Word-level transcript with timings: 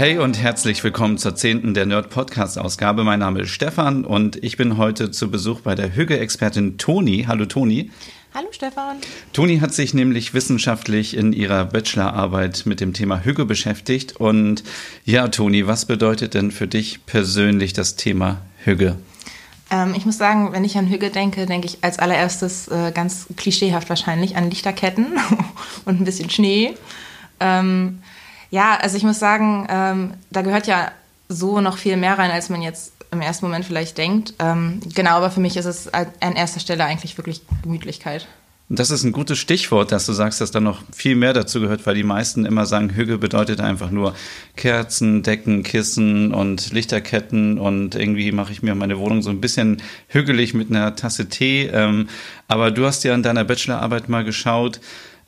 Hey 0.00 0.16
und 0.16 0.40
herzlich 0.40 0.82
willkommen 0.82 1.18
zur 1.18 1.36
zehnten 1.36 1.74
der 1.74 1.84
Nerd 1.84 2.08
Podcast 2.08 2.58
Ausgabe. 2.58 3.04
Mein 3.04 3.18
Name 3.18 3.42
ist 3.42 3.50
Stefan 3.50 4.06
und 4.06 4.42
ich 4.42 4.56
bin 4.56 4.78
heute 4.78 5.10
zu 5.10 5.30
Besuch 5.30 5.60
bei 5.60 5.74
der 5.74 5.94
Hügge-Expertin 5.94 6.78
Toni. 6.78 7.26
Hallo 7.28 7.44
Toni. 7.44 7.90
Hallo 8.32 8.48
Stefan. 8.50 8.96
Toni 9.34 9.58
hat 9.58 9.74
sich 9.74 9.92
nämlich 9.92 10.32
wissenschaftlich 10.32 11.14
in 11.14 11.34
ihrer 11.34 11.66
Bachelorarbeit 11.66 12.62
mit 12.64 12.80
dem 12.80 12.94
Thema 12.94 13.22
Hügge 13.24 13.44
beschäftigt. 13.44 14.16
Und 14.16 14.64
ja, 15.04 15.28
Toni, 15.28 15.66
was 15.66 15.84
bedeutet 15.84 16.32
denn 16.32 16.50
für 16.50 16.66
dich 16.66 17.04
persönlich 17.04 17.74
das 17.74 17.96
Thema 17.96 18.40
Hügge? 18.64 18.96
Ähm, 19.70 19.92
ich 19.94 20.06
muss 20.06 20.16
sagen, 20.16 20.54
wenn 20.54 20.64
ich 20.64 20.78
an 20.78 20.88
Hügge 20.88 21.10
denke, 21.10 21.44
denke 21.44 21.66
ich 21.66 21.84
als 21.84 21.98
allererstes 21.98 22.68
äh, 22.68 22.90
ganz 22.94 23.26
klischeehaft 23.36 23.90
wahrscheinlich 23.90 24.34
an 24.34 24.48
Lichterketten 24.48 25.08
und 25.84 26.00
ein 26.00 26.04
bisschen 26.06 26.30
Schnee. 26.30 26.72
Ähm, 27.38 27.98
ja, 28.50 28.76
also 28.76 28.96
ich 28.96 29.04
muss 29.04 29.18
sagen, 29.18 29.66
ähm, 29.70 30.14
da 30.30 30.42
gehört 30.42 30.66
ja 30.66 30.90
so 31.28 31.60
noch 31.60 31.78
viel 31.78 31.96
mehr 31.96 32.18
rein, 32.18 32.30
als 32.30 32.48
man 32.48 32.62
jetzt 32.62 32.92
im 33.12 33.20
ersten 33.20 33.46
Moment 33.46 33.64
vielleicht 33.64 33.98
denkt. 33.98 34.34
Ähm, 34.38 34.80
genau, 34.94 35.12
aber 35.12 35.30
für 35.30 35.40
mich 35.40 35.56
ist 35.56 35.66
es 35.66 35.92
an 35.92 36.36
erster 36.36 36.60
Stelle 36.60 36.84
eigentlich 36.84 37.16
wirklich 37.16 37.42
Gemütlichkeit. 37.62 38.26
Das 38.72 38.92
ist 38.92 39.02
ein 39.02 39.10
gutes 39.10 39.36
Stichwort, 39.36 39.90
dass 39.90 40.06
du 40.06 40.12
sagst, 40.12 40.40
dass 40.40 40.52
da 40.52 40.60
noch 40.60 40.82
viel 40.92 41.16
mehr 41.16 41.32
dazu 41.32 41.60
gehört, 41.60 41.86
weil 41.86 41.96
die 41.96 42.04
meisten 42.04 42.44
immer 42.44 42.66
sagen, 42.66 42.94
Hügge 42.94 43.18
bedeutet 43.18 43.60
einfach 43.60 43.90
nur 43.90 44.14
Kerzen, 44.54 45.24
Decken, 45.24 45.64
Kissen 45.64 46.32
und 46.32 46.70
Lichterketten 46.70 47.58
und 47.58 47.96
irgendwie 47.96 48.30
mache 48.30 48.52
ich 48.52 48.62
mir 48.62 48.76
meine 48.76 48.96
Wohnung 49.00 49.22
so 49.22 49.30
ein 49.30 49.40
bisschen 49.40 49.82
hügelig 50.06 50.54
mit 50.54 50.70
einer 50.70 50.94
Tasse 50.94 51.28
Tee. 51.28 51.66
Ähm, 51.66 52.08
aber 52.46 52.70
du 52.70 52.86
hast 52.86 53.02
ja 53.02 53.12
in 53.12 53.24
deiner 53.24 53.42
Bachelorarbeit 53.42 54.08
mal 54.08 54.22
geschaut, 54.22 54.80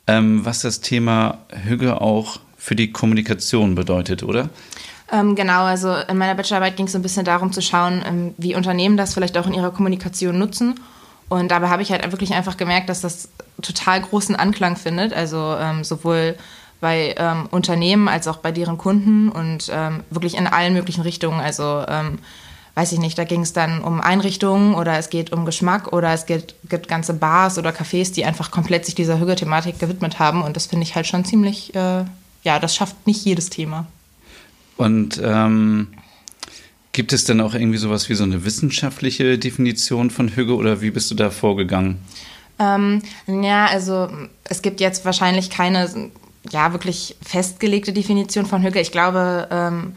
ähm, 0.07 0.45
was 0.45 0.61
das 0.61 0.79
Thema 0.79 1.39
Hügge 1.65 1.99
auch 1.99 2.39
für 2.63 2.77
die 2.77 2.93
Kommunikation 2.93 3.75
bedeutet, 3.75 4.23
oder? 4.23 4.49
Ähm, 5.11 5.35
genau, 5.35 5.63
also 5.63 5.93
in 6.07 6.17
meiner 6.17 6.33
Bachelorarbeit 6.33 6.77
ging 6.77 6.85
es 6.85 6.93
so 6.93 6.97
ein 6.97 7.01
bisschen 7.01 7.25
darum 7.25 7.51
zu 7.51 7.61
schauen, 7.61 8.01
ähm, 8.07 8.33
wie 8.37 8.55
Unternehmen 8.55 8.95
das 8.95 9.13
vielleicht 9.13 9.37
auch 9.37 9.47
in 9.47 9.53
ihrer 9.53 9.71
Kommunikation 9.71 10.39
nutzen. 10.39 10.79
Und 11.27 11.51
dabei 11.51 11.67
habe 11.67 11.81
ich 11.81 11.91
halt 11.91 12.09
wirklich 12.09 12.33
einfach 12.33 12.55
gemerkt, 12.55 12.87
dass 12.87 13.01
das 13.01 13.27
total 13.61 13.99
großen 13.99 14.37
Anklang 14.37 14.77
findet. 14.77 15.13
Also 15.13 15.57
ähm, 15.59 15.83
sowohl 15.83 16.37
bei 16.79 17.13
ähm, 17.17 17.47
Unternehmen 17.51 18.07
als 18.07 18.29
auch 18.29 18.37
bei 18.37 18.53
deren 18.53 18.77
Kunden 18.77 19.27
und 19.27 19.69
ähm, 19.69 20.03
wirklich 20.09 20.37
in 20.37 20.47
allen 20.47 20.73
möglichen 20.73 21.01
Richtungen. 21.01 21.41
Also 21.41 21.83
ähm, 21.89 22.19
weiß 22.75 22.93
ich 22.93 22.99
nicht, 22.99 23.17
da 23.17 23.25
ging 23.25 23.41
es 23.41 23.51
dann 23.51 23.81
um 23.81 23.99
Einrichtungen 23.99 24.73
oder 24.75 24.97
es 24.97 25.09
geht 25.09 25.33
um 25.33 25.43
Geschmack 25.45 25.91
oder 25.91 26.13
es 26.13 26.25
gibt, 26.25 26.55
gibt 26.69 26.87
ganze 26.87 27.13
Bars 27.13 27.57
oder 27.57 27.71
Cafés, 27.71 28.13
die 28.13 28.23
einfach 28.23 28.51
komplett 28.51 28.85
sich 28.85 28.95
dieser 28.95 29.19
Hügge-Thematik 29.19 29.79
gewidmet 29.79 30.19
haben. 30.19 30.41
Und 30.41 30.55
das 30.55 30.67
finde 30.67 30.83
ich 30.83 30.95
halt 30.95 31.07
schon 31.07 31.25
ziemlich, 31.25 31.75
äh, 31.75 32.05
ja, 32.43 32.59
das 32.59 32.75
schafft 32.75 33.07
nicht 33.07 33.25
jedes 33.25 33.49
Thema. 33.49 33.87
Und 34.77 35.21
ähm, 35.23 35.89
gibt 36.91 37.13
es 37.13 37.25
denn 37.25 37.41
auch 37.41 37.53
irgendwie 37.53 37.77
sowas 37.77 38.09
wie 38.09 38.15
so 38.15 38.23
eine 38.23 38.45
wissenschaftliche 38.45 39.37
Definition 39.37 40.09
von 40.09 40.29
Hügge 40.29 40.55
oder 40.55 40.81
wie 40.81 40.91
bist 40.91 41.09
du 41.11 41.15
da 41.15 41.29
vorgegangen? 41.29 41.99
Ähm, 42.59 43.01
ja, 43.27 43.65
also 43.65 44.09
es 44.43 44.61
gibt 44.61 44.79
jetzt 44.79 45.05
wahrscheinlich 45.05 45.49
keine 45.49 45.89
ja 46.51 46.73
wirklich 46.73 47.15
festgelegte 47.21 47.93
Definition 47.93 48.45
von 48.45 48.63
Hügge. 48.63 48.79
Ich 48.79 48.91
glaube, 48.91 49.47
ähm, 49.49 49.95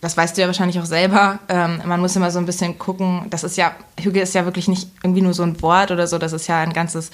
das 0.00 0.16
weißt 0.16 0.36
du 0.36 0.40
ja 0.40 0.46
wahrscheinlich 0.46 0.80
auch 0.80 0.86
selber, 0.86 1.38
ähm, 1.48 1.82
man 1.84 2.00
muss 2.00 2.16
immer 2.16 2.30
so 2.30 2.38
ein 2.38 2.46
bisschen 2.46 2.78
gucken, 2.78 3.26
das 3.30 3.44
ist 3.44 3.56
ja, 3.56 3.74
Hüge 4.00 4.20
ist 4.20 4.34
ja 4.34 4.44
wirklich 4.44 4.66
nicht 4.66 4.88
irgendwie 5.02 5.20
nur 5.20 5.34
so 5.34 5.42
ein 5.42 5.60
Wort 5.62 5.90
oder 5.90 6.06
so, 6.06 6.18
das 6.18 6.32
ist 6.32 6.46
ja 6.46 6.60
ein 6.60 6.72
ganzes, 6.72 7.10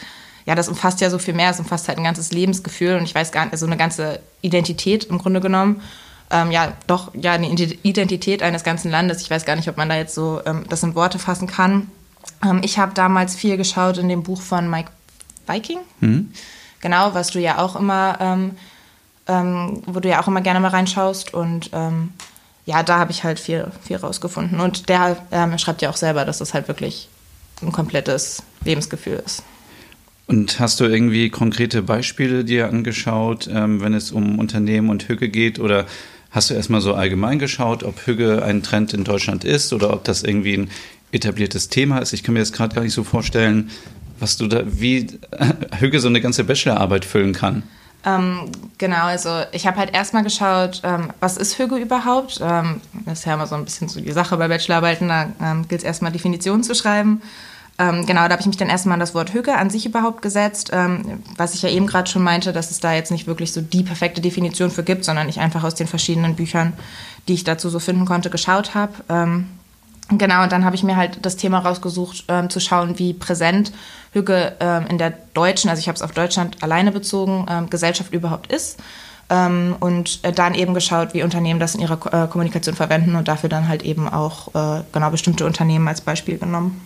ja, 0.47 0.55
das 0.55 0.69
umfasst 0.69 1.01
ja 1.01 1.11
so 1.11 1.19
viel 1.19 1.35
mehr, 1.35 1.51
es 1.51 1.59
umfasst 1.59 1.89
halt 1.89 1.99
ein 1.99 2.05
ganzes 2.05 2.33
Lebensgefühl 2.33 2.97
und 2.97 3.03
ich 3.03 3.15
weiß 3.15 3.33
gar 3.33 3.45
nicht, 3.45 3.53
also 3.53 3.67
eine 3.67 3.77
ganze 3.77 4.21
Identität 4.43 5.05
im 5.05 5.19
Grunde 5.19 5.41
genommen. 5.41 5.83
Ähm, 6.31 6.53
ja, 6.53 6.73
doch, 6.87 7.13
ja, 7.15 7.33
eine 7.33 7.49
Identität 7.49 8.43
eines 8.43 8.63
ganzen 8.63 8.91
Landes. 8.91 9.21
Ich 9.21 9.31
weiß 9.31 9.45
gar 9.45 9.57
nicht, 9.57 9.69
ob 9.69 9.77
man 9.77 9.89
da 9.89 9.97
jetzt 9.97 10.15
so 10.15 10.41
ähm, 10.47 10.65
das 10.69 10.83
in 10.85 10.95
Worte 10.95 11.19
fassen 11.19 11.49
kann. 11.49 11.91
Ähm, 12.45 12.61
ich 12.65 12.79
habe 12.79 12.95
damals 12.95 13.35
viel 13.35 13.57
geschaut 13.57 13.99
in 13.99 14.09
dem 14.09 14.23
Buch 14.23 14.41
von 14.41 14.71
Mike 14.71 14.91
Viking. 15.49 15.79
Mhm. 16.01 16.33
Genau, 16.81 17.15
was 17.15 17.31
du 17.31 17.41
ja 17.41 17.59
auch 17.59 17.75
immer, 17.75 18.17
ähm, 18.21 18.53
ähm, 19.27 19.83
wo 19.87 19.99
du 19.99 20.09
ja 20.09 20.23
auch 20.23 20.29
immer 20.29 20.41
gerne 20.41 20.61
mal 20.61 20.69
reinschaust 20.69 21.35
und 21.35 21.71
ähm, 21.73 22.13
ja, 22.67 22.83
da 22.83 22.99
habe 22.99 23.13
ich 23.13 23.25
halt 23.25 23.41
viel, 23.41 23.71
viel 23.83 23.97
rausgefunden. 23.97 24.59
Und 24.59 24.89
der 24.89 25.17
schreibt 25.57 25.83
ja 25.83 25.91
auch 25.91 25.97
selber, 25.97 26.25
dass 26.25 26.39
das 26.39 26.53
halt 26.53 26.67
wirklich 26.67 27.09
ein 27.63 27.71
komplettes 27.71 28.43
Lebensgefühl 28.65 29.23
ist. 29.25 29.45
Und 30.27 30.59
hast 30.59 30.81
du 30.81 30.85
irgendwie 30.85 31.31
konkrete 31.31 31.83
Beispiele 31.83 32.45
dir 32.45 32.69
angeschaut, 32.69 33.49
ähm, 33.53 33.81
wenn 33.81 33.95
es 33.95 34.11
um 34.11 34.39
Unternehmen 34.39 34.91
und 34.91 35.09
Hügge 35.09 35.29
geht? 35.29 35.59
Oder 35.61 35.87
hast 36.31 36.51
du 36.51 36.55
erstmal 36.55 36.81
so 36.81 36.95
allgemein 36.95 37.39
geschaut, 37.39 37.85
ob 37.85 38.07
Hügge 38.07 38.43
ein 38.43 38.63
Trend 38.63 38.93
in 38.93 39.05
Deutschland 39.05 39.45
ist 39.45 39.73
oder 39.73 39.93
ob 39.93 40.05
das 40.05 40.25
irgendwie 40.25 40.55
ein 40.55 40.71
etabliertes 41.13 41.69
Thema 41.69 41.99
ist? 41.99 42.13
Ich 42.13 42.25
kann 42.25 42.35
mir 42.35 42.41
das 42.41 42.53
gerade 42.53 42.75
gar 42.75 42.83
nicht 42.83 42.95
so 42.95 43.05
vorstellen, 43.05 43.71
was 44.19 44.37
du 44.37 44.49
da, 44.49 44.65
wie 44.67 45.07
Hügge 45.79 46.01
so 46.01 46.09
eine 46.09 46.21
ganze 46.21 46.43
Bachelorarbeit 46.43 47.05
füllen 47.05 47.33
kann. 47.33 47.63
Ähm, 48.05 48.51
genau, 48.79 49.05
also 49.05 49.43
ich 49.53 49.67
habe 49.67 49.79
halt 49.79 49.95
erstmal 49.95 50.23
geschaut, 50.23 50.81
ähm, 50.85 51.11
was 51.21 51.37
ist 51.37 51.59
Hüge 51.59 51.77
überhaupt? 51.77 52.41
Ähm, 52.41 52.81
das 53.05 53.21
ist 53.21 53.25
ja 53.27 53.35
immer 53.35 53.47
so 53.47 53.57
ein 53.57 53.65
bisschen 53.65 53.89
so 53.89 54.01
die 54.01 54.13
Sache 54.13 54.37
bei 54.37 54.47
Bachelorarbeiten, 54.49 55.09
da 55.09 55.29
ähm, 55.43 55.67
gilt 55.69 55.81
es 55.81 55.85
erstmal 55.85 56.13
Definitionen 56.13 56.63
zu 56.63 56.75
schreiben. 56.75 57.21
Ähm, 57.79 58.07
genau, 58.07 58.25
da 58.25 58.31
habe 58.31 58.41
ich 58.41 58.47
mich 58.47 58.57
dann 58.57 58.69
erstmal 58.69 58.95
an 58.95 59.01
das 59.01 59.15
Wort 59.15 59.35
Hüge 59.35 59.57
an 59.57 59.69
sich 59.69 59.85
überhaupt 59.85 60.23
gesetzt, 60.23 60.71
ähm, 60.73 61.23
was 61.37 61.55
ich 61.55 61.63
ja 61.63 61.69
eben 61.69 61.87
gerade 61.87 62.11
schon 62.11 62.23
meinte, 62.23 62.53
dass 62.53 62.71
es 62.71 62.81
da 62.81 62.95
jetzt 62.95 63.11
nicht 63.11 63.27
wirklich 63.27 63.53
so 63.53 63.61
die 63.61 63.83
perfekte 63.83 64.21
Definition 64.21 64.71
für 64.71 64.83
gibt, 64.83 65.05
sondern 65.05 65.29
ich 65.29 65.41
einfach 65.41 65.63
aus 65.63 65.75
den 65.75 65.87
verschiedenen 65.87 66.37
Büchern, 66.37 66.73
die 67.29 67.35
ich 67.35 67.45
dazu 67.45 67.69
so 67.69 67.79
finden 67.79 68.07
konnte, 68.07 68.31
geschaut 68.31 68.75
habe. 68.75 69.45
Genau, 70.09 70.45
und 70.45 70.53
dann 70.53 70.65
habe 70.65 70.77
ich 70.77 70.85
mir 70.85 70.97
halt 70.97 71.19
das 71.23 71.37
Thema 71.37 71.59
rausgesucht, 71.59 72.27
ähm, 72.29 72.49
zu 72.49 72.61
schauen, 72.61 72.99
wie 72.99 73.13
präsent 73.13 73.73
Hüge 74.13 74.55
ähm, 74.61 74.87
in 74.89 74.99
der 74.99 75.13
deutschen, 75.35 75.69
also 75.69 75.81
ich 75.81 75.89
habe 75.89 75.97
es 75.97 76.03
auf 76.03 76.13
Deutschland 76.13 76.63
alleine 76.63 76.93
bezogen, 76.93 77.47
ähm, 77.51 77.71
Gesellschaft 77.71 78.13
überhaupt 78.13 78.53
ist. 78.53 78.79
Ähm, 79.29 79.75
und 79.81 80.21
äh, 80.23 80.33
dann 80.33 80.55
eben 80.55 80.75
geschaut, 80.75 81.13
wie 81.13 81.25
Unternehmen 81.25 81.59
das 81.59 81.75
in 81.75 81.81
ihrer 81.81 81.99
äh, 82.13 82.29
Kommunikation 82.29 82.77
verwenden 82.77 83.17
und 83.17 83.27
dafür 83.27 83.49
dann 83.49 83.67
halt 83.67 83.83
eben 83.83 84.09
auch 84.09 84.55
äh, 84.55 84.85
genau 84.93 85.11
bestimmte 85.11 85.45
Unternehmen 85.45 85.89
als 85.89 86.01
Beispiel 86.01 86.39
genommen. 86.39 86.81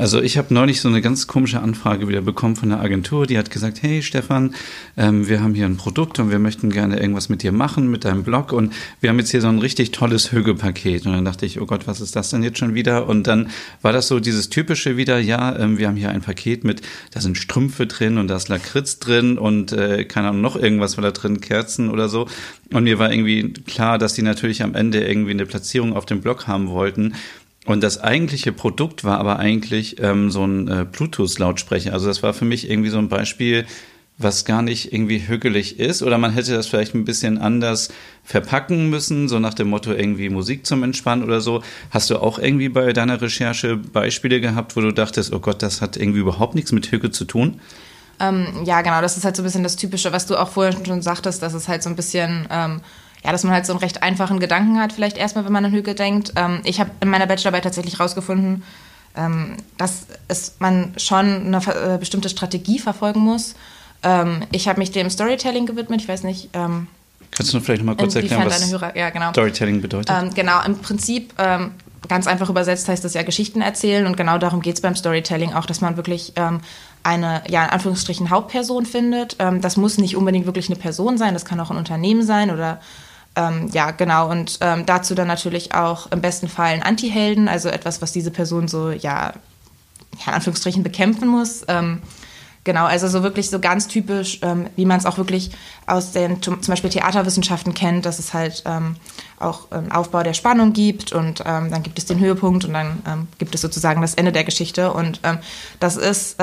Also 0.00 0.22
ich 0.22 0.38
habe 0.38 0.54
neulich 0.54 0.80
so 0.80 0.88
eine 0.88 1.02
ganz 1.02 1.26
komische 1.26 1.60
Anfrage 1.60 2.08
wieder 2.08 2.22
bekommen 2.22 2.56
von 2.56 2.70
der 2.70 2.80
Agentur, 2.80 3.26
die 3.26 3.36
hat 3.36 3.50
gesagt, 3.50 3.82
hey 3.82 4.02
Stefan, 4.02 4.54
ähm, 4.96 5.28
wir 5.28 5.42
haben 5.42 5.52
hier 5.52 5.66
ein 5.66 5.76
Produkt 5.76 6.18
und 6.18 6.30
wir 6.30 6.38
möchten 6.38 6.70
gerne 6.70 6.98
irgendwas 6.98 7.28
mit 7.28 7.42
dir 7.42 7.52
machen, 7.52 7.90
mit 7.90 8.06
deinem 8.06 8.22
Blog 8.22 8.54
und 8.54 8.72
wir 9.02 9.10
haben 9.10 9.18
jetzt 9.18 9.30
hier 9.30 9.42
so 9.42 9.48
ein 9.48 9.58
richtig 9.58 9.90
tolles 9.90 10.32
Hüge-Paket. 10.32 11.04
Und 11.04 11.12
dann 11.12 11.26
dachte 11.26 11.44
ich, 11.44 11.60
oh 11.60 11.66
Gott, 11.66 11.86
was 11.86 12.00
ist 12.00 12.16
das 12.16 12.30
denn 12.30 12.42
jetzt 12.42 12.56
schon 12.56 12.72
wieder? 12.72 13.10
Und 13.10 13.26
dann 13.26 13.50
war 13.82 13.92
das 13.92 14.08
so 14.08 14.20
dieses 14.20 14.48
typische 14.48 14.96
wieder, 14.96 15.18
ja, 15.18 15.54
ähm, 15.58 15.76
wir 15.76 15.88
haben 15.88 15.96
hier 15.96 16.08
ein 16.08 16.22
Paket 16.22 16.64
mit, 16.64 16.80
da 17.10 17.20
sind 17.20 17.36
Strümpfe 17.36 17.86
drin 17.86 18.16
und 18.16 18.28
da 18.28 18.36
ist 18.36 18.48
Lakritz 18.48 19.00
drin 19.00 19.36
und 19.36 19.72
äh, 19.72 20.06
keine 20.06 20.28
Ahnung, 20.28 20.40
noch 20.40 20.56
irgendwas 20.56 20.96
war 20.96 21.02
da 21.02 21.10
drin, 21.10 21.42
Kerzen 21.42 21.90
oder 21.90 22.08
so. 22.08 22.26
Und 22.72 22.84
mir 22.84 22.98
war 22.98 23.12
irgendwie 23.12 23.52
klar, 23.52 23.98
dass 23.98 24.14
die 24.14 24.22
natürlich 24.22 24.62
am 24.62 24.74
Ende 24.74 25.04
irgendwie 25.04 25.32
eine 25.32 25.44
Platzierung 25.44 25.92
auf 25.92 26.06
dem 26.06 26.22
Blog 26.22 26.46
haben 26.46 26.68
wollten. 26.68 27.14
Und 27.66 27.82
das 27.82 27.98
eigentliche 27.98 28.52
Produkt 28.52 29.04
war 29.04 29.18
aber 29.18 29.38
eigentlich 29.38 30.00
ähm, 30.00 30.30
so 30.30 30.44
ein 30.44 30.66
äh, 30.68 30.86
Bluetooth-Lautsprecher. 30.90 31.92
Also 31.92 32.06
das 32.06 32.22
war 32.22 32.32
für 32.32 32.46
mich 32.46 32.70
irgendwie 32.70 32.88
so 32.88 32.98
ein 32.98 33.10
Beispiel, 33.10 33.66
was 34.16 34.44
gar 34.46 34.62
nicht 34.62 34.92
irgendwie 34.92 35.28
hügelig 35.28 35.78
ist. 35.78 36.02
Oder 36.02 36.16
man 36.16 36.32
hätte 36.32 36.54
das 36.54 36.66
vielleicht 36.66 36.94
ein 36.94 37.04
bisschen 37.04 37.36
anders 37.36 37.90
verpacken 38.24 38.88
müssen, 38.88 39.28
so 39.28 39.38
nach 39.38 39.54
dem 39.54 39.68
Motto 39.68 39.92
irgendwie 39.92 40.30
Musik 40.30 40.66
zum 40.66 40.82
Entspannen 40.82 41.22
oder 41.22 41.40
so. 41.42 41.62
Hast 41.90 42.08
du 42.08 42.18
auch 42.18 42.38
irgendwie 42.38 42.70
bei 42.70 42.92
deiner 42.94 43.20
Recherche 43.20 43.76
Beispiele 43.76 44.40
gehabt, 44.40 44.74
wo 44.76 44.80
du 44.80 44.92
dachtest, 44.92 45.32
oh 45.32 45.40
Gott, 45.40 45.62
das 45.62 45.82
hat 45.82 45.98
irgendwie 45.98 46.20
überhaupt 46.20 46.54
nichts 46.54 46.72
mit 46.72 46.90
Hüge 46.90 47.10
zu 47.10 47.26
tun? 47.26 47.60
Ähm, 48.20 48.46
ja, 48.64 48.80
genau, 48.80 49.02
das 49.02 49.18
ist 49.18 49.24
halt 49.24 49.36
so 49.36 49.42
ein 49.42 49.44
bisschen 49.44 49.62
das 49.62 49.76
Typische, 49.76 50.12
was 50.12 50.26
du 50.26 50.36
auch 50.36 50.50
vorher 50.50 50.74
schon 50.84 51.02
sagtest, 51.02 51.42
dass 51.42 51.52
es 51.52 51.68
halt 51.68 51.82
so 51.82 51.90
ein 51.90 51.96
bisschen... 51.96 52.46
Ähm 52.50 52.80
ja, 53.24 53.32
dass 53.32 53.44
man 53.44 53.52
halt 53.52 53.66
so 53.66 53.72
einen 53.72 53.80
recht 53.80 54.02
einfachen 54.02 54.40
Gedanken 54.40 54.78
hat, 54.80 54.92
vielleicht 54.92 55.18
erstmal, 55.18 55.44
wenn 55.44 55.52
man 55.52 55.64
an 55.64 55.72
Hügel 55.72 55.94
denkt. 55.94 56.32
Ähm, 56.36 56.60
ich 56.64 56.80
habe 56.80 56.90
in 57.00 57.08
meiner 57.08 57.26
Bachelorarbeit 57.26 57.64
tatsächlich 57.64 58.00
rausgefunden, 58.00 58.62
ähm, 59.16 59.56
dass 59.76 60.06
es, 60.28 60.54
man 60.58 60.94
schon 60.96 61.54
eine 61.54 61.58
äh, 61.58 61.98
bestimmte 61.98 62.28
Strategie 62.28 62.78
verfolgen 62.78 63.20
muss. 63.20 63.54
Ähm, 64.02 64.44
ich 64.52 64.68
habe 64.68 64.78
mich 64.78 64.90
dem 64.90 65.10
Storytelling 65.10 65.66
gewidmet. 65.66 66.00
Ich 66.00 66.08
weiß 66.08 66.22
nicht. 66.22 66.50
Ähm, 66.54 66.86
Kannst 67.30 67.52
du 67.52 67.60
vielleicht 67.60 67.82
noch 67.82 67.94
mal 67.94 67.96
kurz 67.96 68.14
erklären, 68.14 68.46
was 68.46 68.70
Hörer, 68.70 68.96
ja, 68.96 69.10
genau. 69.10 69.30
Storytelling 69.30 69.80
bedeutet? 69.80 70.14
Ähm, 70.16 70.34
genau, 70.34 70.62
im 70.64 70.78
Prinzip 70.78 71.32
ähm, 71.38 71.72
ganz 72.08 72.26
einfach 72.26 72.48
übersetzt 72.50 72.88
heißt 72.88 73.04
das 73.04 73.14
ja 73.14 73.22
Geschichten 73.22 73.60
erzählen 73.60 74.06
und 74.06 74.16
genau 74.16 74.38
darum 74.38 74.62
geht 74.62 74.74
es 74.74 74.80
beim 74.80 74.96
Storytelling 74.96 75.52
auch, 75.52 75.66
dass 75.66 75.80
man 75.80 75.96
wirklich 75.96 76.32
ähm, 76.36 76.60
eine, 77.02 77.42
ja, 77.48 77.64
in 77.64 77.70
Anführungsstrichen 77.70 78.30
Hauptperson 78.30 78.84
findet. 78.86 79.36
Ähm, 79.38 79.60
das 79.60 79.76
muss 79.76 79.98
nicht 79.98 80.16
unbedingt 80.16 80.46
wirklich 80.46 80.68
eine 80.68 80.76
Person 80.76 81.18
sein, 81.18 81.34
das 81.34 81.44
kann 81.44 81.60
auch 81.60 81.70
ein 81.70 81.76
Unternehmen 81.76 82.24
sein 82.24 82.50
oder 82.50 82.80
ähm, 83.40 83.70
ja, 83.72 83.90
genau. 83.90 84.30
Und 84.30 84.58
ähm, 84.60 84.84
dazu 84.86 85.14
dann 85.14 85.28
natürlich 85.28 85.74
auch 85.74 86.10
im 86.12 86.20
besten 86.20 86.48
Fall 86.48 86.74
ein 86.74 86.82
Anti-Helden, 86.82 87.48
also 87.48 87.68
etwas, 87.68 88.02
was 88.02 88.12
diese 88.12 88.30
Person 88.30 88.68
so, 88.68 88.90
ja, 88.90 89.32
in 90.26 90.32
Anführungsstrichen 90.32 90.82
bekämpfen 90.82 91.28
muss. 91.28 91.62
Ähm, 91.68 92.02
Genau, 92.62 92.84
also 92.84 93.08
so 93.08 93.22
wirklich 93.22 93.48
so 93.48 93.58
ganz 93.58 93.88
typisch, 93.88 94.38
ähm, 94.42 94.68
wie 94.76 94.84
man 94.84 94.98
es 94.98 95.06
auch 95.06 95.16
wirklich 95.16 95.50
aus 95.86 96.12
den 96.12 96.42
zum, 96.42 96.60
Beispiel 96.60 96.90
Theaterwissenschaften 96.90 97.72
kennt, 97.72 98.04
dass 98.04 98.18
es 98.18 98.34
halt 98.34 98.62
ähm, 98.66 98.96
auch 99.38 99.68
ähm, 99.72 99.90
Aufbau 99.90 100.22
der 100.22 100.34
Spannung 100.34 100.74
gibt 100.74 101.12
und 101.12 101.40
dann 101.40 101.82
gibt 101.82 101.98
es 101.98 102.04
den 102.04 102.20
Höhepunkt 102.20 102.66
und 102.66 102.74
dann 102.74 103.28
gibt 103.38 103.54
es 103.54 103.62
sozusagen 103.62 104.02
das 104.02 104.12
Ende 104.12 104.30
der 104.30 104.44
Geschichte. 104.44 104.92
Und 104.92 105.22
das 105.80 105.96
ist 105.96 106.36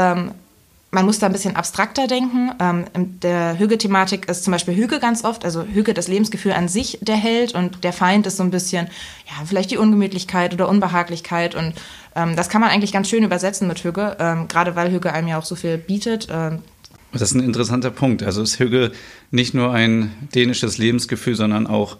man 0.97 1.05
muss 1.05 1.19
da 1.19 1.27
ein 1.27 1.31
bisschen 1.31 1.55
abstrakter 1.55 2.07
denken. 2.07 2.49
Ähm, 2.59 2.85
in 2.95 3.19
der 3.19 3.59
Hüge-Thematik 3.59 4.27
ist 4.27 4.43
zum 4.43 4.51
Beispiel 4.51 4.75
Hüge 4.75 4.99
ganz 4.99 5.23
oft, 5.23 5.45
also 5.45 5.61
Hüge 5.61 5.93
das 5.93 6.07
Lebensgefühl 6.07 6.53
an 6.53 6.67
sich 6.67 6.97
der 7.01 7.15
Held 7.15 7.53
und 7.53 7.83
der 7.83 7.93
Feind 7.93 8.25
ist 8.25 8.37
so 8.37 8.41
ein 8.43 8.49
bisschen, 8.49 8.87
ja, 9.27 9.45
vielleicht 9.45 9.69
die 9.69 9.77
Ungemütlichkeit 9.77 10.55
oder 10.55 10.67
Unbehaglichkeit 10.67 11.53
und 11.53 11.73
ähm, 12.15 12.35
das 12.35 12.49
kann 12.49 12.61
man 12.61 12.71
eigentlich 12.71 12.91
ganz 12.91 13.09
schön 13.09 13.23
übersetzen 13.23 13.67
mit 13.67 13.83
Hüge, 13.83 14.17
ähm, 14.19 14.47
gerade 14.47 14.75
weil 14.75 14.91
Hüge 14.91 15.13
einem 15.13 15.27
ja 15.27 15.37
auch 15.37 15.45
so 15.45 15.53
viel 15.53 15.77
bietet. 15.77 16.29
Ähm. 16.31 16.63
das 17.11 17.21
ist 17.21 17.35
ein 17.35 17.43
interessanter 17.43 17.91
Punkt. 17.91 18.23
Also 18.23 18.41
ist 18.41 18.57
Hüge 18.57 18.91
nicht 19.29 19.53
nur 19.53 19.71
ein 19.73 20.11
dänisches 20.33 20.79
Lebensgefühl, 20.79 21.35
sondern 21.35 21.67
auch 21.67 21.97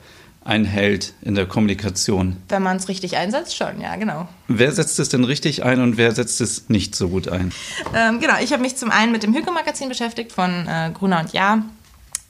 ein 0.48 0.64
Held 0.64 1.14
in 1.22 1.36
der 1.36 1.46
Kommunikation. 1.46 2.38
Wenn 2.48 2.64
man 2.64 2.78
es 2.78 2.88
richtig 2.88 3.18
einsetzt, 3.18 3.56
schon, 3.56 3.82
ja, 3.82 3.96
genau. 3.98 4.28
Wer 4.48 4.72
setzt 4.72 4.98
es 5.00 5.10
denn 5.10 5.26
richtig 5.26 5.64
ein 5.64 5.82
und 5.82 5.98
wer 5.98 6.14
setzt 6.14 6.40
es 6.40 6.70
nicht 6.70 6.96
so 6.96 7.10
gut 7.10 7.28
ein? 7.28 7.52
Ähm, 7.94 8.20
genau, 8.20 8.36
ich 8.42 8.54
habe 8.54 8.62
mich 8.62 8.78
zum 8.78 8.90
einen 8.90 9.12
mit 9.12 9.24
dem 9.24 9.34
Hüge-Magazin 9.34 9.90
beschäftigt 9.90 10.32
von 10.32 10.68
äh, 10.68 10.92
Gruner 10.94 11.20
und 11.20 11.34
Jahr. 11.34 11.64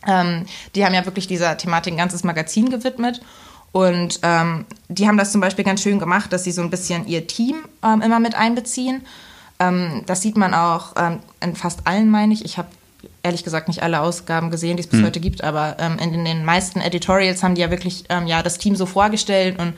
Ähm, 0.08 0.46
die 0.74 0.84
haben 0.84 0.96
ja 0.96 1.06
wirklich 1.06 1.28
dieser 1.28 1.58
Thematik 1.58 1.94
ein 1.94 1.98
ganzes 1.98 2.24
Magazin 2.24 2.70
gewidmet. 2.72 3.22
Und 3.72 4.20
ähm, 4.24 4.66
die 4.88 5.08
haben 5.08 5.18
das 5.18 5.32
zum 5.32 5.42
Beispiel 5.42 5.64
ganz 5.64 5.84
schön 5.84 6.00
gemacht, 6.00 6.34
dass 6.34 6.44
sie 6.44 6.52
so 6.52 6.62
ein 6.62 6.72
bisschen 6.72 7.08
ihr 7.08 7.28
Team 7.28 7.58
ähm, 7.84 8.02
immer 8.02 8.20
mit 8.20 8.34
einbeziehen. 8.34 9.06
Ähm, 9.60 10.04
das 10.08 10.24
sieht 10.24 10.38
man 10.38 10.56
auch 10.56 10.94
ähm, 10.98 11.20
in 11.42 11.56
fast 11.56 11.86
allen, 11.86 12.10
meine 12.10 12.34
ich. 12.34 12.44
Ich 12.44 12.58
habe 12.58 12.70
ehrlich 13.24 13.44
gesagt 13.44 13.68
nicht 13.68 13.84
alle 13.84 14.02
Ausgaben 14.02 14.52
gesehen, 14.52 14.78
die 14.78 14.84
es 14.84 14.88
bis 14.88 15.02
mhm. 15.02 15.06
heute 15.06 15.20
gibt, 15.20 15.44
aber 15.44 15.78
ähm, 15.80 15.98
in, 16.00 16.14
in, 16.14 16.26
den 16.26 16.46
meisten 16.46 16.80
Editorials 16.80 17.44
haben 17.44 17.56
die 17.56 17.62
ja 17.62 17.70
wirklich 17.70 18.06
ähm, 18.10 18.28
ja, 18.28 18.42
das 18.42 18.58
Team 18.58 18.76
so 18.76 18.86
vorgestellt 18.86 19.60
und 19.60 19.74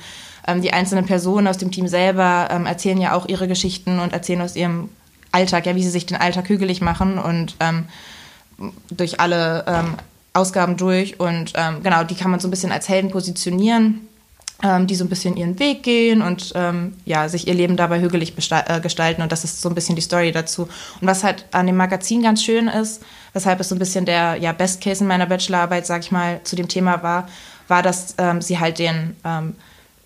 ähm, 0.48 0.62
die 0.62 0.72
einzelnen 0.72 1.06
Personen 1.06 1.48
aus 1.48 1.58
dem 1.58 1.72
Team 1.72 1.88
selber 1.88 2.50
ähm, 2.52 2.66
erzählen 2.66 3.00
ja 3.00 3.14
auch 3.14 3.28
ihre 3.28 3.48
Geschichten 3.48 4.00
und 4.00 4.14
erzählen 4.14 4.42
aus 4.42 4.56
ihrem 4.56 4.90
Alltag, 5.32 5.66
ja, 5.66 5.76
wie 5.76 5.84
sie 5.84 5.90
sich 5.90 6.06
den 6.06 6.18
Alltag 6.18 6.50
hügelig 6.50 6.82
machen 6.82 7.18
und 7.18 7.56
ähm, 7.60 7.86
durch 8.92 9.20
alle 9.20 9.66
ähm, 9.68 9.96
Ausgaben 10.34 10.78
durch 10.78 11.20
und 11.20 11.54
genau, 11.82 12.04
die 12.04 12.16
kann 12.16 12.30
man 12.30 12.40
so 12.40 12.48
ein 12.48 12.52
bisschen 12.52 12.72
als 12.72 12.88
Helden 12.88 13.10
positionieren 13.10 14.02
die 14.82 14.96
so 14.96 15.06
ein 15.06 15.10
bisschen 15.10 15.38
ihren 15.38 15.58
Weg 15.58 15.84
gehen 15.84 16.22
und 16.22 16.54
ja, 17.06 17.30
sich 17.30 17.48
ihr 17.48 17.54
Leben 17.54 17.78
dabei 17.78 18.00
hügelig 18.00 18.34
äh, 18.52 18.80
gestalten. 18.80 19.22
Und 19.22 19.32
das 19.32 19.44
ist 19.44 19.62
so 19.62 19.70
ein 19.70 19.76
bisschen 19.76 19.96
die 19.96 20.02
Story 20.02 20.34
dazu. 20.34 20.64
Und 20.64 21.08
was 21.08 21.24
halt 21.24 21.46
an 21.52 21.66
dem 21.66 21.78
Magazin 21.78 22.22
ganz 22.22 22.44
schön 22.44 22.68
ist, 22.68 23.02
weshalb 23.34 23.60
es 23.60 23.70
so 23.70 23.76
ein 23.76 23.80
bisschen 23.80 24.06
der 24.06 24.36
ja, 24.36 24.52
Best 24.52 24.82
Case 24.82 25.04
in 25.04 25.08
meiner 25.08 25.26
Bachelorarbeit, 25.26 25.86
sag 25.86 26.02
ich 26.02 26.12
mal, 26.12 26.42
zu 26.44 26.56
dem 26.56 26.68
Thema 26.68 27.04
war, 27.04 27.28
war, 27.68 27.84
dass 27.84 28.16
ähm, 28.18 28.42
sie 28.42 28.60
halt 28.60 28.80
den 28.80 29.16
ähm, 29.24 29.56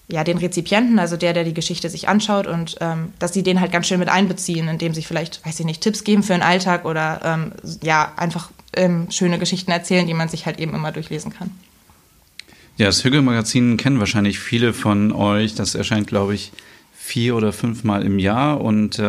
ja, 0.09 0.23
den 0.23 0.37
Rezipienten, 0.37 0.99
also 0.99 1.15
der, 1.17 1.33
der 1.33 1.43
die 1.43 1.53
Geschichte 1.53 1.89
sich 1.89 2.07
anschaut 2.09 2.45
und 2.45 2.75
ähm, 2.81 3.13
dass 3.19 3.33
sie 3.33 3.41
den 3.41 3.61
halt 3.61 3.71
ganz 3.71 3.87
schön 3.87 3.99
mit 3.99 4.09
einbeziehen, 4.09 4.67
indem 4.67 4.93
sie 4.93 5.01
vielleicht, 5.01 5.45
weiß 5.45 5.59
ich 5.59 5.65
nicht, 5.65 5.81
Tipps 5.81 6.03
geben 6.03 6.23
für 6.23 6.33
den 6.33 6.41
Alltag 6.41 6.85
oder 6.85 7.21
ähm, 7.23 7.51
ja, 7.81 8.11
einfach 8.17 8.51
ähm, 8.75 9.07
schöne 9.09 9.39
Geschichten 9.39 9.71
erzählen, 9.71 10.05
die 10.05 10.13
man 10.13 10.27
sich 10.27 10.45
halt 10.45 10.59
eben 10.59 10.75
immer 10.75 10.91
durchlesen 10.91 11.33
kann. 11.33 11.51
Ja, 12.77 12.87
das 12.87 13.03
Hügel-Magazin 13.03 13.77
kennen 13.77 13.99
wahrscheinlich 13.99 14.39
viele 14.39 14.73
von 14.73 15.11
euch. 15.11 15.55
Das 15.55 15.73
erscheint, 15.73 16.07
glaube 16.07 16.33
ich, 16.35 16.51
vier 16.95 17.35
oder 17.35 17.53
fünfmal 17.53 18.03
im 18.03 18.19
Jahr 18.19 18.61
und 18.61 18.99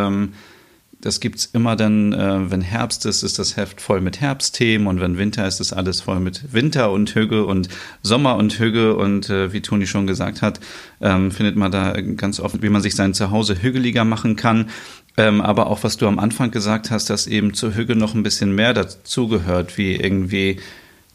das 1.04 1.20
es 1.20 1.44
immer 1.46 1.76
dann, 1.76 2.12
äh, 2.14 2.50
wenn 2.50 2.62
Herbst 2.62 3.04
ist, 3.04 3.22
ist 3.22 3.38
das 3.38 3.56
Heft 3.56 3.80
voll 3.80 4.00
mit 4.00 4.20
Herbstthemen 4.20 4.86
und 4.86 5.00
wenn 5.00 5.18
Winter 5.18 5.46
ist, 5.46 5.60
ist 5.60 5.74
alles 5.74 6.00
voll 6.00 6.18
mit 6.18 6.52
Winter 6.52 6.90
und 6.90 7.14
Hüge 7.14 7.44
und 7.44 7.68
Sommer 8.02 8.36
und 8.36 8.58
Hüge 8.58 8.96
und 8.96 9.28
äh, 9.28 9.52
wie 9.52 9.60
Toni 9.60 9.86
schon 9.86 10.06
gesagt 10.06 10.40
hat, 10.40 10.60
ähm, 11.02 11.30
findet 11.30 11.56
man 11.56 11.70
da 11.70 11.92
ganz 12.00 12.40
oft, 12.40 12.62
wie 12.62 12.70
man 12.70 12.80
sich 12.80 12.94
sein 12.94 13.12
Zuhause 13.12 13.60
hügeliger 13.60 14.04
machen 14.04 14.36
kann. 14.36 14.70
Ähm, 15.16 15.42
aber 15.42 15.66
auch 15.66 15.84
was 15.84 15.96
du 15.98 16.08
am 16.08 16.18
Anfang 16.18 16.50
gesagt 16.50 16.90
hast, 16.90 17.10
dass 17.10 17.26
eben 17.26 17.52
zur 17.52 17.74
Hüge 17.74 17.94
noch 17.96 18.14
ein 18.14 18.22
bisschen 18.22 18.54
mehr 18.54 18.72
dazugehört, 18.72 19.76
wie 19.78 19.94
irgendwie 19.94 20.58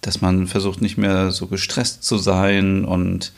dass 0.02 0.22
man 0.22 0.48
versucht 0.48 0.82
nicht 0.82 0.98
mehr 0.98 1.32
so 1.32 1.48
gestresst 1.48 2.04
zu 2.04 2.18
sein 2.18 2.86
und 2.86 3.34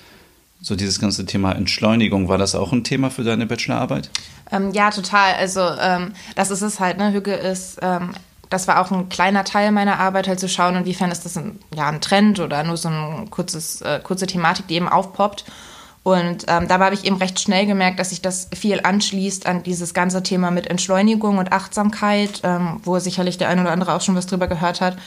so 0.61 0.75
dieses 0.75 0.99
ganze 0.99 1.25
Thema 1.25 1.53
Entschleunigung, 1.53 2.29
war 2.29 2.37
das 2.37 2.53
auch 2.55 2.71
ein 2.71 2.83
Thema 2.83 3.09
für 3.09 3.23
deine 3.23 3.47
Bachelorarbeit? 3.47 4.09
Ähm, 4.51 4.71
ja, 4.71 4.91
total. 4.91 5.33
Also 5.33 5.61
ähm, 5.61 6.13
das 6.35 6.51
ist 6.51 6.61
es 6.61 6.79
halt, 6.79 6.97
ne? 6.97 7.11
Hüge 7.11 7.33
ist, 7.33 7.79
ähm, 7.81 8.11
das 8.49 8.67
war 8.67 8.79
auch 8.79 8.91
ein 8.91 9.09
kleiner 9.09 9.43
Teil 9.43 9.71
meiner 9.71 9.99
Arbeit, 9.99 10.27
halt 10.27 10.39
zu 10.39 10.49
schauen, 10.49 10.75
inwiefern 10.75 11.09
ist 11.09 11.25
das 11.25 11.37
ein, 11.37 11.59
ja, 11.73 11.87
ein 11.87 12.01
Trend 12.01 12.39
oder 12.39 12.63
nur 12.63 12.77
so 12.77 12.89
eine 12.89 13.25
äh, 13.25 13.99
kurze 13.99 14.27
Thematik, 14.27 14.67
die 14.67 14.75
eben 14.75 14.89
aufpoppt. 14.89 15.45
Und 16.03 16.45
ähm, 16.47 16.67
dabei 16.67 16.85
habe 16.85 16.95
ich 16.95 17.05
eben 17.05 17.17
recht 17.17 17.39
schnell 17.39 17.65
gemerkt, 17.65 17.99
dass 17.99 18.09
sich 18.09 18.21
das 18.21 18.49
viel 18.53 18.81
anschließt 18.81 19.45
an 19.45 19.63
dieses 19.63 19.93
ganze 19.93 20.23
Thema 20.23 20.49
mit 20.51 20.67
Entschleunigung 20.67 21.37
und 21.37 21.51
Achtsamkeit, 21.51 22.41
ähm, 22.43 22.81
wo 22.83 22.97
sicherlich 22.99 23.37
der 23.37 23.49
eine 23.49 23.61
oder 23.61 23.71
andere 23.71 23.93
auch 23.93 24.01
schon 24.01 24.15
was 24.15 24.25
drüber 24.25 24.47
gehört 24.47 24.81
hat. 24.81 24.97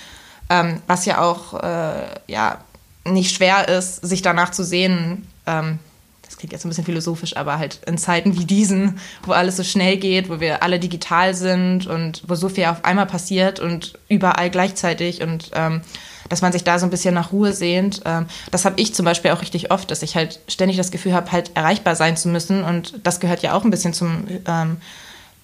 Ähm, 0.51 0.81
was 0.87 1.05
ja 1.05 1.21
auch 1.21 1.55
äh, 1.63 2.07
ja, 2.29 2.59
nicht 3.05 3.35
schwer 3.35 3.69
ist, 3.69 4.07
sich 4.07 4.23
danach 4.23 4.51
zu 4.51 4.65
sehen. 4.65 5.27
Ähm, 5.47 5.79
das 6.25 6.39
klingt 6.39 6.53
jetzt 6.53 6.65
ein 6.65 6.69
bisschen 6.69 6.85
philosophisch, 6.85 7.37
aber 7.37 7.59
halt 7.59 7.81
in 7.87 7.99
Zeiten 7.99 8.39
wie 8.39 8.45
diesen, 8.45 8.99
wo 9.25 9.33
alles 9.33 9.57
so 9.57 9.63
schnell 9.63 9.99
geht, 9.99 10.29
wo 10.29 10.41
wir 10.41 10.63
alle 10.63 10.79
digital 10.79 11.35
sind 11.35 11.87
und 11.87 12.23
wo 12.27 12.35
so 12.35 12.49
viel 12.49 12.65
auf 12.65 12.85
einmal 12.85 13.07
passiert 13.07 13.61
und 13.61 13.99
überall 14.09 14.51
gleichzeitig 14.51 15.23
und 15.23 15.51
ähm, 15.55 15.83
dass 16.31 16.41
man 16.41 16.53
sich 16.53 16.65
da 16.65 16.79
so 16.79 16.87
ein 16.87 16.91
bisschen 16.91 17.15
nach 17.15 17.33
Ruhe 17.33 17.53
sehnt. 17.53 18.01
Ähm, 18.07 18.27
das 18.51 18.65
habe 18.65 18.81
ich 18.81 18.95
zum 18.95 19.05
Beispiel 19.05 19.31
auch 19.31 19.43
richtig 19.43 19.71
oft, 19.71 19.91
dass 19.91 20.03
ich 20.03 20.17
halt 20.17 20.41
ständig 20.49 20.77
das 20.79 20.91
Gefühl 20.91 21.13
habe, 21.13 21.31
halt 21.31 21.51
erreichbar 21.55 21.95
sein 21.95 22.17
zu 22.17 22.29
müssen 22.29 22.65
und 22.65 22.95
das 23.03 23.21
gehört 23.21 23.43
ja 23.43 23.53
auch 23.53 23.65
ein 23.65 23.71
bisschen 23.71 23.93
zum, 23.93 24.27
ähm, 24.47 24.79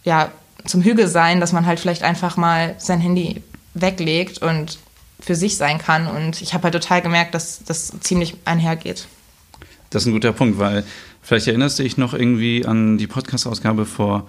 ja, 0.05 0.31
zum 0.67 0.83
Hügel 0.83 1.09
sein, 1.09 1.41
dass 1.41 1.53
man 1.53 1.67
halt 1.67 1.81
vielleicht 1.81 2.03
einfach 2.03 2.37
mal 2.37 2.75
sein 2.79 3.01
Handy 3.01 3.43
weglegt 3.75 4.43
und 4.43 4.79
für 5.21 5.35
sich 5.35 5.57
sein 5.57 5.79
kann. 5.79 6.07
Und 6.07 6.41
ich 6.43 6.55
habe 6.55 6.65
halt 6.65 6.75
total 6.75 7.03
gemerkt, 7.03 7.35
dass 7.35 7.63
das 7.65 7.93
ziemlich 8.01 8.37
einhergeht. 8.45 9.07
Das 9.91 10.03
ist 10.03 10.07
ein 10.07 10.13
guter 10.13 10.33
Punkt, 10.33 10.59
weil 10.59 10.85
vielleicht 11.21 11.49
erinnerst 11.49 11.79
du 11.79 11.83
dich 11.83 11.97
noch 11.97 12.15
irgendwie 12.15 12.65
an 12.65 12.97
die 12.97 13.07
Podcast-Ausgabe 13.07 13.87
vor 13.87 14.27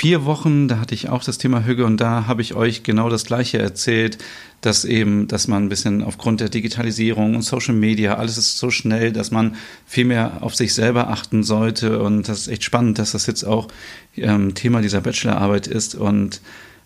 vier 0.00 0.24
Wochen, 0.24 0.68
da 0.68 0.78
hatte 0.78 0.94
ich 0.94 1.08
auch 1.08 1.24
das 1.24 1.36
Thema 1.36 1.66
Hüge 1.66 1.84
und 1.84 1.98
da 1.98 2.26
habe 2.26 2.42
ich 2.42 2.54
euch 2.54 2.84
genau 2.84 3.08
das 3.10 3.24
Gleiche 3.24 3.58
erzählt, 3.58 4.18
dass 4.60 4.84
eben, 4.84 5.26
dass 5.28 5.48
man 5.48 5.64
ein 5.64 5.68
bisschen 5.68 6.02
aufgrund 6.02 6.40
der 6.40 6.48
Digitalisierung 6.48 7.34
und 7.34 7.42
Social 7.42 7.74
Media, 7.74 8.14
alles 8.14 8.38
ist 8.38 8.56
so 8.58 8.70
schnell, 8.70 9.12
dass 9.12 9.30
man 9.30 9.56
viel 9.86 10.04
mehr 10.04 10.38
auf 10.42 10.54
sich 10.54 10.74
selber 10.74 11.08
achten 11.08 11.42
sollte. 11.42 11.98
Und 12.00 12.28
das 12.28 12.42
ist 12.42 12.48
echt 12.48 12.64
spannend, 12.64 12.98
dass 12.98 13.12
das 13.12 13.26
jetzt 13.26 13.44
auch 13.44 13.68
ähm, 14.16 14.54
Thema 14.54 14.80
dieser 14.80 15.00
Bachelorarbeit 15.00 15.66
ist 15.66 15.94
und 15.94 16.40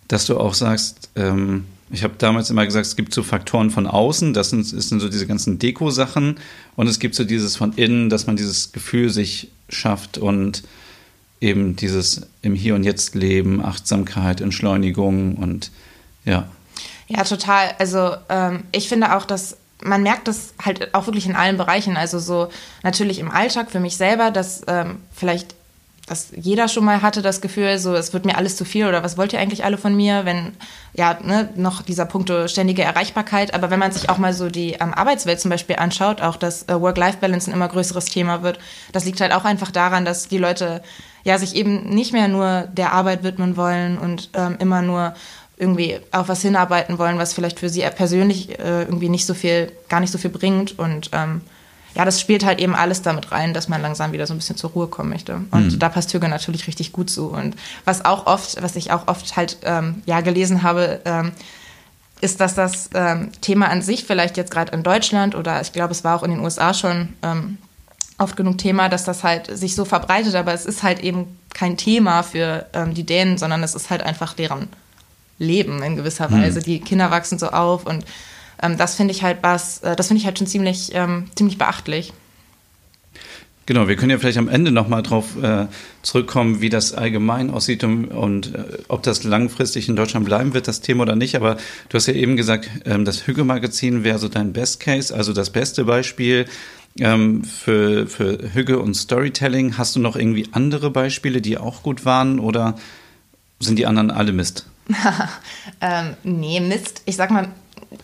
dass 0.09 0.27
du 0.27 0.39
auch 0.39 0.55
sagst, 0.55 1.11
ähm, 1.15 1.67
ich 1.91 2.03
habe 2.03 2.15
damals 2.19 2.51
immer 2.51 2.65
gesagt, 2.65 2.87
es 2.87 2.97
gibt 2.97 3.13
so 3.15 3.23
Faktoren 3.23 3.71
von 3.71 3.87
außen, 3.87 4.33
das 4.33 4.51
sind, 4.51 4.73
das 4.73 4.89
sind 4.89 5.01
so 5.01 5.09
diese 5.09 5.27
ganzen 5.27 5.59
Deko-Sachen 5.59 6.37
und 6.77 6.87
es 6.87 6.99
gibt 6.99 7.15
so 7.15 7.25
dieses 7.25 7.57
von 7.57 7.73
innen, 7.75 8.09
dass 8.09 8.27
man 8.27 8.37
dieses 8.37 8.73
Gefühl 8.73 9.11
sich 9.11 9.51
schafft 9.69 10.19
und 10.19 10.63
eben 11.41 11.77
dieses 11.77 12.23
im 12.43 12.55
Hier 12.55 12.75
und 12.75 12.85
Jetzt 12.85 13.15
leben, 13.15 13.63
Achtsamkeit, 13.65 14.41
Entschleunigung 14.41 15.37
und 15.37 15.71
ja. 16.25 16.49
Ja, 17.07 17.23
total. 17.25 17.75
Also 17.79 18.17
ähm, 18.31 18.65
ich 18.73 18.89
finde 18.89 19.15
auch, 19.15 19.27
dass 19.27 19.59
man 19.83 20.03
merkt 20.03 20.29
das 20.29 20.55
halt 20.65 20.95
auch 20.95 21.07
wirklich 21.07 21.27
in 21.27 21.37
allen 21.37 21.59
Bereichen. 21.59 21.97
Also 21.97 22.19
so 22.19 22.49
natürlich 22.83 23.19
im 23.19 23.31
Alltag 23.31 23.71
für 23.71 23.81
mich 23.81 23.99
selber, 23.99 24.31
dass 24.31 24.63
ähm, 24.67 24.97
vielleicht 25.13 25.55
dass 26.07 26.29
jeder 26.37 26.69
schon 26.69 26.85
mal 26.85 27.01
hatte 27.01 27.23
das 27.23 27.41
Gefühl, 27.41 27.79
so 27.79 27.95
es 27.95 28.13
wird 28.13 28.27
mir 28.27 28.37
alles 28.37 28.57
zu 28.57 28.65
viel 28.65 28.87
oder 28.87 29.03
was 29.03 29.17
wollt 29.17 29.33
ihr 29.33 29.41
eigentlich 29.41 29.65
alle 29.65 29.79
von 29.79 29.97
mir, 29.97 30.27
wenn 30.27 30.53
ja 30.93 31.19
ne, 31.23 31.49
noch 31.57 31.81
dieser 31.81 32.05
Punkt 32.05 32.31
ständige 32.51 32.83
Erreichbarkeit, 32.83 33.55
aber 33.55 33.71
wenn 33.71 33.79
man 33.79 33.93
sich 33.93 34.11
auch 34.11 34.19
mal 34.19 34.35
so 34.35 34.51
die 34.51 34.73
ähm, 34.73 34.93
Arbeitswelt 34.93 35.41
zum 35.41 35.51
Beispiel 35.51 35.77
anschaut, 35.77 36.21
auch 36.21 36.37
dass 36.37 36.65
äh, 36.65 36.79
Work-Life-Balance 36.79 37.51
ein 37.51 37.55
immer 37.55 37.69
größeres 37.69 38.07
Thema 38.07 38.43
wird, 38.43 38.59
das 38.93 39.07
liegt 39.07 39.21
halt 39.21 39.33
auch 39.33 39.45
einfach 39.45 39.71
daran, 39.71 40.05
dass 40.05 40.29
die 40.29 40.39
Leute 40.39 40.83
ja 41.25 41.39
sich 41.39 41.57
eben 41.57 41.89
nicht 41.89 42.13
mehr 42.13 42.29
nur 42.29 42.69
der 42.73 42.93
Arbeit 42.93 43.23
widmen 43.23 43.57
wollen 43.57 43.97
und 43.97 44.29
ähm, 44.35 44.57
immer 44.59 44.83
nur 44.83 45.15
irgendwie 45.57 46.01
auf 46.11 46.29
was 46.29 46.43
hinarbeiten 46.43 46.99
wollen, 46.99 47.19
was 47.19 47.33
vielleicht 47.33 47.61
für 47.61 47.69
sie 47.69 47.83
persönlich 47.97 48.59
äh, 48.59 48.83
irgendwie 48.83 49.09
nicht 49.09 49.25
so 49.25 49.33
viel, 49.33 49.73
gar 49.89 50.01
nicht 50.01 50.13
so 50.13 50.19
viel 50.19 50.31
bringt 50.31 50.79
und 50.79 51.11
ähm, 51.13 51.41
ja, 51.95 52.05
das 52.05 52.21
spielt 52.21 52.45
halt 52.45 52.61
eben 52.61 52.75
alles 52.75 53.03
damit 53.03 53.31
rein, 53.31 53.55
dass 53.55 53.69
man 53.69 53.81
langsam 53.81 54.13
wieder 54.13 54.27
so 54.27 54.35
ein 54.35 54.39
bisschen 54.39 54.57
zur 54.57 54.71
Ruhe 54.71 54.89
kommen 54.89 55.11
möchte. 55.11 55.41
Und 55.51 55.73
mhm. 55.73 55.79
da 55.79 55.89
passt 55.89 56.13
Hüge 56.13 56.29
natürlich 56.29 56.67
richtig 56.67 56.93
gut 56.93 57.09
zu. 57.09 57.29
Und 57.29 57.57
was 57.85 58.05
auch 58.05 58.27
oft, 58.27 58.61
was 58.63 58.75
ich 58.77 58.91
auch 58.91 59.07
oft 59.07 59.37
halt 59.37 59.59
ähm, 59.63 60.03
ja 60.05 60.21
gelesen 60.21 60.63
habe, 60.63 61.01
ähm, 61.05 61.33
ist, 62.21 62.41
dass 62.41 62.55
das 62.55 62.91
ähm, 62.95 63.31
Thema 63.41 63.69
an 63.69 63.83
sich 63.83 64.05
vielleicht 64.05 64.37
jetzt 64.37 64.51
gerade 64.51 64.73
in 64.73 64.83
Deutschland 64.83 65.35
oder 65.35 65.61
ich 65.61 65.73
glaube, 65.73 65.93
es 65.93 66.05
war 66.05 66.17
auch 66.17 66.23
in 66.23 66.31
den 66.31 66.41
USA 66.41 66.73
schon 66.75 67.11
ähm, 67.23 67.59
oft 68.19 68.37
genug 68.37 68.59
Thema, 68.59 68.89
dass 68.89 69.05
das 69.05 69.23
halt 69.23 69.47
sich 69.57 69.75
so 69.75 69.85
verbreitet, 69.85 70.35
aber 70.35 70.53
es 70.53 70.67
ist 70.67 70.83
halt 70.83 71.01
eben 71.01 71.39
kein 71.53 71.77
Thema 71.77 72.23
für 72.23 72.67
ähm, 72.73 72.95
die 72.95 73.05
Dänen, 73.05 73.39
sondern 73.39 73.63
es 73.63 73.75
ist 73.75 73.91
halt 73.91 74.03
einfach 74.03 74.35
deren 74.35 74.69
Leben 75.39 75.83
in 75.83 75.97
gewisser 75.97 76.31
hm. 76.31 76.43
Weise. 76.43 76.61
Die 76.61 76.81
Kinder 76.81 77.11
wachsen 77.11 77.39
so 77.39 77.49
auf 77.51 77.87
und 77.87 78.05
ähm, 78.63 78.77
das 78.77 78.95
finde 78.95 79.13
ich 79.13 79.23
halt 79.23 79.39
was, 79.43 79.79
äh, 79.79 79.97
das 79.97 80.09
finde 80.09 80.21
ich 80.21 80.27
halt 80.27 80.39
schon 80.39 80.47
ziemlich, 80.47 80.91
ähm, 80.95 81.27
ziemlich 81.35 81.59
beachtlich. 81.59 82.13
Genau, 83.67 83.89
wir 83.89 83.97
können 83.97 84.11
ja 84.11 84.19
vielleicht 84.19 84.37
am 84.37 84.49
Ende 84.49 84.71
nochmal 84.71 85.03
drauf 85.03 85.43
äh, 85.43 85.67
zurückkommen, 86.03 86.61
wie 86.61 86.69
das 86.69 86.93
allgemein 86.93 87.51
aussieht 87.51 87.83
und, 87.83 88.09
und 88.09 88.55
äh, 88.55 88.65
ob 88.89 89.03
das 89.03 89.25
langfristig 89.25 89.89
in 89.89 89.97
Deutschland 89.97 90.27
bleiben 90.27 90.53
wird, 90.53 90.69
das 90.69 90.83
Thema 90.83 91.03
oder 91.03 91.17
nicht. 91.17 91.35
Aber 91.35 91.57
du 91.89 91.97
hast 91.97 92.07
ja 92.07 92.13
eben 92.13 92.37
gesagt, 92.37 92.69
ähm, 92.85 93.07
das 93.07 93.27
Hügge-Magazin 93.27 94.05
wäre 94.05 94.19
so 94.19 94.29
dein 94.29 94.53
Best 94.53 94.81
Case, 94.81 95.15
also 95.15 95.33
das 95.33 95.49
beste 95.49 95.85
Beispiel 95.85 96.45
ähm, 97.01 97.43
für, 97.43 98.07
für 98.07 98.39
Hügge 98.53 98.79
und 98.81 98.95
Storytelling. 98.95 99.79
Hast 99.79 99.97
du 99.97 100.01
noch 100.01 100.17
irgendwie 100.17 100.47
andere 100.53 100.91
Beispiele, 100.91 101.41
die 101.41 101.57
auch 101.57 101.83
gut 101.83 102.05
waren 102.05 102.41
oder 102.41 102.77
sind 103.61 103.79
die 103.79 103.87
anderen 103.87 104.11
alle 104.11 104.33
Mist? 104.33 104.67
ähm, 105.81 106.17
nee, 106.23 106.61
Mist. 106.61 107.01
Ich 107.07 107.17
sag 107.17 107.31
mal, 107.31 107.49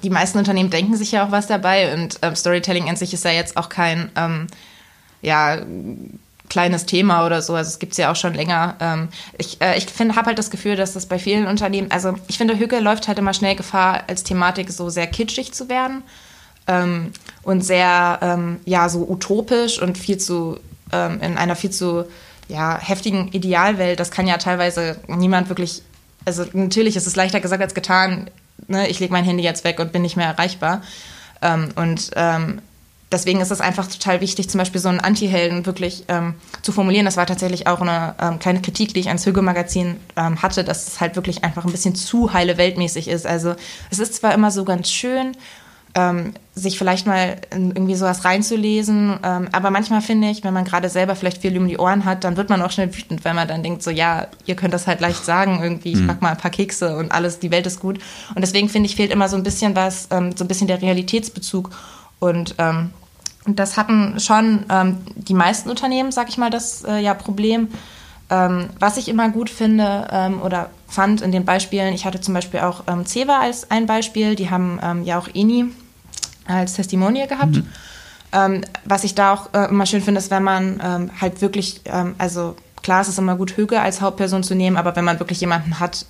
die 0.02 0.10
meisten 0.10 0.38
Unternehmen 0.38 0.70
denken 0.70 0.96
sich 0.96 1.12
ja 1.12 1.26
auch 1.26 1.30
was 1.30 1.46
dabei 1.46 1.94
und 1.94 2.18
ähm, 2.22 2.36
Storytelling 2.36 2.88
an 2.88 2.96
sich 2.96 3.14
ist 3.14 3.24
ja 3.24 3.30
jetzt 3.30 3.56
auch 3.56 3.68
kein 3.68 4.10
ähm, 4.16 4.46
ja, 5.22 5.58
kleines 6.48 6.84
Thema 6.84 7.24
oder 7.24 7.40
so. 7.40 7.54
Also 7.54 7.68
es 7.68 7.78
gibt 7.78 7.92
es 7.92 7.98
ja 7.98 8.10
auch 8.10 8.16
schon 8.16 8.34
länger. 8.34 8.76
Ähm, 8.80 9.08
ich 9.38 9.60
äh, 9.62 9.78
ich 9.78 9.86
habe 9.98 10.26
halt 10.26 10.38
das 10.38 10.50
Gefühl, 10.50 10.76
dass 10.76 10.92
das 10.92 11.06
bei 11.06 11.18
vielen 11.18 11.46
Unternehmen, 11.46 11.90
also 11.90 12.14
ich 12.28 12.38
finde, 12.38 12.58
Hücke 12.58 12.80
läuft 12.80 13.08
halt 13.08 13.18
immer 13.18 13.32
schnell 13.32 13.54
Gefahr, 13.54 14.04
als 14.08 14.24
Thematik 14.24 14.70
so 14.70 14.90
sehr 14.90 15.06
kitschig 15.06 15.52
zu 15.52 15.68
werden 15.68 16.02
ähm, 16.66 17.12
und 17.42 17.62
sehr, 17.62 18.18
ähm, 18.22 18.60
ja, 18.64 18.88
so 18.88 19.08
utopisch 19.08 19.80
und 19.80 19.96
viel 19.96 20.18
zu, 20.18 20.58
ähm, 20.92 21.20
in 21.20 21.38
einer 21.38 21.56
viel 21.56 21.70
zu, 21.70 22.06
ja, 22.48 22.78
heftigen 22.78 23.28
Idealwelt. 23.28 24.00
Das 24.00 24.10
kann 24.10 24.26
ja 24.26 24.36
teilweise 24.36 24.98
niemand 25.06 25.48
wirklich, 25.48 25.82
also 26.24 26.44
natürlich 26.52 26.96
ist 26.96 27.06
es 27.06 27.16
leichter 27.16 27.40
gesagt 27.40 27.62
als 27.62 27.74
getan, 27.74 28.28
ne? 28.68 28.88
ich 28.88 29.00
lege 29.00 29.12
mein 29.12 29.24
Handy 29.24 29.42
jetzt 29.42 29.64
weg 29.64 29.80
und 29.80 29.92
bin 29.92 30.02
nicht 30.02 30.16
mehr 30.16 30.26
erreichbar. 30.26 30.82
Ähm, 31.42 31.68
und 31.76 32.10
ähm, 32.16 32.60
deswegen 33.12 33.40
ist 33.40 33.50
es 33.50 33.60
einfach 33.60 33.86
total 33.86 34.20
wichtig, 34.20 34.48
zum 34.48 34.58
Beispiel 34.58 34.80
so 34.80 34.88
einen 34.88 35.00
Anti-Helden 35.00 35.66
wirklich 35.66 36.04
ähm, 36.08 36.34
zu 36.62 36.72
formulieren. 36.72 37.04
Das 37.04 37.16
war 37.16 37.26
tatsächlich 37.26 37.66
auch 37.66 37.80
eine 37.80 38.14
ähm, 38.20 38.38
kleine 38.38 38.62
Kritik, 38.62 38.94
die 38.94 39.00
ich 39.00 39.08
ans 39.08 39.26
Hügel-Magazin 39.26 39.96
ähm, 40.16 40.42
hatte, 40.42 40.64
dass 40.64 40.86
es 40.86 41.00
halt 41.00 41.16
wirklich 41.16 41.44
einfach 41.44 41.64
ein 41.64 41.72
bisschen 41.72 41.94
zu 41.94 42.32
heile 42.32 42.56
weltmäßig 42.58 43.08
ist. 43.08 43.26
Also 43.26 43.54
es 43.90 43.98
ist 43.98 44.14
zwar 44.14 44.34
immer 44.34 44.50
so 44.50 44.64
ganz 44.64 44.90
schön, 44.90 45.36
ähm, 45.94 46.34
sich 46.54 46.78
vielleicht 46.78 47.06
mal 47.06 47.36
irgendwie 47.52 47.94
sowas 47.94 48.24
reinzulesen, 48.24 49.18
ähm, 49.22 49.48
aber 49.52 49.70
manchmal 49.70 50.02
finde 50.02 50.30
ich, 50.30 50.44
wenn 50.44 50.54
man 50.54 50.64
gerade 50.64 50.88
selber 50.88 51.16
vielleicht 51.16 51.38
viel 51.38 51.56
um 51.58 51.66
die 51.66 51.78
Ohren 51.78 52.04
hat, 52.04 52.24
dann 52.24 52.36
wird 52.36 52.48
man 52.48 52.62
auch 52.62 52.70
schnell 52.70 52.94
wütend, 52.94 53.24
wenn 53.24 53.34
man 53.34 53.48
dann 53.48 53.62
denkt, 53.62 53.82
so 53.82 53.90
ja, 53.90 54.26
ihr 54.46 54.54
könnt 54.56 54.74
das 54.74 54.86
halt 54.86 55.00
leicht 55.00 55.24
sagen, 55.24 55.60
irgendwie, 55.62 55.92
ich 55.92 56.00
mhm. 56.00 56.06
pack 56.06 56.22
mal 56.22 56.30
ein 56.30 56.36
paar 56.36 56.50
Kekse 56.50 56.96
und 56.96 57.12
alles, 57.12 57.38
die 57.38 57.50
Welt 57.50 57.66
ist 57.66 57.80
gut. 57.80 57.98
Und 58.34 58.42
deswegen 58.42 58.68
finde 58.68 58.88
ich, 58.88 58.96
fehlt 58.96 59.10
immer 59.10 59.28
so 59.28 59.36
ein 59.36 59.42
bisschen 59.42 59.74
was, 59.74 60.08
ähm, 60.10 60.36
so 60.36 60.44
ein 60.44 60.48
bisschen 60.48 60.68
der 60.68 60.80
Realitätsbezug 60.80 61.70
und 62.18 62.54
ähm, 62.58 62.90
das 63.46 63.76
hatten 63.76 64.20
schon 64.20 64.64
ähm, 64.70 64.98
die 65.16 65.34
meisten 65.34 65.70
Unternehmen, 65.70 66.12
sag 66.12 66.28
ich 66.28 66.38
mal, 66.38 66.50
das 66.50 66.84
äh, 66.84 66.98
ja 66.98 67.14
Problem. 67.14 67.68
Ähm, 68.28 68.68
was 68.78 68.96
ich 68.96 69.08
immer 69.08 69.28
gut 69.30 69.50
finde 69.50 70.06
ähm, 70.12 70.40
oder 70.42 70.70
fand 70.90 71.22
in 71.22 71.32
den 71.32 71.44
Beispielen, 71.44 71.94
ich 71.94 72.04
hatte 72.04 72.20
zum 72.20 72.34
Beispiel 72.34 72.60
auch 72.60 72.84
ähm, 72.86 73.06
Ceva 73.06 73.40
als 73.40 73.70
ein 73.70 73.86
Beispiel, 73.86 74.34
die 74.34 74.50
haben 74.50 74.78
ähm, 74.82 75.04
ja 75.04 75.18
auch 75.18 75.28
Eni 75.32 75.66
als 76.46 76.74
Testimonie 76.74 77.26
gehabt. 77.26 77.56
Mhm. 77.56 77.66
Ähm, 78.32 78.64
was 78.84 79.04
ich 79.04 79.14
da 79.14 79.32
auch 79.32 79.54
äh, 79.54 79.68
immer 79.68 79.86
schön 79.86 80.02
finde, 80.02 80.18
ist, 80.18 80.30
wenn 80.30 80.42
man 80.42 80.80
ähm, 80.84 81.10
halt 81.20 81.40
wirklich, 81.40 81.80
also 82.18 82.56
klar, 82.82 83.00
es 83.00 83.08
ist 83.08 83.18
immer 83.18 83.36
gut, 83.36 83.56
Hüge 83.56 83.80
als 83.80 84.00
Hauptperson 84.00 84.42
zu 84.42 84.54
nehmen, 84.54 84.76
aber 84.76 84.94
wenn 84.96 85.04
man 85.04 85.18
wirklich 85.18 85.40
jemanden 85.40 85.80
hat, 85.80 86.06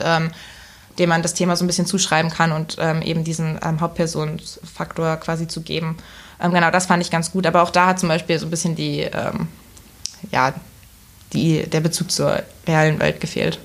dem 0.99 1.09
man 1.09 1.23
das 1.23 1.35
Thema 1.35 1.57
so 1.57 1.65
ein 1.65 1.67
bisschen 1.67 1.87
zuschreiben 1.87 2.31
kann 2.31 2.53
und 2.53 2.79
eben 3.05 3.25
diesen 3.25 3.59
Hauptpersonsfaktor 3.81 5.17
quasi 5.17 5.49
zu 5.49 5.63
geben. 5.63 5.97
Ähm, 6.43 6.53
genau, 6.53 6.71
das 6.71 6.87
fand 6.87 7.03
ich 7.03 7.11
ganz 7.11 7.33
gut. 7.33 7.47
Aber 7.47 7.63
auch 7.63 7.71
da 7.71 7.87
hat 7.87 8.01
zum 8.01 8.09
Beispiel 8.09 8.39
so 8.39 8.47
ein 8.47 8.51
bisschen 8.51 8.75
die, 8.75 9.01
ähm, 9.01 9.49
ja, 10.31 10.55
die, 11.33 11.67
der 11.67 11.81
Bezug 11.81 12.11
zur 12.11 12.43
realen 12.67 12.99
Welt 12.99 13.21
gefehlt. 13.21 13.59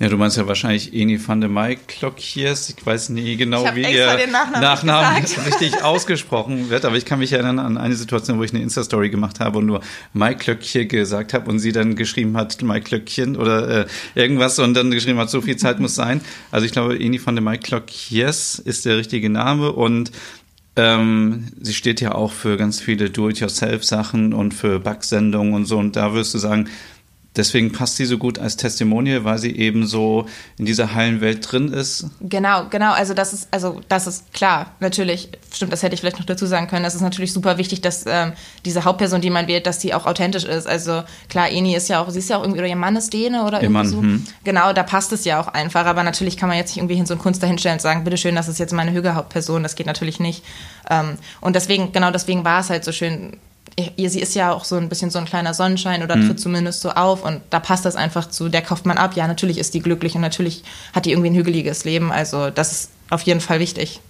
Ja, 0.00 0.08
du 0.08 0.16
meinst 0.16 0.36
ja 0.36 0.46
wahrscheinlich 0.46 0.94
Eni 0.94 1.18
van 1.26 1.40
de 1.40 1.48
Meijk 1.48 1.88
Klokjes. 1.88 2.70
Ich 2.70 2.86
weiß 2.86 3.08
nie 3.08 3.36
genau, 3.36 3.64
wie 3.74 3.82
ihr 3.82 4.06
Nachnamen, 4.28 4.60
Nachnamen 4.60 5.24
richtig 5.46 5.82
ausgesprochen 5.82 6.70
wird, 6.70 6.84
aber 6.84 6.96
ich 6.96 7.04
kann 7.04 7.18
mich 7.18 7.32
erinnern 7.32 7.58
an 7.58 7.76
eine 7.76 7.96
Situation, 7.96 8.38
wo 8.38 8.44
ich 8.44 8.52
eine 8.52 8.62
Insta-Story 8.62 9.10
gemacht 9.10 9.40
habe 9.40 9.58
und 9.58 9.66
nur 9.66 9.80
Mike 10.12 10.38
Klöckchen 10.38 10.86
gesagt 10.86 11.34
habe 11.34 11.50
und 11.50 11.58
sie 11.58 11.72
dann 11.72 11.96
geschrieben 11.96 12.36
hat, 12.36 12.62
Mike 12.62 12.86
Klöckchen 12.86 13.36
oder 13.36 13.86
äh, 13.86 13.86
irgendwas 14.14 14.60
und 14.60 14.74
dann 14.74 14.92
geschrieben 14.92 15.18
hat, 15.18 15.30
so 15.30 15.40
viel 15.40 15.56
Zeit 15.56 15.80
muss 15.80 15.96
sein. 15.96 16.20
Also 16.52 16.64
ich 16.64 16.70
glaube, 16.70 16.96
Eni 16.96 17.20
van 17.24 17.34
de 17.34 17.42
Meijk 17.42 17.64
Klokjes 17.64 18.60
ist 18.60 18.84
der 18.84 18.98
richtige 18.98 19.30
Name 19.30 19.72
und 19.72 20.12
ähm, 20.76 21.48
sie 21.60 21.74
steht 21.74 22.00
ja 22.00 22.14
auch 22.14 22.30
für 22.30 22.56
ganz 22.56 22.80
viele 22.80 23.10
Do-it-yourself-Sachen 23.10 24.32
und 24.32 24.54
für 24.54 24.78
Backsendungen 24.78 25.54
und 25.54 25.64
so. 25.64 25.76
Und 25.76 25.96
da 25.96 26.14
wirst 26.14 26.34
du 26.34 26.38
sagen, 26.38 26.68
Deswegen 27.38 27.70
passt 27.70 27.96
sie 27.96 28.04
so 28.04 28.18
gut 28.18 28.40
als 28.40 28.56
Testimonial, 28.56 29.24
weil 29.24 29.38
sie 29.38 29.56
eben 29.56 29.86
so 29.86 30.26
in 30.58 30.66
dieser 30.66 30.92
heilen 30.92 31.20
Welt 31.20 31.50
drin 31.50 31.72
ist. 31.72 32.06
Genau, 32.20 32.66
genau. 32.68 32.92
Also 32.92 33.14
das 33.14 33.32
ist, 33.32 33.48
also 33.52 33.80
das 33.88 34.08
ist 34.08 34.32
klar, 34.32 34.72
natürlich, 34.80 35.30
stimmt, 35.54 35.72
das 35.72 35.84
hätte 35.84 35.94
ich 35.94 36.00
vielleicht 36.00 36.18
noch 36.18 36.26
dazu 36.26 36.46
sagen 36.46 36.66
können. 36.66 36.82
Das 36.82 36.96
ist 36.96 37.00
natürlich 37.00 37.32
super 37.32 37.56
wichtig, 37.56 37.80
dass 37.80 38.04
ähm, 38.06 38.32
diese 38.64 38.84
Hauptperson, 38.84 39.20
die 39.20 39.30
man 39.30 39.46
wählt, 39.46 39.66
dass 39.68 39.78
die 39.78 39.94
auch 39.94 40.04
authentisch 40.04 40.44
ist. 40.44 40.66
Also 40.66 41.04
klar, 41.28 41.48
Eni 41.48 41.76
ist 41.76 41.88
ja 41.88 42.02
auch, 42.02 42.10
sie 42.10 42.18
ist 42.18 42.28
ja 42.28 42.38
auch 42.38 42.42
irgendwie, 42.42 42.58
oder 42.58 42.68
ihr 42.68 42.76
Mann 42.76 42.96
ist 42.96 43.12
Däne 43.12 43.44
oder 43.44 43.62
ihr 43.62 43.70
Mann, 43.70 43.88
so. 43.88 44.00
Hm. 44.02 44.26
Genau, 44.42 44.72
da 44.72 44.82
passt 44.82 45.12
es 45.12 45.24
ja 45.24 45.40
auch 45.40 45.46
einfach. 45.46 45.86
Aber 45.86 46.02
natürlich 46.02 46.36
kann 46.36 46.48
man 46.48 46.58
jetzt 46.58 46.70
nicht 46.70 46.78
irgendwie 46.78 46.96
hin 46.96 47.06
so 47.06 47.14
ein 47.14 47.20
Kunst 47.20 47.40
dahinstellen 47.40 47.76
und 47.76 47.82
sagen, 47.82 48.02
bitteschön, 48.02 48.34
das 48.34 48.48
ist 48.48 48.58
jetzt 48.58 48.72
meine 48.72 48.92
Hüge-Hauptperson. 48.92 49.62
Das 49.62 49.76
geht 49.76 49.86
natürlich 49.86 50.18
nicht. 50.18 50.42
Ähm, 50.90 51.18
und 51.40 51.54
deswegen, 51.54 51.92
genau 51.92 52.10
deswegen 52.10 52.44
war 52.44 52.60
es 52.60 52.68
halt 52.70 52.84
so 52.84 52.90
schön, 52.90 53.36
ihr, 53.96 54.10
sie 54.10 54.20
ist 54.20 54.34
ja 54.34 54.52
auch 54.52 54.64
so 54.64 54.76
ein 54.76 54.88
bisschen 54.88 55.10
so 55.10 55.18
ein 55.18 55.24
kleiner 55.24 55.54
Sonnenschein 55.54 56.02
oder 56.02 56.16
mhm. 56.16 56.26
tritt 56.26 56.40
zumindest 56.40 56.80
so 56.80 56.90
auf 56.90 57.24
und 57.24 57.40
da 57.50 57.60
passt 57.60 57.84
das 57.84 57.96
einfach 57.96 58.28
zu, 58.28 58.48
der 58.48 58.62
kauft 58.62 58.86
man 58.86 58.98
ab. 58.98 59.14
Ja, 59.14 59.26
natürlich 59.26 59.58
ist 59.58 59.74
die 59.74 59.80
glücklich 59.80 60.14
und 60.14 60.20
natürlich 60.20 60.64
hat 60.92 61.06
die 61.06 61.12
irgendwie 61.12 61.30
ein 61.30 61.36
hügeliges 61.36 61.84
Leben. 61.84 62.10
Also 62.10 62.50
das 62.50 62.72
ist 62.72 62.90
auf 63.10 63.22
jeden 63.22 63.40
Fall 63.40 63.60
wichtig. 63.60 64.00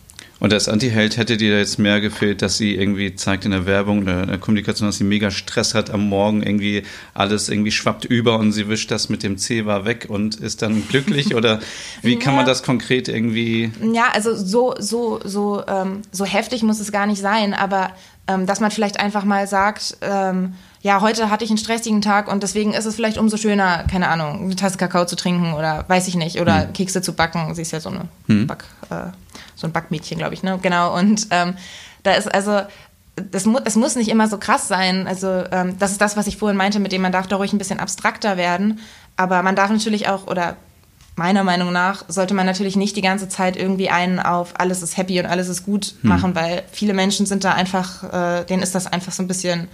Und 0.40 0.52
als 0.52 0.68
Anti-Held 0.68 1.16
hätte 1.16 1.37
dir 1.37 1.58
jetzt 1.58 1.78
mehr 1.78 2.00
gefehlt, 2.00 2.42
dass 2.42 2.56
sie 2.56 2.76
irgendwie 2.76 3.14
zeigt 3.16 3.44
in 3.44 3.50
der 3.50 3.66
Werbung 3.66 4.02
oder 4.02 4.22
in 4.22 4.28
der 4.28 4.38
Kommunikation, 4.38 4.88
dass 4.88 4.98
sie 4.98 5.04
mega 5.04 5.32
Stress 5.32 5.75
hat 5.75 5.90
am 5.90 6.08
Morgen, 6.08 6.44
irgendwie 6.44 6.84
alles 7.12 7.48
irgendwie 7.48 7.72
schwappt 7.72 8.04
über 8.04 8.38
und 8.38 8.52
sie 8.52 8.68
wischt 8.68 8.92
das 8.92 9.08
mit 9.08 9.25
dem 9.25 9.37
Zewa 9.37 9.84
weg 9.84 10.06
und 10.08 10.37
ist 10.37 10.62
dann 10.62 10.87
glücklich? 10.87 11.34
Oder 11.34 11.58
wie 12.02 12.14
ja. 12.14 12.20
kann 12.20 12.37
man 12.37 12.46
das 12.46 12.62
konkret 12.62 13.08
irgendwie? 13.08 13.72
Ja, 13.92 14.10
also 14.12 14.37
so, 14.37 14.76
so, 14.78 15.18
so, 15.25 15.64
ähm, 15.66 16.02
so 16.12 16.25
heftig 16.25 16.62
muss 16.62 16.78
es 16.78 16.92
gar 16.92 17.06
nicht 17.06 17.20
sein, 17.20 17.52
aber 17.52 17.90
dass 18.47 18.61
man 18.61 18.70
vielleicht 18.70 19.00
einfach 19.00 19.25
mal 19.25 19.47
sagt, 19.47 19.97
ähm, 20.02 20.54
ja, 20.80 21.00
heute 21.00 21.30
hatte 21.30 21.44
ich 21.44 21.50
einen 21.50 21.58
stressigen 21.58 22.02
Tag 22.02 22.30
und 22.30 22.42
deswegen 22.42 22.73
ist 22.73 22.85
es 22.85 22.94
vielleicht 22.94 23.18
umso 23.18 23.37
schöner, 23.37 23.85
keine 23.90 24.08
Ahnung, 24.08 24.42
eine 24.42 24.56
Tasse 24.56 24.78
Kakao 24.78 25.06
zu 25.06 25.16
trinken 25.16 25.54
oder 25.54 25.85
weiß 25.88 26.06
ich 26.08 26.14
nicht, 26.14 26.40
oder 26.40 26.62
hm. 26.62 26.73
Kekse 26.73 27.02
zu 27.02 27.14
backen. 27.14 27.54
Sie 27.54 27.62
ist 27.62 27.73
ja 27.73 27.80
so 27.80 27.88
eine 27.88 28.08
hm. 28.26 28.47
Back, 28.47 28.64
äh, 28.90 29.11
so 29.56 29.66
ein 29.66 29.73
Backmädchen, 29.73 30.18
glaube 30.18 30.35
ich, 30.35 30.42
ne? 30.42 30.58
Genau. 30.62 30.97
Und 30.97 31.26
ähm, 31.30 31.54
da 32.04 32.12
ist 32.12 32.32
also 32.32 32.61
das 33.16 33.47
mu 33.47 33.58
es 33.64 33.75
muss 33.75 33.97
nicht 33.97 34.08
immer 34.08 34.28
so 34.28 34.38
krass 34.38 34.68
sein. 34.68 35.08
Also 35.08 35.44
ähm, 35.50 35.76
das 35.78 35.92
ist 35.92 36.00
das, 36.00 36.16
was 36.16 36.26
ich 36.26 36.37
vorhin 36.37 36.56
meinte, 36.56 36.78
mit 36.78 36.92
dem 36.92 37.02
man 37.02 37.12
darf 37.12 37.26
da 37.26 37.37
ruhig 37.37 37.52
ein 37.52 37.58
bisschen 37.58 37.80
abstrakter 37.80 38.37
werden. 38.37 38.80
Aber 39.16 39.42
man 39.42 39.56
darf 39.56 39.70
natürlich 39.70 40.08
auch, 40.08 40.26
oder 40.26 40.56
meiner 41.18 41.44
Meinung 41.44 41.72
nach 41.72 42.04
sollte 42.08 42.32
man 42.32 42.46
natürlich 42.46 42.76
nicht 42.76 42.96
die 42.96 43.02
ganze 43.02 43.28
Zeit 43.28 43.56
irgendwie 43.56 43.90
einen 43.90 44.20
auf 44.20 44.58
alles 44.58 44.82
ist 44.82 44.96
happy 44.96 45.18
und 45.18 45.26
alles 45.26 45.48
ist 45.48 45.64
gut 45.64 45.94
hm. 46.00 46.08
machen, 46.08 46.34
weil 46.34 46.62
viele 46.72 46.94
Menschen 46.94 47.26
sind 47.26 47.44
da 47.44 47.52
einfach, 47.52 48.04
äh, 48.04 48.44
denen 48.44 48.62
ist 48.62 48.75
das 48.75 48.87
einfach 48.87 49.12
so 49.12 49.22
ein 49.22 49.28
bisschen 49.28 49.68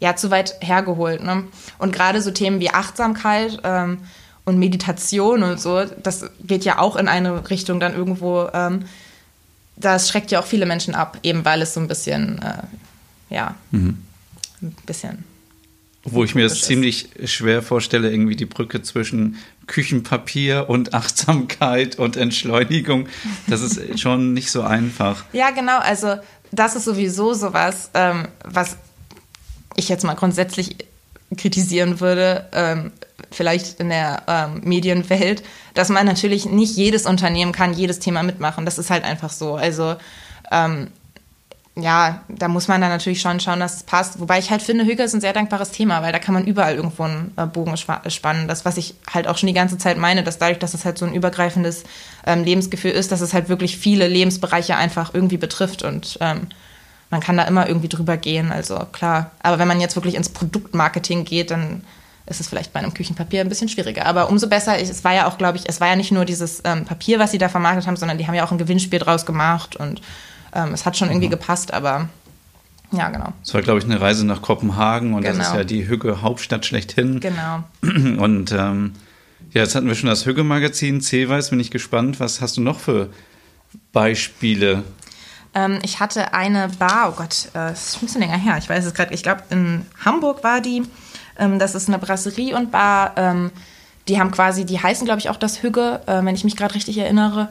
ja 0.00 0.16
zu 0.16 0.30
weit 0.30 0.56
hergeholt. 0.60 1.22
Ne? 1.22 1.44
Und 1.78 1.92
gerade 1.92 2.22
so 2.22 2.30
Themen 2.30 2.58
wie 2.60 2.70
Achtsamkeit 2.70 3.60
ähm, 3.62 3.98
und 4.44 4.58
Meditation 4.58 5.42
und 5.42 5.60
so, 5.60 5.84
das 5.84 6.24
geht 6.42 6.64
ja 6.64 6.78
auch 6.78 6.96
in 6.96 7.06
eine 7.06 7.48
Richtung 7.50 7.78
dann 7.78 7.94
irgendwo. 7.94 8.48
Ähm, 8.52 8.86
das 9.76 10.08
schreckt 10.08 10.30
ja 10.30 10.40
auch 10.40 10.46
viele 10.46 10.66
Menschen 10.66 10.94
ab, 10.94 11.18
eben 11.22 11.44
weil 11.44 11.62
es 11.62 11.74
so 11.74 11.80
ein 11.80 11.88
bisschen, 11.88 12.40
äh, 12.42 13.34
ja, 13.34 13.54
mhm. 13.70 14.02
ein 14.62 14.76
bisschen 14.86 15.24
wo 16.04 16.24
ich 16.24 16.34
mir 16.34 16.44
das 16.44 16.62
ziemlich 16.62 17.10
schwer 17.24 17.62
vorstelle, 17.62 18.10
irgendwie 18.10 18.36
die 18.36 18.46
Brücke 18.46 18.82
zwischen 18.82 19.36
Küchenpapier 19.66 20.66
und 20.68 20.94
Achtsamkeit 20.94 21.98
und 21.98 22.16
Entschleunigung. 22.16 23.08
Das 23.46 23.60
ist 23.60 24.00
schon 24.00 24.32
nicht 24.32 24.50
so 24.50 24.62
einfach. 24.62 25.24
Ja, 25.32 25.50
genau. 25.50 25.78
Also 25.78 26.16
das 26.52 26.74
ist 26.74 26.84
sowieso 26.84 27.34
sowas, 27.34 27.90
ähm, 27.94 28.28
was 28.44 28.76
ich 29.76 29.88
jetzt 29.88 30.04
mal 30.04 30.14
grundsätzlich 30.14 30.76
kritisieren 31.36 32.00
würde, 32.00 32.48
ähm, 32.52 32.92
vielleicht 33.30 33.78
in 33.78 33.90
der 33.90 34.22
ähm, 34.26 34.62
Medienwelt, 34.64 35.44
dass 35.74 35.88
man 35.88 36.06
natürlich 36.06 36.46
nicht 36.46 36.76
jedes 36.76 37.06
Unternehmen 37.06 37.52
kann 37.52 37.72
jedes 37.72 38.00
Thema 38.00 38.22
mitmachen. 38.22 38.64
Das 38.64 38.78
ist 38.78 38.90
halt 38.90 39.04
einfach 39.04 39.30
so. 39.30 39.54
Also 39.54 39.96
ähm, 40.50 40.88
ja, 41.80 42.22
da 42.28 42.48
muss 42.48 42.68
man 42.68 42.80
dann 42.80 42.90
natürlich 42.90 43.20
schon 43.20 43.40
schauen, 43.40 43.60
dass 43.60 43.76
es 43.76 43.82
passt. 43.82 44.20
Wobei 44.20 44.38
ich 44.38 44.50
halt 44.50 44.62
finde, 44.62 44.84
Hügel 44.84 45.04
ist 45.06 45.14
ein 45.14 45.20
sehr 45.20 45.32
dankbares 45.32 45.70
Thema, 45.70 46.02
weil 46.02 46.12
da 46.12 46.18
kann 46.18 46.34
man 46.34 46.46
überall 46.46 46.74
irgendwo 46.74 47.04
einen 47.04 47.32
äh, 47.36 47.46
Bogen 47.46 47.76
spannen. 47.76 48.48
Das, 48.48 48.64
was 48.64 48.76
ich 48.76 48.94
halt 49.12 49.28
auch 49.28 49.38
schon 49.38 49.46
die 49.46 49.52
ganze 49.52 49.78
Zeit 49.78 49.98
meine, 49.98 50.22
dass 50.22 50.38
dadurch, 50.38 50.58
dass 50.58 50.74
es 50.74 50.84
halt 50.84 50.98
so 50.98 51.06
ein 51.06 51.14
übergreifendes 51.14 51.84
ähm, 52.26 52.44
Lebensgefühl 52.44 52.92
ist, 52.92 53.12
dass 53.12 53.20
es 53.20 53.34
halt 53.34 53.48
wirklich 53.48 53.78
viele 53.78 54.08
Lebensbereiche 54.08 54.76
einfach 54.76 55.14
irgendwie 55.14 55.38
betrifft 55.38 55.82
und 55.82 56.18
ähm, 56.20 56.48
man 57.10 57.20
kann 57.20 57.36
da 57.36 57.42
immer 57.42 57.66
irgendwie 57.66 57.88
drüber 57.88 58.16
gehen, 58.16 58.52
also 58.52 58.78
klar. 58.92 59.32
Aber 59.42 59.58
wenn 59.58 59.66
man 59.66 59.80
jetzt 59.80 59.96
wirklich 59.96 60.14
ins 60.14 60.28
Produktmarketing 60.28 61.24
geht, 61.24 61.50
dann 61.50 61.82
ist 62.26 62.40
es 62.40 62.48
vielleicht 62.48 62.72
bei 62.72 62.78
einem 62.78 62.94
Küchenpapier 62.94 63.40
ein 63.40 63.48
bisschen 63.48 63.68
schwieriger. 63.68 64.06
Aber 64.06 64.28
umso 64.28 64.48
besser, 64.48 64.78
es 64.78 65.02
war 65.02 65.12
ja 65.12 65.26
auch, 65.26 65.36
glaube 65.36 65.58
ich, 65.58 65.68
es 65.68 65.80
war 65.80 65.88
ja 65.88 65.96
nicht 65.96 66.12
nur 66.12 66.24
dieses 66.24 66.62
ähm, 66.64 66.84
Papier, 66.84 67.18
was 67.18 67.32
sie 67.32 67.38
da 67.38 67.48
vermarktet 67.48 67.88
haben, 67.88 67.96
sondern 67.96 68.18
die 68.18 68.26
haben 68.28 68.34
ja 68.34 68.44
auch 68.44 68.52
ein 68.52 68.58
Gewinnspiel 68.58 69.00
draus 69.00 69.26
gemacht 69.26 69.74
und 69.74 70.00
ähm, 70.54 70.72
es 70.72 70.86
hat 70.86 70.96
schon 70.96 71.08
irgendwie 71.08 71.26
mhm. 71.26 71.32
gepasst, 71.32 71.72
aber 71.72 72.08
ja, 72.92 73.08
genau. 73.08 73.32
Es 73.42 73.54
war, 73.54 73.62
glaube 73.62 73.78
ich, 73.78 73.84
eine 73.84 74.00
Reise 74.00 74.26
nach 74.26 74.42
Kopenhagen 74.42 75.14
und 75.14 75.22
genau. 75.22 75.36
das 75.36 75.46
ist 75.46 75.52
genau. 75.52 75.60
ja 75.60 75.64
die 75.64 75.88
Hügge-Hauptstadt 75.88 76.66
schlechthin. 76.66 77.20
Genau. 77.20 77.62
Und 77.82 78.50
ähm, 78.50 78.94
ja, 79.52 79.62
jetzt 79.62 79.74
hatten 79.76 79.86
wir 79.86 79.94
schon 79.94 80.08
das 80.08 80.26
Hügge-Magazin, 80.26 81.00
C-Weiß, 81.00 81.50
bin 81.50 81.60
ich 81.60 81.70
gespannt. 81.70 82.18
Was 82.18 82.40
hast 82.40 82.56
du 82.56 82.60
noch 82.60 82.80
für 82.80 83.10
Beispiele? 83.92 84.82
Ähm, 85.54 85.78
ich 85.82 86.00
hatte 86.00 86.34
eine 86.34 86.68
Bar, 86.78 87.10
oh 87.10 87.16
Gott, 87.16 87.46
äh, 87.52 87.70
das 87.70 87.88
ist 87.88 87.96
ein 87.96 88.06
bisschen 88.06 88.20
länger 88.20 88.38
her, 88.38 88.56
ich 88.58 88.68
weiß 88.68 88.84
es 88.84 88.94
gerade, 88.94 89.12
ich 89.12 89.22
glaube 89.22 89.42
in 89.50 89.86
Hamburg 90.04 90.44
war 90.44 90.60
die. 90.60 90.82
Ähm, 91.38 91.58
das 91.58 91.74
ist 91.74 91.88
eine 91.88 91.98
Brasserie 91.98 92.54
und 92.54 92.70
Bar. 92.70 93.14
Ähm, 93.16 93.50
die 94.06 94.20
haben 94.20 94.30
quasi, 94.30 94.64
die 94.64 94.80
heißen 94.80 95.04
glaube 95.04 95.20
ich 95.20 95.28
auch 95.28 95.36
das 95.36 95.62
Hügge, 95.62 96.00
äh, 96.06 96.24
wenn 96.24 96.34
ich 96.34 96.44
mich 96.44 96.56
gerade 96.56 96.74
richtig 96.74 96.98
erinnere. 96.98 97.48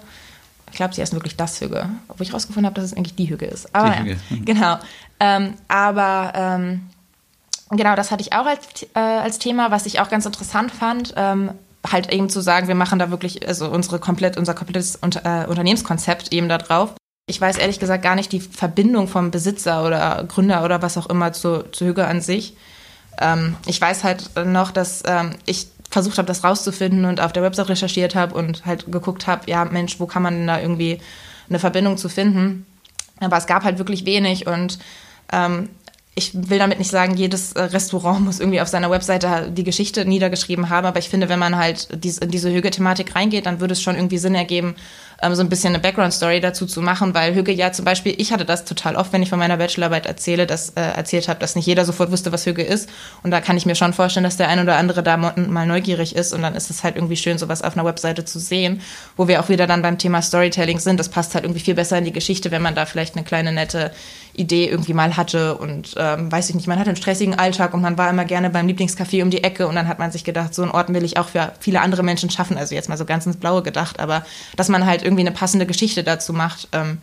Ich 0.71 0.77
glaube, 0.77 0.93
sie 0.93 1.01
heißen 1.01 1.15
wirklich 1.15 1.35
das 1.35 1.59
Hügge, 1.61 1.89
obwohl 2.07 2.23
ich 2.23 2.29
herausgefunden 2.29 2.65
habe, 2.65 2.75
dass 2.75 2.85
es 2.85 2.93
eigentlich 2.93 3.15
die 3.15 3.29
Hügge 3.29 3.45
ist. 3.45 3.73
Aber 3.75 3.91
die. 3.91 4.11
Ja, 4.11 4.15
mhm. 4.29 4.45
genau. 4.45 4.79
Ähm, 5.19 5.53
aber 5.67 6.33
ähm, 6.35 6.89
genau, 7.71 7.95
das 7.95 8.11
hatte 8.11 8.21
ich 8.21 8.33
auch 8.33 8.45
als, 8.45 8.83
äh, 8.95 8.99
als 8.99 9.39
Thema, 9.39 9.71
was 9.71 9.85
ich 9.85 9.99
auch 9.99 10.09
ganz 10.09 10.25
interessant 10.25 10.71
fand 10.71 11.13
ähm, 11.17 11.51
halt 11.89 12.11
eben 12.11 12.29
zu 12.29 12.41
sagen, 12.41 12.67
wir 12.67 12.75
machen 12.75 12.99
da 12.99 13.09
wirklich, 13.09 13.47
also 13.47 13.69
unsere 13.69 13.99
komplett, 13.99 14.37
unser 14.37 14.53
komplettes 14.53 14.97
Unter, 14.97 15.43
äh, 15.43 15.47
Unternehmenskonzept 15.47 16.33
eben 16.33 16.49
da 16.49 16.57
drauf 16.57 16.93
ich 17.29 17.39
weiß 17.39 17.57
ehrlich 17.57 17.79
gesagt 17.79 18.03
gar 18.03 18.15
nicht 18.15 18.31
die 18.31 18.39
Verbindung 18.39 19.07
vom 19.07 19.29
Besitzer 19.29 19.85
oder 19.85 20.25
Gründer 20.27 20.65
oder 20.65 20.81
was 20.81 20.97
auch 20.97 21.07
immer 21.07 21.31
zu, 21.31 21.63
zu 21.71 21.85
Hüge 21.85 22.07
an 22.07 22.21
sich. 22.21 22.55
Ähm, 23.21 23.55
ich 23.67 23.79
weiß 23.79 24.03
halt 24.03 24.31
noch, 24.45 24.71
dass 24.71 25.03
ähm, 25.05 25.35
ich 25.45 25.67
versucht 25.89 26.17
habe, 26.17 26.27
das 26.27 26.43
rauszufinden 26.43 27.05
und 27.05 27.19
auf 27.19 27.33
der 27.33 27.43
Website 27.43 27.69
recherchiert 27.69 28.15
habe 28.15 28.35
und 28.35 28.65
halt 28.65 28.91
geguckt 28.91 29.27
habe, 29.27 29.49
ja 29.49 29.65
Mensch, 29.65 29.99
wo 29.99 30.05
kann 30.05 30.23
man 30.23 30.35
denn 30.35 30.47
da 30.47 30.59
irgendwie 30.59 30.99
eine 31.49 31.59
Verbindung 31.59 31.97
zu 31.97 32.09
finden? 32.09 32.65
Aber 33.19 33.37
es 33.37 33.47
gab 33.47 33.63
halt 33.63 33.79
wirklich 33.79 34.05
wenig 34.05 34.47
und 34.47 34.79
ähm, 35.31 35.69
ich 36.15 36.31
will 36.33 36.59
damit 36.59 36.79
nicht 36.79 36.91
sagen, 36.91 37.15
jedes 37.15 37.53
äh, 37.53 37.61
Restaurant 37.61 38.21
muss 38.21 38.39
irgendwie 38.39 38.61
auf 38.61 38.67
seiner 38.67 38.91
Webseite 38.91 39.51
die 39.51 39.63
Geschichte 39.63 40.05
niedergeschrieben 40.05 40.69
haben, 40.69 40.85
aber 40.85 40.99
ich 40.99 41.09
finde, 41.09 41.29
wenn 41.29 41.39
man 41.39 41.55
halt 41.55 41.89
in 41.91 42.31
diese 42.31 42.51
Hüge-Thematik 42.51 43.15
reingeht, 43.15 43.45
dann 43.45 43.59
würde 43.59 43.73
es 43.73 43.81
schon 43.81 43.95
irgendwie 43.95 44.17
Sinn 44.17 44.35
ergeben, 44.35 44.75
ähm, 45.21 45.35
so 45.35 45.41
ein 45.41 45.49
bisschen 45.49 45.73
eine 45.73 45.79
Background-Story 45.79 46.39
dazu 46.39 46.65
zu 46.65 46.81
machen, 46.81 47.13
weil 47.13 47.35
Hüge 47.35 47.51
ja 47.51 47.71
zum 47.71 47.85
Beispiel, 47.85 48.15
ich 48.17 48.31
hatte 48.31 48.45
das 48.45 48.65
total 48.65 48.95
oft, 48.95 49.11
wenn 49.13 49.21
ich 49.21 49.29
von 49.29 49.39
meiner 49.39 49.57
Bachelorarbeit 49.57 50.05
erzähle, 50.05 50.47
dass, 50.47 50.69
äh, 50.71 50.81
erzählt 50.81 51.27
habe, 51.27 51.39
dass 51.39 51.55
nicht 51.55 51.65
jeder 51.65 51.85
sofort 51.85 52.11
wusste, 52.11 52.31
was 52.31 52.45
Hüge 52.45 52.63
ist. 52.63 52.89
Und 53.23 53.31
da 53.31 53.41
kann 53.41 53.57
ich 53.57 53.65
mir 53.65 53.75
schon 53.75 53.93
vorstellen, 53.93 54.23
dass 54.23 54.37
der 54.37 54.49
ein 54.49 54.59
oder 54.59 54.77
andere 54.77 55.03
da 55.03 55.17
mal 55.17 55.65
neugierig 55.65 56.15
ist 56.15 56.33
und 56.33 56.41
dann 56.41 56.55
ist 56.55 56.69
es 56.69 56.83
halt 56.83 56.95
irgendwie 56.95 57.17
schön, 57.17 57.37
sowas 57.37 57.61
auf 57.61 57.75
einer 57.75 57.85
Webseite 57.85 58.25
zu 58.25 58.39
sehen, 58.39 58.81
wo 59.17 59.27
wir 59.27 59.41
auch 59.41 59.49
wieder 59.49 59.67
dann 59.67 59.81
beim 59.81 59.97
Thema 59.97 60.21
Storytelling 60.21 60.79
sind. 60.79 60.99
Das 60.99 61.09
passt 61.09 61.35
halt 61.35 61.43
irgendwie 61.45 61.61
viel 61.61 61.75
besser 61.75 61.97
in 61.97 62.05
die 62.05 62.13
Geschichte, 62.13 62.51
wenn 62.51 62.61
man 62.61 62.75
da 62.75 62.85
vielleicht 62.85 63.15
eine 63.15 63.25
kleine 63.25 63.51
nette 63.51 63.91
Idee 64.39 64.67
irgendwie 64.67 64.93
mal 64.93 65.17
hatte 65.17 65.57
und 65.57 65.95
ähm, 65.97 66.31
weiß 66.31 66.49
ich 66.49 66.55
nicht, 66.55 66.67
man 66.67 66.79
hatte 66.79 66.89
einen 66.89 66.95
stressigen 66.95 67.37
Alltag 67.37 67.73
und 67.73 67.81
man 67.81 67.97
war 67.97 68.09
immer 68.09 68.25
gerne 68.25 68.49
beim 68.49 68.67
Lieblingscafé 68.67 69.21
um 69.21 69.29
die 69.29 69.43
Ecke 69.43 69.67
und 69.67 69.75
dann 69.75 69.87
hat 69.87 69.99
man 69.99 70.11
sich 70.11 70.23
gedacht, 70.23 70.55
so 70.55 70.61
einen 70.61 70.71
Ort 70.71 70.93
will 70.93 71.03
ich 71.03 71.17
auch 71.17 71.29
für 71.29 71.51
viele 71.59 71.81
andere 71.81 72.03
Menschen 72.03 72.29
schaffen, 72.29 72.57
also 72.57 72.73
jetzt 72.73 72.87
mal 72.89 72.97
so 72.97 73.05
ganz 73.05 73.25
ins 73.25 73.37
Blaue 73.37 73.63
gedacht, 73.63 73.99
aber 73.99 74.25
dass 74.55 74.69
man 74.69 74.85
halt 74.85 75.01
irgendwie 75.09 75.23
eine 75.23 75.31
passende 75.31 75.65
Geschichte 75.65 76.03
dazu 76.03 76.33
macht 76.33 76.69
ähm, 76.71 76.99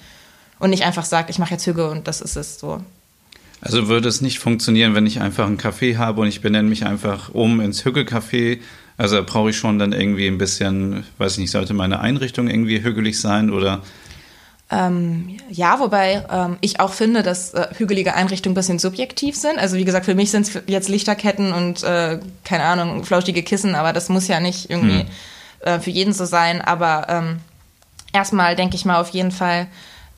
und 0.58 0.70
nicht 0.70 0.84
einfach 0.84 1.04
sagt, 1.04 1.28
ich 1.28 1.38
mache 1.38 1.52
jetzt 1.52 1.66
Hüge 1.66 1.90
und 1.90 2.08
das 2.08 2.20
ist 2.20 2.36
es 2.36 2.58
so. 2.58 2.80
Also 3.60 3.88
würde 3.88 4.08
es 4.08 4.20
nicht 4.20 4.38
funktionieren, 4.38 4.94
wenn 4.94 5.06
ich 5.06 5.20
einfach 5.20 5.46
einen 5.46 5.58
Café 5.58 5.96
habe 5.96 6.20
und 6.20 6.28
ich 6.28 6.40
benenne 6.40 6.68
mich 6.68 6.86
einfach 6.86 7.30
um 7.34 7.60
ins 7.60 7.84
Hügge-Café. 7.84 8.60
Also 8.96 9.22
brauche 9.24 9.50
ich 9.50 9.56
schon 9.56 9.78
dann 9.78 9.92
irgendwie 9.92 10.26
ein 10.26 10.38
bisschen, 10.38 11.04
weiß 11.18 11.32
ich 11.32 11.38
nicht, 11.38 11.50
sollte 11.50 11.74
meine 11.74 12.00
Einrichtung 12.00 12.48
irgendwie 12.48 12.82
hügelig 12.82 13.20
sein 13.20 13.50
oder 13.50 13.82
ähm, 14.68 15.36
ja, 15.48 15.78
wobei 15.78 16.24
ähm, 16.30 16.56
ich 16.60 16.80
auch 16.80 16.92
finde, 16.92 17.22
dass 17.22 17.54
äh, 17.54 17.68
hügelige 17.76 18.14
Einrichtungen 18.14 18.52
ein 18.52 18.56
bisschen 18.56 18.80
subjektiv 18.80 19.36
sind. 19.36 19.58
Also 19.58 19.76
wie 19.76 19.84
gesagt, 19.84 20.06
für 20.06 20.16
mich 20.16 20.32
sind 20.32 20.48
es 20.48 20.60
jetzt 20.66 20.88
Lichterketten 20.88 21.52
und 21.52 21.84
äh, 21.84 22.18
keine 22.42 22.64
Ahnung, 22.64 23.04
flauschige 23.04 23.44
Kissen, 23.44 23.76
aber 23.76 23.92
das 23.92 24.08
muss 24.08 24.26
ja 24.26 24.40
nicht 24.40 24.68
irgendwie 24.68 25.00
hm. 25.00 25.06
äh, 25.60 25.78
für 25.78 25.90
jeden 25.90 26.12
so 26.12 26.24
sein. 26.24 26.60
Aber 26.60 27.06
ähm, 27.08 27.36
erstmal 28.12 28.56
denke 28.56 28.76
ich 28.76 28.84
mal 28.84 29.00
auf 29.00 29.10
jeden 29.10 29.30
Fall, 29.30 29.66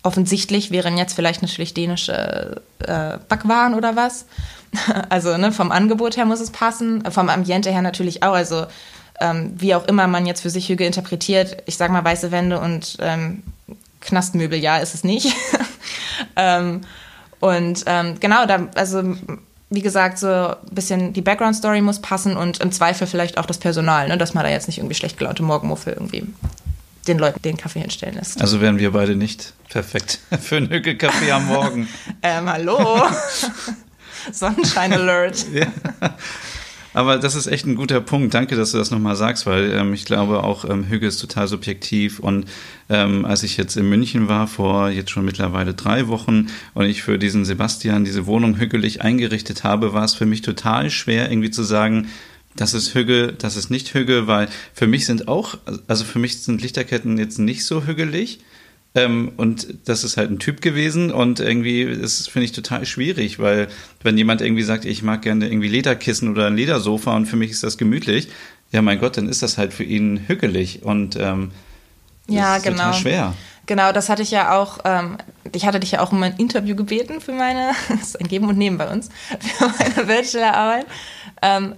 offensichtlich 0.03 0.71
wären 0.71 0.97
jetzt 0.97 1.15
vielleicht 1.15 1.43
natürlich 1.43 1.75
dänische 1.75 2.63
äh, 2.81 3.19
Backwaren 3.29 3.75
oder 3.75 3.97
was. 3.97 4.27
also 5.09 5.37
ne, 5.37 5.53
vom 5.53 5.73
Angebot 5.73 6.17
her 6.17 6.25
muss 6.25 6.41
es 6.41 6.51
passen, 6.51 7.03
vom 7.11 7.29
Ambiente 7.29 7.71
her 7.71 7.83
natürlich 7.83 8.23
auch. 8.23 8.33
Also 8.33 8.67
ähm, 9.21 9.53
wie 9.57 9.75
auch 9.75 9.87
immer 9.87 10.07
man 10.07 10.27
jetzt 10.27 10.43
für 10.43 10.51
sich 10.51 10.69
Hüge 10.69 10.85
interpretiert, 10.85 11.63
ich 11.67 11.77
sag 11.77 11.91
mal 11.91 12.05
weiße 12.05 12.31
Wände 12.31 12.61
und 12.61 12.97
ähm, 13.01 13.43
Knastmöbel, 14.01 14.59
ja, 14.59 14.79
ist 14.79 14.95
es 14.95 15.03
nicht. 15.05 15.35
ähm, 16.37 16.83
und 17.41 17.85
ähm, 17.87 18.19
genau, 18.21 18.47
da, 18.47 18.69
also 18.75 19.03
wie 19.71 19.83
gesagt, 19.83 20.19
so 20.19 20.29
ein 20.29 20.57
bisschen 20.71 21.13
die 21.13 21.21
Background-Story 21.21 21.81
muss 21.81 22.01
passen 22.01 22.37
und 22.37 22.61
im 22.61 22.73
Zweifel 22.73 23.07
vielleicht 23.07 23.39
auch 23.39 23.47
das 23.47 23.59
Personal, 23.59 24.09
ne, 24.09 24.17
dass 24.17 24.35
man 24.35 24.45
da 24.45 24.51
jetzt 24.51 24.69
nicht 24.69 24.79
irgendwie 24.79 24.95
schlecht 24.95 25.19
gelaunte 25.19 25.43
Morgenmuffel 25.43 25.93
irgendwie 25.95 26.27
den 27.09 27.19
Leuten 27.19 27.43
den 27.43 27.57
Kaffee 27.57 27.81
hinstellen 27.81 28.15
lässt. 28.15 28.41
Also 28.41 28.61
wären 28.61 28.79
wir 28.79 28.93
beide 28.93 29.17
nicht 29.17 29.55
perfekt 29.69 30.21
für 30.41 30.57
einen 30.57 30.71
Hücke-Kaffee 30.71 31.31
am 31.33 31.47
Morgen. 31.47 31.89
ähm, 32.23 32.49
hallo? 32.49 33.03
Sonnenschein 34.33 34.93
Alert. 34.93 35.47
ja. 35.53 35.67
Aber 36.95 37.19
das 37.19 37.35
ist 37.35 37.47
echt 37.47 37.67
ein 37.67 37.77
guter 37.77 38.01
Punkt. 38.01 38.35
Danke, 38.35 38.57
dass 38.57 38.73
du 38.73 38.79
das 38.79 38.91
nochmal 38.91 39.15
sagst, 39.15 39.47
weil 39.47 39.73
ähm, 39.73 39.95
ich 39.95 40.05
glaube 40.05 40.43
auch 40.43 40.65
ähm, 40.65 40.89
Hüge 40.89 41.07
ist 41.07 41.19
total 41.19 41.47
subjektiv. 41.47 42.19
Und 42.19 42.47
ähm, 42.89 43.25
als 43.25 43.43
ich 43.43 43.57
jetzt 43.57 43.77
in 43.77 43.89
München 43.89 44.29
war, 44.29 44.49
vor 44.49 44.91
jetzt 44.91 45.11
schon 45.11 45.25
mittlerweile 45.25 45.75
drei 45.75 46.09
Wochen, 46.09 46.49
und 46.75 46.87
ich 46.87 47.03
für 47.03 47.19
diesen 47.19 47.45
Sebastian 47.45 48.05
diese 48.05 48.27
Wohnung 48.27 48.59
hügelig 48.59 49.03
eingerichtet 49.03 49.65
habe, 49.65 49.93
war 49.93 50.05
es 50.05 50.15
für 50.15 50.27
mich 50.27 50.43
total 50.43 50.91
schwer, 50.91 51.31
irgendwie 51.31 51.51
zu 51.51 51.63
sagen, 51.63 52.09
das 52.59 52.75
ist 52.75 52.95
Hügge, 52.95 53.33
das 53.33 53.57
ist 53.57 53.71
nicht 53.71 53.95
Hügge, 53.95 54.27
weil 54.27 54.49
für 54.75 54.87
mich 54.87 55.07
sind 55.07 55.29
auch, 55.29 55.57
also 55.87 56.05
für 56.05 56.19
mich 56.19 56.43
sind 56.43 56.61
Lichterketten 56.61 57.17
jetzt 57.17 57.39
nicht 57.39 57.65
so 57.65 57.87
hügelig. 57.87 58.41
Ähm, 58.95 59.33
und 59.37 59.69
das 59.85 60.03
ist 60.03 60.17
halt 60.17 60.31
ein 60.31 60.39
Typ 60.39 60.61
gewesen 60.61 61.13
und 61.13 61.41
irgendwie 61.41 61.83
ist 61.83 62.31
finde 62.31 62.47
ich 62.47 62.53
total 62.53 62.87
schwierig, 62.87 63.39
weil 63.39 63.69
wenn 64.03 64.17
jemand 64.17 64.41
irgendwie 64.41 64.63
sagt, 64.63 64.87
ich 64.87 65.03
mag 65.03 65.23
gerne 65.23 65.47
irgendwie 65.47 65.69
Lederkissen 65.69 66.31
oder 66.31 66.47
ein 66.47 66.57
Ledersofa 66.57 67.15
und 67.15 67.27
für 67.27 67.37
mich 67.37 67.51
ist 67.51 67.63
das 67.63 67.77
gemütlich, 67.77 68.29
ja 68.73 68.81
mein 68.81 68.99
Gott, 68.99 69.19
dann 69.19 69.29
ist 69.29 69.43
das 69.43 69.59
halt 69.59 69.75
für 69.75 69.85
ihn 69.85 70.25
hügelig 70.27 70.83
und 70.85 71.17
ähm, 71.17 71.51
ja, 72.29 72.57
ist 72.57 72.65
genau. 72.65 72.77
total 72.77 72.95
schwer. 72.95 73.35
Genau, 73.67 73.93
das 73.93 74.09
hatte 74.09 74.23
ich 74.23 74.31
ja 74.31 74.59
auch, 74.59 74.79
ähm, 74.87 75.19
ich 75.53 75.67
hatte 75.67 75.79
dich 75.79 75.93
ja 75.93 76.01
auch 76.01 76.11
um 76.11 76.23
ein 76.23 76.37
Interview 76.39 76.75
gebeten 76.75 77.21
für 77.21 77.33
meine, 77.33 77.73
das 77.91 78.01
ist 78.01 78.21
ein 78.21 78.27
Geben 78.27 78.49
und 78.49 78.57
Nehmen 78.57 78.79
bei 78.79 78.91
uns, 78.91 79.11
für 79.59 79.69
meine 79.79 80.07
Bachelorarbeit. 80.07 80.87
Ähm, 81.43 81.75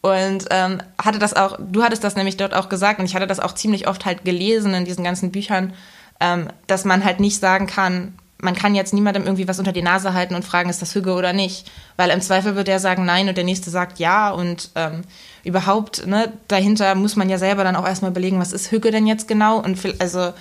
und 0.00 0.46
ähm, 0.50 0.80
hatte 1.02 1.18
das 1.18 1.34
auch, 1.34 1.58
du 1.60 1.82
hattest 1.82 2.04
das 2.04 2.16
nämlich 2.16 2.36
dort 2.36 2.54
auch 2.54 2.68
gesagt 2.68 3.00
und 3.00 3.06
ich 3.06 3.14
hatte 3.14 3.26
das 3.26 3.40
auch 3.40 3.54
ziemlich 3.54 3.88
oft 3.88 4.04
halt 4.04 4.24
gelesen 4.24 4.74
in 4.74 4.84
diesen 4.84 5.04
ganzen 5.04 5.32
Büchern, 5.32 5.72
ähm, 6.20 6.48
dass 6.66 6.84
man 6.84 7.04
halt 7.04 7.20
nicht 7.20 7.40
sagen 7.40 7.66
kann, 7.66 8.14
man 8.40 8.54
kann 8.54 8.74
jetzt 8.74 8.94
niemandem 8.94 9.24
irgendwie 9.24 9.48
was 9.48 9.58
unter 9.58 9.72
die 9.72 9.82
Nase 9.82 10.14
halten 10.14 10.34
und 10.34 10.44
fragen, 10.44 10.70
ist 10.70 10.80
das 10.80 10.94
Hüge 10.94 11.14
oder 11.14 11.32
nicht. 11.32 11.70
Weil 11.96 12.10
im 12.10 12.20
Zweifel 12.20 12.54
wird 12.54 12.68
der 12.68 12.78
sagen 12.78 13.04
nein 13.04 13.28
und 13.28 13.36
der 13.36 13.44
nächste 13.44 13.70
sagt 13.70 13.98
ja. 13.98 14.30
Und 14.30 14.70
ähm, 14.76 15.02
überhaupt, 15.42 16.06
ne, 16.06 16.32
dahinter 16.46 16.94
muss 16.94 17.16
man 17.16 17.28
ja 17.28 17.38
selber 17.38 17.64
dann 17.64 17.76
auch 17.76 17.86
erstmal 17.86 18.12
überlegen, 18.12 18.38
was 18.38 18.52
ist 18.52 18.70
Hüge 18.70 18.92
denn 18.92 19.08
jetzt 19.08 19.26
genau? 19.26 19.58
Und 19.58 19.78
also 19.98 20.32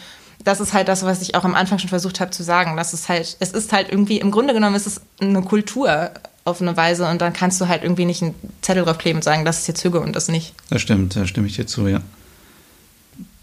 das 0.44 0.60
ist 0.60 0.74
halt 0.74 0.88
das, 0.88 1.04
was 1.04 1.24
ich 1.24 1.34
auch 1.34 1.44
am 1.44 1.56
Anfang 1.56 1.80
schon 1.80 1.90
versucht 1.90 2.20
habe 2.20 2.30
zu 2.30 2.44
sagen. 2.44 2.78
Das 2.78 2.94
ist 2.94 3.10
halt, 3.10 3.36
es 3.40 3.52
ist 3.52 3.74
halt 3.74 3.90
irgendwie, 3.90 4.20
im 4.20 4.30
Grunde 4.30 4.54
genommen 4.54 4.76
ist 4.76 4.86
es 4.86 5.02
eine 5.20 5.42
Kultur 5.42 6.12
auf 6.48 6.62
eine 6.62 6.76
Weise 6.78 7.08
und 7.08 7.22
dann 7.22 7.34
kannst 7.34 7.60
du 7.60 7.68
halt 7.68 7.84
irgendwie 7.84 8.06
nicht 8.06 8.24
einen 8.24 8.34
Zettel 8.62 8.84
draufkleben 8.84 9.18
und 9.18 9.24
sagen, 9.24 9.46
das 9.46 9.60
ist 9.60 9.68
jetzt 9.68 9.84
Hüge 9.84 10.00
und 10.00 10.16
das 10.16 10.30
nicht. 10.30 10.54
Das 10.70 10.82
stimmt, 10.82 11.16
da 11.16 11.28
stimme 11.28 11.48
ich 11.48 11.56
dir 11.56 11.68
zu, 11.68 11.88
ja. 11.88 12.02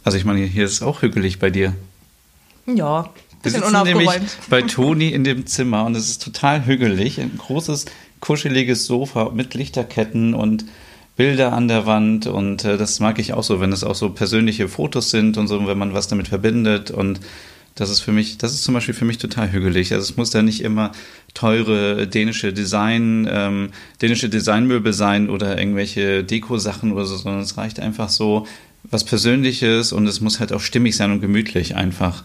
Also 0.02 0.18
ich 0.18 0.24
meine, 0.24 0.40
hier 0.40 0.64
ist 0.64 0.72
es 0.72 0.82
auch 0.82 1.02
hügelig 1.02 1.38
bei 1.38 1.50
dir. 1.50 1.74
Ja, 2.66 3.10
Wir 3.42 3.50
sitzen 3.50 3.82
nämlich 3.84 4.10
bei 4.48 4.62
Toni 4.62 5.10
in 5.10 5.22
dem 5.24 5.46
Zimmer 5.46 5.84
und 5.84 5.94
es 5.94 6.08
ist 6.08 6.22
total 6.22 6.66
hügelig. 6.66 7.20
Ein 7.20 7.36
großes, 7.36 7.84
kuscheliges 8.20 8.86
Sofa 8.86 9.30
mit 9.34 9.54
Lichterketten 9.54 10.34
und 10.34 10.64
Bilder 11.16 11.52
an 11.52 11.68
der 11.68 11.86
Wand 11.86 12.26
und 12.26 12.64
äh, 12.64 12.76
das 12.76 12.98
mag 12.98 13.18
ich 13.20 13.34
auch 13.34 13.44
so, 13.44 13.60
wenn 13.60 13.72
es 13.72 13.84
auch 13.84 13.94
so 13.94 14.10
persönliche 14.10 14.66
Fotos 14.68 15.10
sind 15.10 15.36
und 15.36 15.46
so, 15.46 15.66
wenn 15.66 15.78
man 15.78 15.94
was 15.94 16.08
damit 16.08 16.28
verbindet 16.28 16.90
und 16.90 17.20
das 17.74 17.90
ist 17.90 18.00
für 18.00 18.12
mich, 18.12 18.38
das 18.38 18.52
ist 18.52 18.62
zum 18.62 18.74
Beispiel 18.74 18.94
für 18.94 19.04
mich 19.04 19.18
total 19.18 19.50
hügelig. 19.50 19.92
Also 19.92 20.04
es 20.04 20.16
muss 20.16 20.30
da 20.30 20.42
nicht 20.42 20.62
immer 20.62 20.92
teure 21.34 22.06
dänische 22.06 22.52
Design, 22.52 23.28
ähm, 23.30 23.70
dänische 24.00 24.28
Designmöbel 24.28 24.92
sein 24.92 25.28
oder 25.28 25.58
irgendwelche 25.58 26.22
Deko-Sachen 26.22 26.92
oder 26.92 27.04
so, 27.04 27.16
sondern 27.16 27.42
es 27.42 27.56
reicht 27.56 27.80
einfach 27.80 28.08
so 28.08 28.46
was 28.84 29.02
Persönliches 29.02 29.92
und 29.92 30.06
es 30.06 30.20
muss 30.20 30.40
halt 30.40 30.52
auch 30.52 30.60
stimmig 30.60 30.96
sein 30.96 31.10
und 31.10 31.20
gemütlich 31.20 31.74
einfach. 31.74 32.22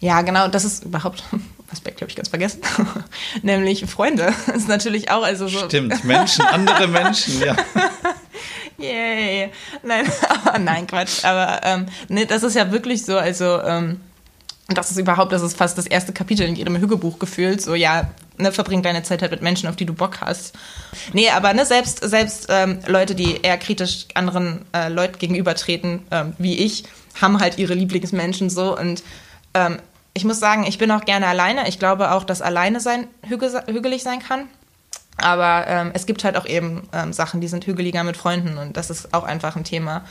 Ja, 0.00 0.22
genau, 0.22 0.48
das 0.48 0.64
ist 0.64 0.84
überhaupt 0.84 1.22
Aspekt, 1.70 2.00
habe 2.00 2.10
ich 2.10 2.16
ganz 2.16 2.28
vergessen. 2.28 2.60
Nämlich 3.42 3.84
Freunde. 3.86 4.32
Das 4.46 4.56
ist 4.56 4.68
natürlich 4.68 5.10
auch 5.10 5.22
also 5.22 5.48
so. 5.48 5.58
Stimmt, 5.66 6.02
Menschen, 6.04 6.44
andere 6.46 6.88
Menschen, 6.88 7.40
ja. 7.40 7.56
Yay. 8.78 9.50
Nein, 9.82 10.06
aber 10.44 10.58
nein, 10.58 10.86
Quatsch. 10.86 11.24
Aber 11.24 11.60
ähm, 11.64 11.86
nee, 12.08 12.24
das 12.24 12.42
ist 12.42 12.54
ja 12.54 12.72
wirklich 12.72 13.04
so, 13.04 13.18
also 13.18 13.60
ähm, 13.62 14.00
das 14.74 14.90
ist 14.90 14.98
überhaupt, 14.98 15.32
das 15.32 15.40
ist 15.40 15.56
fast 15.56 15.78
das 15.78 15.86
erste 15.86 16.12
Kapitel 16.12 16.46
in 16.46 16.54
jedem 16.54 16.76
Hügebuch 16.76 17.18
gefühlt. 17.18 17.62
So, 17.62 17.74
ja, 17.74 18.10
ne, 18.36 18.52
verbring 18.52 18.82
deine 18.82 19.02
Zeit 19.02 19.22
halt 19.22 19.30
mit 19.30 19.40
Menschen, 19.40 19.68
auf 19.68 19.76
die 19.76 19.86
du 19.86 19.94
Bock 19.94 20.20
hast. 20.20 20.54
Nee, 21.14 21.30
aber 21.30 21.54
ne, 21.54 21.64
selbst, 21.64 22.00
selbst 22.04 22.46
ähm, 22.50 22.80
Leute, 22.86 23.14
die 23.14 23.40
eher 23.40 23.56
kritisch 23.56 24.06
anderen 24.14 24.66
äh, 24.74 24.88
Leuten 24.88 25.18
gegenübertreten, 25.18 26.02
ähm, 26.10 26.34
wie 26.36 26.58
ich, 26.58 26.84
haben 27.20 27.40
halt 27.40 27.58
ihre 27.58 27.72
Lieblingsmenschen 27.72 28.50
so. 28.50 28.78
Und 28.78 29.02
ähm, 29.54 29.78
ich 30.12 30.24
muss 30.24 30.38
sagen, 30.38 30.66
ich 30.66 30.76
bin 30.76 30.90
auch 30.90 31.06
gerne 31.06 31.26
alleine. 31.26 31.66
Ich 31.68 31.78
glaube 31.78 32.12
auch, 32.12 32.24
dass 32.24 32.42
alleine 32.42 32.80
sein 32.80 33.06
hüge 33.26 33.64
hügelig 33.68 34.02
sein 34.02 34.20
kann. 34.20 34.44
Aber 35.16 35.66
ähm, 35.66 35.90
es 35.94 36.06
gibt 36.06 36.24
halt 36.24 36.36
auch 36.36 36.46
eben 36.46 36.88
ähm, 36.92 37.12
Sachen, 37.12 37.40
die 37.40 37.48
sind 37.48 37.66
hügeliger 37.66 38.04
mit 38.04 38.16
Freunden 38.16 38.56
und 38.56 38.76
das 38.76 38.88
ist 38.88 39.12
auch 39.14 39.24
einfach 39.24 39.56
ein 39.56 39.64
Thema. 39.64 40.04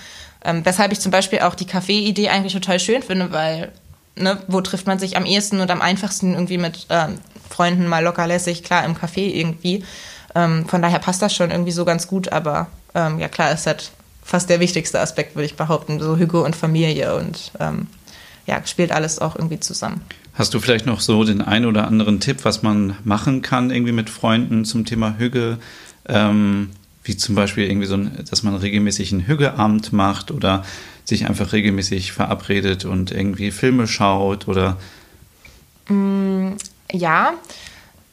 Ähm, 0.43 0.65
weshalb 0.65 0.91
ich 0.91 1.00
zum 1.00 1.12
Beispiel 1.12 1.39
auch 1.39 1.56
die 1.56 1.65
Kaffee-Idee 1.65 2.28
eigentlich 2.28 2.52
total 2.52 2.80
schön 2.80 3.02
finde, 3.02 3.32
weil 3.32 3.72
ne, 4.17 4.41
wo 4.47 4.62
trifft 4.62 4.88
man 4.88 4.99
sich 4.99 5.17
am 5.17 5.25
ehesten 5.25 5.60
und 5.60 5.71
am 5.71 5.82
einfachsten 5.82 6.34
irgendwie 6.34 6.58
mit 6.58 6.88
ähm, 6.89 7.15
Freunden 7.49 7.88
mal 7.88 8.03
locker 8.03 8.27
lässig, 8.27 8.63
klar 8.63 8.86
im 8.86 8.95
Café 8.95 9.34
irgendwie. 9.34 9.84
Ähm, 10.36 10.65
von 10.65 10.82
daher 10.82 10.99
passt 10.99 11.21
das 11.21 11.36
schon 11.36 11.51
irgendwie 11.51 11.71
so 11.71 11.86
ganz 11.86 12.08
gut, 12.08 12.32
aber 12.32 12.67
ähm, 12.93 13.19
ja 13.19 13.27
klar, 13.27 13.51
ist 13.51 13.67
halt 13.67 13.91
fast 14.23 14.49
der 14.49 14.60
wichtigste 14.60 14.99
Aspekt, 14.99 15.36
würde 15.36 15.45
ich 15.45 15.56
behaupten, 15.56 15.99
so 15.99 16.17
Hüge 16.17 16.41
und 16.41 16.56
Familie 16.56 17.15
und 17.15 17.51
ähm, 17.60 17.88
ja, 18.45 18.65
spielt 18.65 18.91
alles 18.91 19.19
auch 19.19 19.36
irgendwie 19.36 19.60
zusammen. 19.60 20.01
Hast 20.34 20.53
du 20.53 20.60
vielleicht 20.60 20.86
noch 20.86 20.99
so 20.99 21.23
den 21.23 21.41
einen 21.41 21.65
oder 21.65 21.88
anderen 21.88 22.19
Tipp, 22.19 22.39
was 22.43 22.62
man 22.62 22.95
machen 23.03 23.41
kann, 23.41 23.71
irgendwie 23.71 23.91
mit 23.91 24.10
Freunden 24.10 24.65
zum 24.65 24.86
Thema 24.86 25.15
Hüge? 25.17 25.58
Ähm, 26.08 26.69
wie 27.03 27.17
zum 27.17 27.36
Beispiel 27.36 27.69
irgendwie 27.69 27.88
so, 27.88 27.95
ein, 27.95 28.23
dass 28.30 28.43
man 28.43 28.56
regelmäßig 28.56 29.12
ein 29.12 29.25
Hügeabend 29.25 29.93
macht 29.93 30.30
oder 30.30 30.63
sich 31.08 31.26
einfach 31.26 31.54
regelmäßig 31.54 32.12
verabredet 32.12 32.86
und 32.86 33.12
irgendwie 33.12 33.52
Filme 33.52 33.88
schaut 33.88 34.48
oder? 34.48 34.78
Mm, 35.88 36.54
ja, 36.91 37.34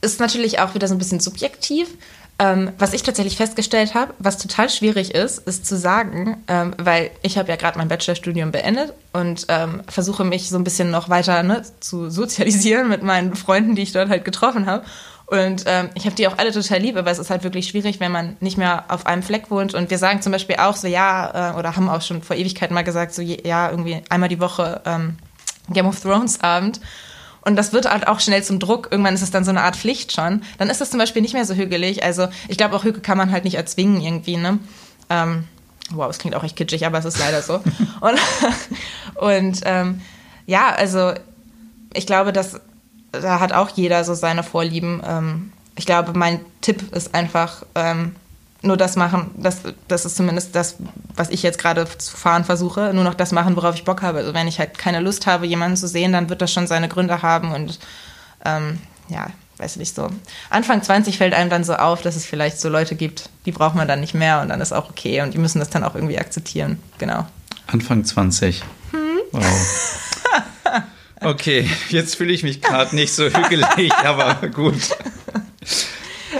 ist 0.01 0.21
natürlich 0.21 0.61
auch 0.61 0.75
wieder 0.75 0.87
so 0.87 0.95
ein 0.95 0.99
bisschen 0.99 1.21
subjektiv. 1.21 1.89
Ähm, 2.37 2.73
was 2.79 2.93
ich 2.95 3.05
tatsächlich 3.05 3.37
festgestellt 3.37 3.95
habe, 3.95 4.13
was 4.19 4.39
total 4.39 4.69
schwierig 4.69 5.15
ist, 5.15 5.39
ist 5.47 5.67
zu 5.67 5.77
sagen, 5.77 6.37
ähm, 6.49 6.75
weil 6.79 7.13
ich 7.23 7.39
habe 7.39 7.49
ja 7.49 7.55
gerade 7.55 7.79
mein 7.79 7.87
Bachelorstudium 7.87 8.51
beendet 8.51 8.93
und 9.13 9.47
ähm, 9.49 9.83
versuche 9.89 10.25
mich 10.25 10.49
so 10.49 10.57
ein 10.57 10.65
bisschen 10.65 10.91
noch 10.91 11.09
weiter 11.09 11.45
ne, 11.45 11.63
zu 11.79 12.11
sozialisieren 12.11 12.89
mit 12.89 13.05
meinen 13.05 13.37
Freunden, 13.37 13.77
die 13.77 13.83
ich 13.83 13.93
dort 13.93 14.09
halt 14.09 14.25
getroffen 14.25 14.67
habe. 14.67 14.85
Und 15.27 15.65
ähm, 15.67 15.89
ich 15.95 16.05
habe 16.05 16.15
die 16.15 16.29
auch 16.29 16.37
alle 16.39 16.53
total 16.53 16.81
lieb, 16.81 16.97
aber 16.97 17.11
es 17.11 17.19
ist 17.19 17.31
halt 17.31 17.45
wirklich 17.45 17.67
schwierig, 17.69 17.99
wenn 17.99 18.13
man 18.13 18.37
nicht 18.41 18.59
mehr 18.59 18.85
auf 18.89 19.07
einem 19.07 19.23
Fleck 19.23 19.51
wohnt. 19.51 19.75
Und 19.75 19.91
wir 19.91 19.99
sagen 19.99 20.21
zum 20.21 20.33
Beispiel 20.33 20.57
auch 20.57 20.77
so, 20.77 20.87
ja, 20.87 21.53
äh, 21.53 21.59
oder 21.59 21.77
haben 21.77 21.89
auch 21.89 22.03
schon 22.03 22.23
vor 22.23 22.37
Ewigkeiten 22.37 22.75
mal 22.75 22.85
gesagt, 22.85 23.15
so, 23.15 23.23
ja, 23.23 23.71
irgendwie 23.71 24.03
einmal 24.11 24.29
die 24.29 24.41
Woche 24.41 24.83
ähm, 24.85 25.17
Game 25.71 25.87
of 25.87 26.01
Thrones 26.01 26.41
Abend. 26.43 26.81
Und 27.41 27.57
das 27.57 27.73
wird 27.73 27.91
halt 27.91 28.07
auch 28.07 28.21
schnell 28.21 28.43
zum 28.43 28.59
Druck. 28.59 28.89
Irgendwann 28.91 29.15
ist 29.15 29.23
es 29.23 29.31
dann 29.31 29.45
so 29.45 29.51
eine 29.51 29.63
Art 29.63 29.77
Pflicht 29.77 30.13
schon. 30.13 30.43
Dann 30.59 30.71
ist 30.71 30.81
es 30.81 30.91
zum 30.91 30.99
Beispiel 30.99 31.23
nicht 31.23 31.35
mehr 31.35 31.45
so 31.45 31.55
hügelig. 31.55 32.03
Also 32.03 32.29
ich 32.49 32.57
glaube, 32.57 32.75
auch 32.77 32.85
Hüge 32.85 33.01
kann 33.01 33.19
man 33.19 33.31
halt 33.31 33.45
nicht 33.45 33.57
erzwingen 33.57 34.01
irgendwie, 34.01 34.37
ne? 34.37 34.59
Ähm, 35.11 35.45
wow, 35.91 36.09
es 36.09 36.19
klingt 36.19 36.35
auch 36.35 36.45
echt 36.45 36.57
kitschig, 36.57 36.87
aber 36.87 36.99
es 36.99 37.05
ist 37.05 37.19
leider 37.19 37.43
so. 37.43 37.55
und 38.01 38.19
und 39.17 39.61
ähm, 39.65 40.01
ja, 40.47 40.71
also 40.71 41.13
ich 41.93 42.07
glaube, 42.07 42.33
dass 42.33 42.61
da 43.21 43.41
hat 43.41 43.53
auch 43.53 43.71
jeder 43.71 44.05
so 44.05 44.15
seine 44.15 44.43
Vorlieben. 44.43 45.03
Ähm, 45.07 45.53
ich 45.77 45.87
glaube, 45.87 46.13
mein 46.17 46.41
Tipp 46.61 46.95
ist 46.95 47.15
einfach, 47.15 47.65
ähm, 47.75 48.15
nur 48.65 48.77
das 48.77 48.97
machen, 48.97 49.31
das, 49.37 49.61
das 49.89 50.05
ist 50.05 50.17
zumindest 50.17 50.55
das, 50.55 50.77
was 51.15 51.31
ich 51.31 51.43
jetzt 51.43 51.59
gerade 51.59 51.87
zu 51.99 52.17
fahren 52.17 52.45
versuche, 52.45 52.93
nur 52.95 53.05
noch 53.05 53.15
das 53.15 53.33
machen, 53.33 53.57
worauf 53.57 53.75
ich 53.75 53.85
Bock 53.85 54.03
habe. 54.03 54.19
Also 54.19 54.35
wenn 54.35 54.49
ich 54.49 54.59
halt 54.59 54.79
keine 54.79 55.01
Lust 55.01 55.27
habe, 55.27 55.47
jemanden 55.47 55.77
zu 55.77 55.87
sehen, 55.87 56.13
dann 56.13 56.29
wird 56.31 56.43
das 56.43 56.53
schon 56.53 56.67
seine 56.67 56.89
Gründe 56.89 57.23
haben 57.23 57.53
und 57.53 57.79
ähm, 58.45 58.79
ja, 59.09 59.27
weiß 59.59 59.77
nicht 59.77 59.95
so. 59.95 60.09
Anfang 60.51 60.83
20 60.83 61.19
fällt 61.19 61.35
einem 61.35 61.51
dann 61.51 61.65
so 61.65 61.75
auf, 61.75 62.03
dass 62.03 62.17
es 62.17 62.25
vielleicht 62.25 62.61
so 62.61 62.69
Leute 62.69 62.95
gibt, 62.95 63.29
die 63.47 63.53
braucht 63.53 63.75
man 63.75 63.87
dann 63.87 64.01
nicht 64.01 64.15
mehr 64.15 64.41
und 64.41 64.49
dann 64.49 64.61
ist 64.61 64.73
auch 64.73 64.91
okay 64.91 65.21
und 65.21 65.35
die 65.35 65.39
müssen 65.39 65.59
das 65.59 65.71
dann 65.71 65.85
auch 65.85 65.95
irgendwie 65.95 66.19
akzeptieren. 66.19 66.79
Genau. 66.99 67.27
Anfang 67.67 68.05
20. 68.05 68.63
Hm? 68.93 68.99
Wow. 69.33 69.43
Okay, 71.25 71.69
jetzt 71.89 72.17
fühle 72.17 72.33
ich 72.33 72.43
mich 72.43 72.61
gerade 72.61 72.95
nicht 72.95 73.13
so 73.13 73.25
hügelig, 73.25 73.93
aber 74.05 74.49
gut. 74.49 74.75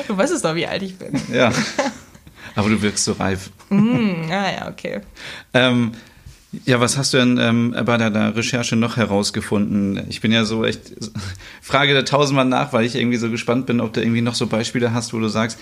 Du 0.07 0.17
weißt 0.17 0.33
es 0.33 0.43
doch, 0.43 0.55
wie 0.55 0.67
alt 0.67 0.83
ich 0.83 0.97
bin. 0.97 1.21
Ja. 1.33 1.53
Aber 2.55 2.69
du 2.69 2.83
wirkst 2.83 3.05
so 3.05 3.13
reif. 3.13 3.51
Mm, 3.71 4.31
ah 4.31 4.53
ja, 4.53 4.69
okay. 4.69 5.01
Ähm, 5.55 5.93
ja, 6.67 6.81
was 6.81 6.97
hast 6.97 7.15
du 7.15 7.19
denn 7.19 7.39
ähm, 7.39 7.75
bei 7.85 7.97
deiner 7.97 8.37
Recherche 8.37 8.77
noch 8.77 8.97
herausgefunden? 8.97 10.03
Ich 10.09 10.21
bin 10.21 10.31
ja 10.31 10.45
so 10.45 10.65
echt, 10.65 10.93
frage 11.61 11.95
da 11.95 12.03
tausendmal 12.03 12.45
nach, 12.45 12.73
weil 12.73 12.85
ich 12.85 12.95
irgendwie 12.95 13.17
so 13.17 13.31
gespannt 13.31 13.67
bin, 13.67 13.81
ob 13.81 13.93
du 13.93 14.01
irgendwie 14.01 14.21
noch 14.21 14.35
so 14.35 14.47
Beispiele 14.47 14.93
hast, 14.93 15.13
wo 15.15 15.19
du 15.19 15.29
sagst, 15.29 15.59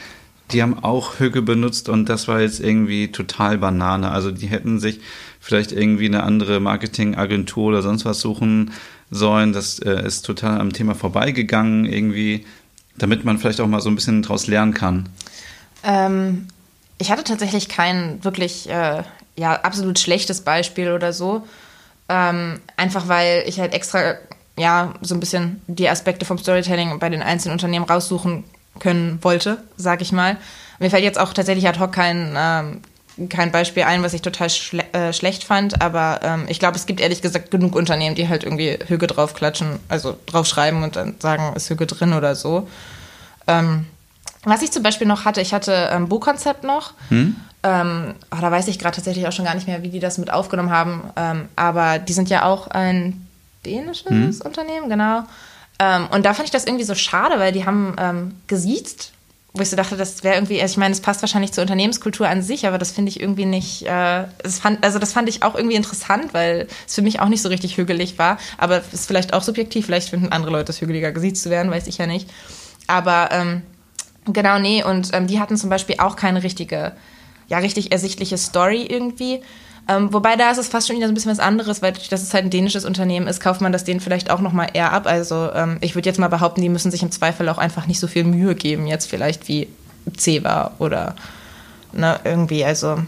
die 0.50 0.62
haben 0.62 0.82
auch 0.82 1.18
Hüge 1.18 1.40
benutzt 1.40 1.88
und 1.88 2.08
das 2.08 2.28
war 2.28 2.40
jetzt 2.40 2.60
irgendwie 2.60 3.10
total 3.10 3.58
Banane. 3.58 4.10
Also 4.10 4.30
die 4.30 4.48
hätten 4.48 4.80
sich 4.80 5.00
vielleicht 5.40 5.72
irgendwie 5.72 6.06
eine 6.06 6.24
andere 6.24 6.60
Marketingagentur 6.60 7.68
oder 7.68 7.82
sonst 7.82 8.04
was 8.04 8.20
suchen 8.20 8.72
sollen. 9.12 9.52
Das 9.52 9.78
äh, 9.78 10.04
ist 10.04 10.22
total 10.22 10.60
am 10.60 10.72
Thema 10.72 10.96
vorbeigegangen 10.96 11.84
irgendwie, 11.84 12.44
damit 12.96 13.24
man 13.24 13.38
vielleicht 13.38 13.60
auch 13.60 13.68
mal 13.68 13.80
so 13.80 13.90
ein 13.90 13.94
bisschen 13.94 14.22
draus 14.22 14.48
lernen 14.48 14.74
kann. 14.74 15.08
Ähm, 15.84 16.48
ich 16.98 17.10
hatte 17.10 17.22
tatsächlich 17.22 17.68
kein 17.68 18.24
wirklich 18.24 18.68
äh, 18.68 19.02
ja, 19.36 19.52
absolut 19.54 19.98
schlechtes 19.98 20.40
Beispiel 20.40 20.92
oder 20.92 21.12
so. 21.12 21.46
Ähm, 22.08 22.60
einfach 22.76 23.08
weil 23.08 23.44
ich 23.46 23.60
halt 23.60 23.74
extra 23.74 24.14
ja 24.58 24.94
so 25.00 25.14
ein 25.14 25.20
bisschen 25.20 25.62
die 25.66 25.88
Aspekte 25.88 26.24
vom 26.24 26.38
Storytelling 26.38 26.98
bei 26.98 27.08
den 27.08 27.22
einzelnen 27.22 27.54
Unternehmen 27.54 27.84
raussuchen 27.84 28.44
können 28.80 29.18
wollte, 29.22 29.62
sag 29.76 30.00
ich 30.02 30.12
mal. 30.12 30.36
Mir 30.78 30.90
fällt 30.90 31.04
jetzt 31.04 31.18
auch 31.18 31.32
tatsächlich 31.32 31.68
ad 31.68 31.78
hoc 31.78 31.92
kein, 31.92 32.34
ähm, 32.36 32.80
kein 33.28 33.52
Beispiel 33.52 33.82
ein, 33.84 34.02
was 34.02 34.14
ich 34.14 34.22
total 34.22 34.50
schle 34.50 34.84
äh, 34.92 35.12
schlecht 35.12 35.44
fand, 35.44 35.82
aber 35.82 36.20
ähm, 36.22 36.46
ich 36.48 36.58
glaube, 36.58 36.76
es 36.76 36.86
gibt 36.86 37.00
ehrlich 37.00 37.22
gesagt 37.22 37.50
genug 37.50 37.74
Unternehmen, 37.74 38.14
die 38.14 38.28
halt 38.28 38.44
irgendwie 38.44 38.78
Hüge 38.86 39.06
draufklatschen, 39.06 39.78
also 39.88 40.16
draufschreiben 40.26 40.82
und 40.82 40.96
dann 40.96 41.16
sagen, 41.18 41.54
ist 41.54 41.68
Hüge 41.68 41.86
drin 41.86 42.12
oder 42.14 42.34
so. 42.34 42.68
Ähm, 43.46 43.86
was 44.44 44.62
ich 44.62 44.72
zum 44.72 44.82
Beispiel 44.82 45.06
noch 45.06 45.24
hatte, 45.24 45.40
ich 45.40 45.54
hatte 45.54 45.90
ein 45.90 46.02
ähm, 46.02 46.08
Buchkonzept 46.08 46.64
noch. 46.64 46.94
Hm? 47.08 47.36
Ähm, 47.62 48.14
oh, 48.32 48.40
da 48.40 48.50
weiß 48.50 48.66
ich 48.68 48.78
gerade 48.78 48.96
tatsächlich 48.96 49.26
auch 49.28 49.32
schon 49.32 49.44
gar 49.44 49.54
nicht 49.54 49.68
mehr, 49.68 49.82
wie 49.82 49.90
die 49.90 50.00
das 50.00 50.18
mit 50.18 50.32
aufgenommen 50.32 50.70
haben. 50.70 51.04
Ähm, 51.16 51.48
aber 51.54 51.98
die 51.98 52.12
sind 52.12 52.28
ja 52.28 52.44
auch 52.44 52.66
ein 52.68 53.26
dänisches 53.64 54.40
hm? 54.40 54.40
Unternehmen, 54.44 54.88
genau. 54.88 55.22
Ähm, 55.78 56.08
und 56.10 56.24
da 56.24 56.34
fand 56.34 56.46
ich 56.46 56.50
das 56.50 56.64
irgendwie 56.64 56.84
so 56.84 56.94
schade, 56.94 57.38
weil 57.38 57.52
die 57.52 57.64
haben 57.64 58.34
gesiezt, 58.48 59.12
wo 59.54 59.62
ich 59.62 59.68
so 59.68 59.76
dachte, 59.76 59.96
das 59.96 60.24
wäre 60.24 60.36
irgendwie, 60.36 60.60
also 60.62 60.72
ich 60.72 60.78
meine, 60.78 60.92
es 60.92 61.00
passt 61.00 61.22
wahrscheinlich 61.22 61.52
zur 61.52 61.62
Unternehmenskultur 61.62 62.26
an 62.26 62.42
sich, 62.42 62.66
aber 62.66 62.78
das 62.78 62.90
finde 62.90 63.10
ich 63.10 63.20
irgendwie 63.20 63.44
nicht, 63.44 63.82
äh, 63.86 64.24
fand, 64.48 64.82
also 64.82 64.98
das 64.98 65.12
fand 65.12 65.28
ich 65.28 65.42
auch 65.42 65.54
irgendwie 65.54 65.76
interessant, 65.76 66.32
weil 66.32 66.68
es 66.86 66.94
für 66.94 67.02
mich 67.02 67.20
auch 67.20 67.28
nicht 67.28 67.42
so 67.42 67.50
richtig 67.50 67.76
hügelig 67.76 68.18
war. 68.18 68.38
Aber 68.56 68.78
es 68.78 68.92
ist 68.92 69.06
vielleicht 69.06 69.34
auch 69.34 69.42
subjektiv, 69.42 69.86
vielleicht 69.86 70.08
finden 70.08 70.32
andere 70.32 70.52
Leute 70.52 70.72
es 70.72 70.80
hügeliger, 70.80 71.12
gesiezt 71.12 71.42
zu 71.42 71.50
werden, 71.50 71.70
weiß 71.70 71.86
ich 71.86 71.98
ja 71.98 72.06
nicht. 72.06 72.30
Aber 72.86 73.28
ähm, 73.30 73.62
Genau, 74.26 74.58
nee, 74.58 74.84
und 74.84 75.10
ähm, 75.12 75.26
die 75.26 75.40
hatten 75.40 75.56
zum 75.56 75.68
Beispiel 75.68 75.96
auch 75.98 76.14
keine 76.14 76.42
richtige, 76.42 76.92
ja, 77.48 77.58
richtig 77.58 77.90
ersichtliche 77.90 78.38
Story 78.38 78.86
irgendwie. 78.88 79.42
Ähm, 79.88 80.12
wobei 80.12 80.36
da 80.36 80.50
ist 80.50 80.58
es 80.58 80.68
fast 80.68 80.86
schon 80.86 80.96
wieder 80.96 81.06
so 81.06 81.12
ein 81.12 81.14
bisschen 81.14 81.32
was 81.32 81.40
anderes, 81.40 81.82
weil 81.82 81.92
dass 81.92 82.22
es 82.22 82.34
halt 82.34 82.44
ein 82.44 82.50
dänisches 82.50 82.84
Unternehmen 82.84 83.26
ist, 83.26 83.40
kauft 83.40 83.60
man 83.60 83.72
das 83.72 83.84
denen 83.84 84.00
vielleicht 84.00 84.30
auch 84.30 84.40
nochmal 84.40 84.68
eher 84.74 84.92
ab. 84.92 85.06
Also 85.06 85.50
ähm, 85.54 85.78
ich 85.80 85.94
würde 85.94 86.08
jetzt 86.08 86.18
mal 86.18 86.28
behaupten, 86.28 86.62
die 86.62 86.68
müssen 86.68 86.90
sich 86.90 87.02
im 87.02 87.10
Zweifel 87.10 87.48
auch 87.48 87.58
einfach 87.58 87.86
nicht 87.86 87.98
so 87.98 88.06
viel 88.06 88.24
Mühe 88.24 88.54
geben, 88.54 88.86
jetzt 88.86 89.10
vielleicht 89.10 89.48
wie 89.48 89.68
Ceva 90.16 90.72
oder 90.78 91.16
ne, 91.92 92.20
irgendwie, 92.24 92.64
also. 92.64 92.98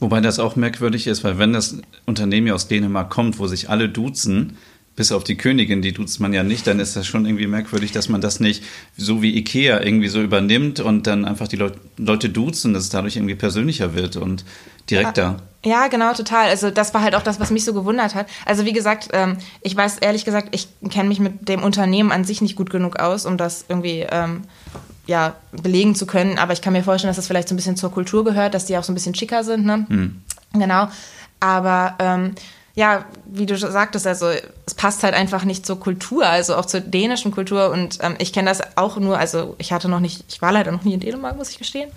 Wobei 0.00 0.20
das 0.20 0.38
auch 0.38 0.56
merkwürdig 0.56 1.06
ist, 1.06 1.24
weil 1.24 1.38
wenn 1.38 1.52
das 1.52 1.76
Unternehmen 2.06 2.46
ja 2.46 2.54
aus 2.54 2.68
Dänemark 2.68 3.10
kommt, 3.10 3.38
wo 3.38 3.48
sich 3.48 3.68
alle 3.68 3.88
duzen, 3.88 4.56
bis 4.94 5.12
auf 5.12 5.22
die 5.24 5.36
Königin, 5.36 5.82
die 5.82 5.92
duzt 5.92 6.18
man 6.20 6.32
ja 6.32 6.42
nicht, 6.42 6.66
dann 6.66 6.80
ist 6.80 6.96
das 6.96 7.06
schon 7.06 7.24
irgendwie 7.24 7.46
merkwürdig, 7.46 7.92
dass 7.92 8.08
man 8.08 8.20
das 8.20 8.40
nicht 8.40 8.64
so 8.96 9.22
wie 9.22 9.36
Ikea 9.36 9.80
irgendwie 9.80 10.08
so 10.08 10.20
übernimmt 10.20 10.80
und 10.80 11.06
dann 11.06 11.24
einfach 11.24 11.46
die 11.46 11.56
Leut 11.56 11.74
Leute 11.98 12.28
duzt 12.28 12.64
und 12.64 12.72
dass 12.72 12.84
es 12.84 12.88
dadurch 12.90 13.16
irgendwie 13.16 13.36
persönlicher 13.36 13.94
wird 13.94 14.16
und 14.16 14.44
direkter. 14.90 15.36
Ja, 15.64 15.88
genau, 15.88 16.12
total. 16.12 16.48
Also 16.48 16.70
das 16.70 16.94
war 16.94 17.02
halt 17.02 17.14
auch 17.14 17.22
das, 17.22 17.40
was 17.40 17.50
mich 17.50 17.64
so 17.64 17.74
gewundert 17.74 18.14
hat. 18.14 18.26
Also 18.46 18.64
wie 18.64 18.72
gesagt, 18.72 19.08
ähm, 19.12 19.38
ich 19.60 19.76
weiß 19.76 19.98
ehrlich 19.98 20.24
gesagt, 20.24 20.48
ich 20.52 20.68
kenne 20.88 21.08
mich 21.08 21.18
mit 21.18 21.48
dem 21.48 21.62
Unternehmen 21.62 22.12
an 22.12 22.24
sich 22.24 22.40
nicht 22.40 22.56
gut 22.56 22.70
genug 22.70 22.98
aus, 22.98 23.26
um 23.26 23.36
das 23.36 23.64
irgendwie 23.68 24.06
ähm, 24.08 24.42
ja, 25.06 25.34
belegen 25.50 25.94
zu 25.94 26.06
können. 26.06 26.38
Aber 26.38 26.52
ich 26.52 26.62
kann 26.62 26.74
mir 26.74 26.84
vorstellen, 26.84 27.10
dass 27.10 27.16
das 27.16 27.26
vielleicht 27.26 27.48
so 27.48 27.54
ein 27.54 27.56
bisschen 27.56 27.76
zur 27.76 27.90
Kultur 27.90 28.24
gehört, 28.24 28.54
dass 28.54 28.66
die 28.66 28.78
auch 28.78 28.84
so 28.84 28.92
ein 28.92 28.94
bisschen 28.94 29.14
schicker 29.14 29.42
sind. 29.42 29.64
Ne? 29.64 29.84
Hm. 29.88 30.22
Genau. 30.52 30.88
Aber 31.40 31.94
ähm, 31.98 32.34
ja, 32.78 33.06
wie 33.26 33.44
du 33.44 33.58
sagtest, 33.58 34.06
also 34.06 34.28
es 34.64 34.74
passt 34.74 35.02
halt 35.02 35.12
einfach 35.12 35.42
nicht 35.42 35.66
zur 35.66 35.80
Kultur, 35.80 36.24
also 36.24 36.54
auch 36.54 36.64
zur 36.64 36.78
dänischen 36.78 37.32
Kultur. 37.32 37.70
Und 37.70 37.98
ähm, 38.02 38.14
ich 38.20 38.32
kenne 38.32 38.50
das 38.50 38.60
auch 38.76 38.98
nur, 38.98 39.18
also 39.18 39.56
ich 39.58 39.72
hatte 39.72 39.88
noch 39.88 39.98
nicht, 39.98 40.24
ich 40.28 40.40
war 40.40 40.52
leider 40.52 40.70
noch 40.70 40.84
nie 40.84 40.94
in 40.94 41.00
Dänemark, 41.00 41.36
muss 41.36 41.50
ich 41.50 41.58
gestehen. 41.58 41.90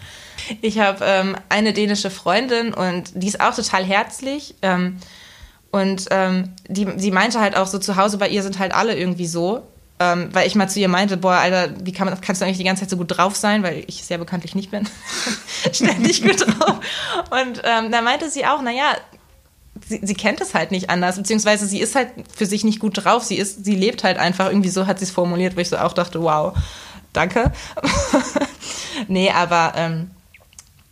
Ich 0.60 0.80
habe 0.80 1.06
ähm, 1.06 1.38
eine 1.50 1.74
dänische 1.74 2.10
Freundin 2.10 2.74
und 2.74 3.12
die 3.13 3.28
ist 3.28 3.41
auch 3.41 3.54
total 3.54 3.84
herzlich. 3.84 4.56
Ähm, 4.63 4.98
und 5.70 6.08
ähm, 6.10 6.56
die, 6.67 6.88
sie 6.98 7.12
meinte 7.12 7.39
halt 7.39 7.56
auch 7.56 7.67
so, 7.67 7.78
zu 7.78 7.96
Hause 7.96 8.17
bei 8.17 8.30
ihr 8.30 8.41
sind 8.41 8.58
halt 8.58 8.74
alle 8.74 8.98
irgendwie 8.98 9.28
so. 9.28 9.62
Ähm, 10.00 10.30
weil 10.32 10.48
ich 10.48 10.56
mal 10.56 10.67
zu 10.67 10.80
ihr 10.80 10.89
meinte, 10.89 11.15
boah, 11.15 11.34
Alter, 11.34 11.76
wie 11.84 11.91
kann 11.91 12.10
kannst 12.22 12.41
du 12.41 12.46
eigentlich 12.46 12.58
die 12.58 12.63
ganze 12.63 12.82
Zeit 12.82 12.89
so 12.89 12.98
gut 12.98 13.15
drauf 13.15 13.36
sein? 13.36 13.62
Weil 13.62 13.84
ich 13.86 14.04
sehr 14.04 14.17
bekanntlich 14.17 14.56
nicht 14.56 14.72
bin. 14.72 14.89
Ständig 15.72 16.24
gut 16.24 16.41
drauf. 16.41 16.80
Und 17.30 17.62
ähm, 17.63 17.91
da 17.91 18.02
meinte 18.02 18.32
sie 18.32 18.48
auch, 18.48 18.63
naja, 18.63 18.96
sie, 19.91 19.99
sie 20.01 20.13
kennt 20.13 20.41
es 20.41 20.54
halt 20.54 20.71
nicht 20.71 20.89
anders, 20.89 21.17
beziehungsweise 21.17 21.65
sie 21.67 21.80
ist 21.80 21.95
halt 21.95 22.10
für 22.36 22.45
sich 22.45 22.63
nicht 22.63 22.80
gut 22.80 23.04
drauf. 23.04 23.23
Sie 23.23 23.36
ist, 23.36 23.65
sie 23.65 23.75
lebt 23.75 24.04
halt 24.04 24.17
einfach 24.17 24.47
irgendwie 24.47 24.69
so, 24.69 24.88
hat 24.88 24.99
sie 24.99 25.06
es 25.06 25.12
formuliert, 25.12 25.56
wo 25.56 25.60
ich 25.60 25.69
so 25.69 25.77
auch 25.77 25.93
dachte, 25.93 26.21
wow, 26.21 26.58
danke. 27.13 27.51
nee, 29.08 29.30
aber 29.30 29.73
ähm, 29.75 30.10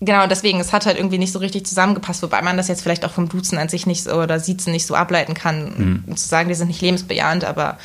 genau 0.02 0.28
deswegen, 0.28 0.60
es 0.60 0.74
hat 0.74 0.86
halt 0.86 0.98
irgendwie 0.98 1.18
nicht 1.18 1.32
so 1.32 1.40
richtig 1.40 1.66
zusammengepasst, 1.66 2.22
wobei 2.22 2.42
man 2.42 2.58
das 2.58 2.68
jetzt 2.68 2.82
vielleicht 2.82 3.06
auch 3.06 3.12
vom 3.12 3.30
Duzen 3.30 3.58
an 3.58 3.70
sich 3.70 3.86
nicht 3.86 4.04
so 4.04 4.22
oder 4.22 4.40
Siezen 4.40 4.74
nicht 4.74 4.86
so 4.86 4.96
ableiten 4.96 5.34
kann, 5.34 6.04
mhm. 6.06 6.16
zu 6.16 6.28
sagen, 6.28 6.50
die 6.50 6.56
sind 6.56 6.68
nicht 6.68 6.82
lebensbejahend, 6.82 7.46
aber 7.46 7.78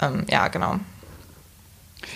ähm, 0.00 0.24
ja, 0.30 0.48
genau. 0.48 0.78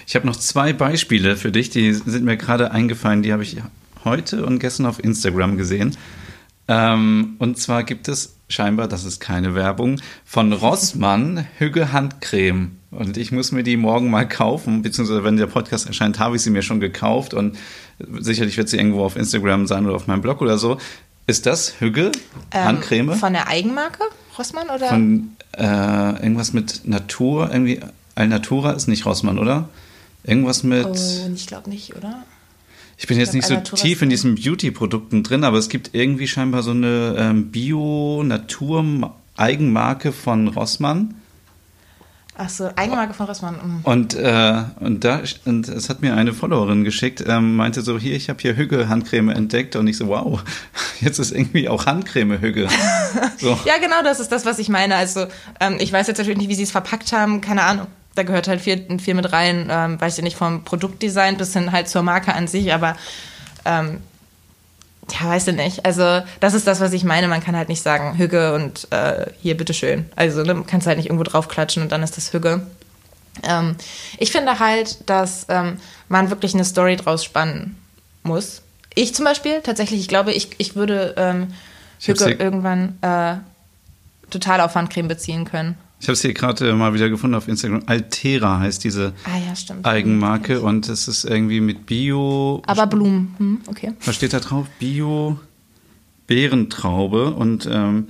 Ich 0.07 0.15
habe 0.15 0.27
noch 0.27 0.37
zwei 0.37 0.73
Beispiele 0.73 1.37
für 1.37 1.51
dich, 1.51 1.71
die 1.71 1.93
sind 1.93 2.25
mir 2.25 2.37
gerade 2.37 2.71
eingefallen, 2.71 3.23
die 3.23 3.33
habe 3.33 3.43
ich 3.43 3.57
heute 4.05 4.45
und 4.45 4.59
gestern 4.59 4.87
auf 4.87 5.03
Instagram 5.03 5.57
gesehen. 5.57 5.97
Ähm, 6.69 7.37
und 7.39 7.59
zwar 7.59 7.85
gibt 7.85 8.09
es 8.09 8.37
scheinbar, 8.49 8.89
das 8.89 9.05
ist 9.05 9.21
keine 9.21 9.55
Werbung, 9.55 10.01
von 10.25 10.53
Rossmann 10.53 11.47
Hügge 11.59 11.93
Handcreme. 11.93 12.73
Und 12.91 13.17
ich 13.17 13.33
muss 13.33 13.53
mir 13.53 13.63
die 13.63 13.77
morgen 13.77 14.11
mal 14.11 14.27
kaufen, 14.27 14.83
beziehungsweise 14.83 15.25
wenn 15.25 15.37
der 15.37 15.47
Podcast 15.47 15.87
erscheint, 15.87 16.19
habe 16.19 16.37
ich 16.37 16.43
sie 16.43 16.51
mir 16.51 16.63
schon 16.63 16.81
gekauft 16.81 17.35
und 17.35 17.59
sicherlich 18.19 18.57
wird 18.57 18.69
sie 18.69 18.79
irgendwo 18.79 19.05
auf 19.05 19.17
Instagram 19.17 19.67
sein 19.67 19.85
oder 19.87 19.97
auf 19.97 20.07
meinem 20.07 20.23
Blog 20.23 20.41
oder 20.41 20.59
so. 20.59 20.79
Ist 21.27 21.47
das 21.47 21.81
Hügge 21.81 22.13
ähm, 22.53 22.65
Handcreme? 22.65 23.15
Von 23.15 23.33
der 23.33 23.49
Eigenmarke 23.49 24.05
Rossmann 24.39 24.69
oder? 24.69 24.89
Von 24.89 25.37
äh, 25.57 25.63
irgendwas 25.65 26.53
mit 26.53 26.87
Natur, 26.87 27.51
irgendwie 27.51 27.81
Alnatura 28.15 28.73
ist 28.73 28.89
nicht 28.89 29.05
Rossmann, 29.07 29.39
oder? 29.39 29.69
Irgendwas 30.25 30.63
mit. 30.63 30.87
Oh, 30.87 31.31
ich 31.35 31.47
glaube 31.47 31.71
nicht, 31.71 31.95
oder? 31.97 32.25
Ich 32.99 33.07
bin 33.07 33.19
jetzt 33.19 33.35
nicht 33.35 33.47
so 33.47 33.57
tief 33.57 34.01
in 34.01 34.09
diesen 34.09 34.37
Beauty-Produkten 34.37 35.23
drin, 35.23 35.45
aber 35.45 35.59
es 35.59 35.69
gibt 35.69 35.91
irgendwie 35.93 36.27
scheinbar 36.27 36.63
so 36.63 36.71
eine 36.71 37.15
ähm, 37.19 37.51
Bio-Natur-Eigenmarke 37.51 40.13
von 40.13 40.49
Rossmann. 40.49 41.17
Ach 42.39 42.51
so, 42.51 42.69
Eigenmarke 42.75 43.15
von 43.15 43.27
Rossmann. 43.27 43.55
Mhm. 43.55 43.81
Und, 43.83 44.15
äh, 44.15 44.63
und 44.81 45.05
da, 45.05 45.23
und 45.45 45.69
es 45.69 45.91
hat 45.91 46.03
mir 46.03 46.15
eine 46.15 46.33
Followerin 46.33 46.85
geschickt, 46.85 47.23
ähm, 47.27 47.57
meinte 47.57 47.83
so, 47.83 47.99
hier, 47.99 48.15
ich 48.15 48.31
habe 48.31 48.39
hier 48.41 48.57
Hügge-Handcreme 48.57 49.29
entdeckt 49.31 49.77
und 49.77 49.87
ich 49.87 49.99
so, 49.99 50.09
wow, 50.09 50.43
jetzt 51.01 51.19
ist 51.19 51.33
irgendwie 51.33 51.69
auch 51.69 51.85
Handcreme 51.87 52.41
Hügge. 52.41 52.69
So. 53.39 53.59
ja, 53.65 53.79
genau, 53.79 54.03
das 54.03 54.21
ist 54.21 54.33
das, 54.33 54.47
was 54.47 54.59
ich 54.59 54.71
meine. 54.71 54.97
Also 54.97 55.27
ähm, 55.61 55.77
ich 55.79 55.93
weiß 55.93 56.07
jetzt 56.07 56.17
natürlich 56.19 56.39
nicht, 56.39 56.49
wie 56.49 56.55
sie 56.55 56.63
es 56.63 56.71
verpackt 56.71 57.13
haben, 57.13 57.43
keine 57.43 57.63
Ahnung 57.63 57.87
da 58.17 58.23
gehört 58.23 58.49
halt 58.49 58.61
viel, 58.61 58.99
viel 58.99 59.15
mit 59.15 59.33
rein, 59.33 59.69
ähm, 59.71 60.01
weiß 60.01 60.19
ich 60.19 60.25
nicht, 60.25 60.37
vom 60.37 60.65
Produktdesign 60.65 61.37
bis 61.37 61.53
hin 61.53 61.71
halt 61.71 61.89
zur 61.89 62.03
Marke 62.03 62.35
an 62.35 62.49
sich, 62.49 62.73
aber 62.73 62.97
ähm, 63.65 64.01
ja, 65.11 65.29
weiß 65.29 65.47
ich 65.49 65.55
nicht. 65.55 65.87
Also, 65.87 66.23
das 66.41 66.55
ist 66.55 66.67
das, 66.67 66.81
was 66.81 66.93
ich 66.93 67.05
meine. 67.05 67.29
Man 67.29 67.43
kann 67.43 67.57
halt 67.57 67.69
nicht 67.69 67.83
sagen, 67.83 68.19
Hüge 68.19 68.55
und 68.55 68.89
äh, 68.91 69.27
hier, 69.41 69.57
bitteschön. 69.57 70.07
Also, 70.17 70.43
ne, 70.43 70.65
kannst 70.67 70.87
halt 70.87 70.97
nicht 70.97 71.07
irgendwo 71.07 71.23
draufklatschen 71.23 71.83
und 71.83 71.93
dann 71.93 72.03
ist 72.03 72.17
das 72.17 72.33
Hüge. 72.33 72.67
Ähm, 73.45 73.77
ich 74.19 74.33
finde 74.33 74.59
halt, 74.59 75.09
dass 75.09 75.47
ähm, 75.49 75.79
man 76.09 76.31
wirklich 76.31 76.55
eine 76.55 76.65
Story 76.65 76.97
draus 76.97 77.25
spannen 77.25 77.77
muss. 78.23 78.63
Ich 78.95 79.15
zum 79.15 79.25
Beispiel, 79.25 79.61
tatsächlich, 79.61 80.01
ich 80.01 80.09
glaube, 80.09 80.33
ich, 80.33 80.51
ich 80.59 80.75
würde 80.75 81.15
ähm, 81.17 81.55
Hüge 82.01 82.31
irgendwann 82.33 82.99
äh, 83.03 83.37
total 84.31 84.61
auf 84.61 84.75
Handcreme 84.75 85.07
beziehen 85.07 85.45
können. 85.45 85.77
Ich 85.99 86.09
habe 86.09 86.13
es 86.13 86.23
hier 86.23 86.35
gerade 86.35 86.73
mal 86.75 86.93
wieder 86.93 87.09
gefunden 87.09 87.35
auf 87.35 87.49
Instagram. 87.49 87.83
Altera 87.87 88.61
heißt 88.61 88.85
diese 88.85 89.15
ah, 89.25 89.39
ja, 89.39 89.77
Eigenmarke 89.83 90.61
und 90.61 90.89
es 90.89 91.09
ist 91.09 91.25
irgendwie 91.25 91.61
mit 91.61 91.87
Bio. 91.87 92.63
Aber 92.67 92.87
Blumen, 92.87 93.35
hm, 93.39 93.61
okay. 93.67 93.93
Was 94.05 94.15
steht 94.15 94.33
da 94.33 94.41
drauf? 94.41 94.67
Bio 94.79 95.39
Beerentraube 96.27 97.31
und 97.31 97.69
ähm, 97.71 98.09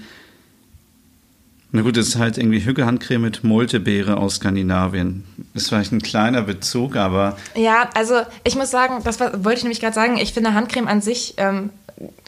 na 1.72 1.82
gut, 1.82 1.96
es 1.96 2.08
ist 2.08 2.16
halt 2.16 2.38
irgendwie 2.38 2.64
Hügge-Handcreme 2.64 3.20
mit 3.20 3.44
Moltebeere 3.44 4.16
aus 4.16 4.36
Skandinavien. 4.36 5.24
Ist 5.52 5.68
vielleicht 5.68 5.92
ein 5.92 6.00
kleiner 6.00 6.42
Bezug, 6.42 6.96
aber. 6.96 7.36
Ja, 7.54 7.90
also 7.94 8.22
ich 8.44 8.56
muss 8.56 8.70
sagen, 8.70 9.02
das 9.04 9.20
wollte 9.20 9.58
ich 9.58 9.62
nämlich 9.64 9.80
gerade 9.80 9.94
sagen, 9.94 10.16
ich 10.16 10.32
finde 10.32 10.54
Handcreme 10.54 10.88
an 10.88 11.02
sich, 11.02 11.34
ähm, 11.36 11.70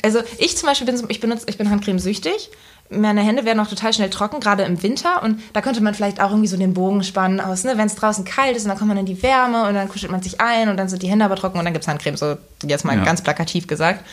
also 0.03 0.21
ich 0.39 0.57
zum 0.57 0.69
Beispiel 0.69 0.87
bin, 0.87 1.03
ich 1.09 1.21
benutze, 1.21 1.47
ich 1.49 1.57
bin 1.57 1.71
Handcreme 1.71 1.99
süchtig 1.99 2.51
meine 2.91 3.21
Hände 3.21 3.45
werden 3.45 3.61
auch 3.61 3.69
total 3.69 3.93
schnell 3.93 4.11
trocken, 4.11 4.41
gerade 4.41 4.63
im 4.63 4.83
Winter. 4.83 5.23
Und 5.23 5.41
da 5.53 5.61
könnte 5.61 5.81
man 5.81 5.95
vielleicht 5.95 6.21
auch 6.21 6.31
irgendwie 6.31 6.49
so 6.49 6.57
den 6.57 6.75
Bogen 6.75 7.03
spannen 7.05 7.41
aus, 7.41 7.65
ne? 7.65 7.75
wenn 7.77 7.87
es 7.87 7.95
draußen 7.95 8.25
kalt 8.25 8.57
ist 8.57 8.63
und 8.63 8.71
dann 8.71 8.79
kommt 8.79 8.89
man 8.89 8.99
in 8.99 9.07
die 9.07 9.23
Wärme 9.23 9.67
und 9.69 9.75
dann 9.75 9.89
kuschelt 9.89 10.11
man 10.11 10.23
sich 10.23 10.41
ein 10.41 10.69
und 10.69 10.77
dann 10.77 10.89
sind 10.89 11.03
die 11.03 11.09
Hände 11.09 11.25
aber 11.25 11.37
trocken 11.37 11.59
und 11.59 11.65
dann 11.65 11.75
gibt 11.75 11.85
es 11.85 11.89
Handcreme, 11.89 12.17
so 12.17 12.37
jetzt 12.65 12.85
mal 12.85 12.97
ja. 12.97 13.05
ganz 13.05 13.23
plakativ 13.23 13.67
gesagt. 13.67 14.05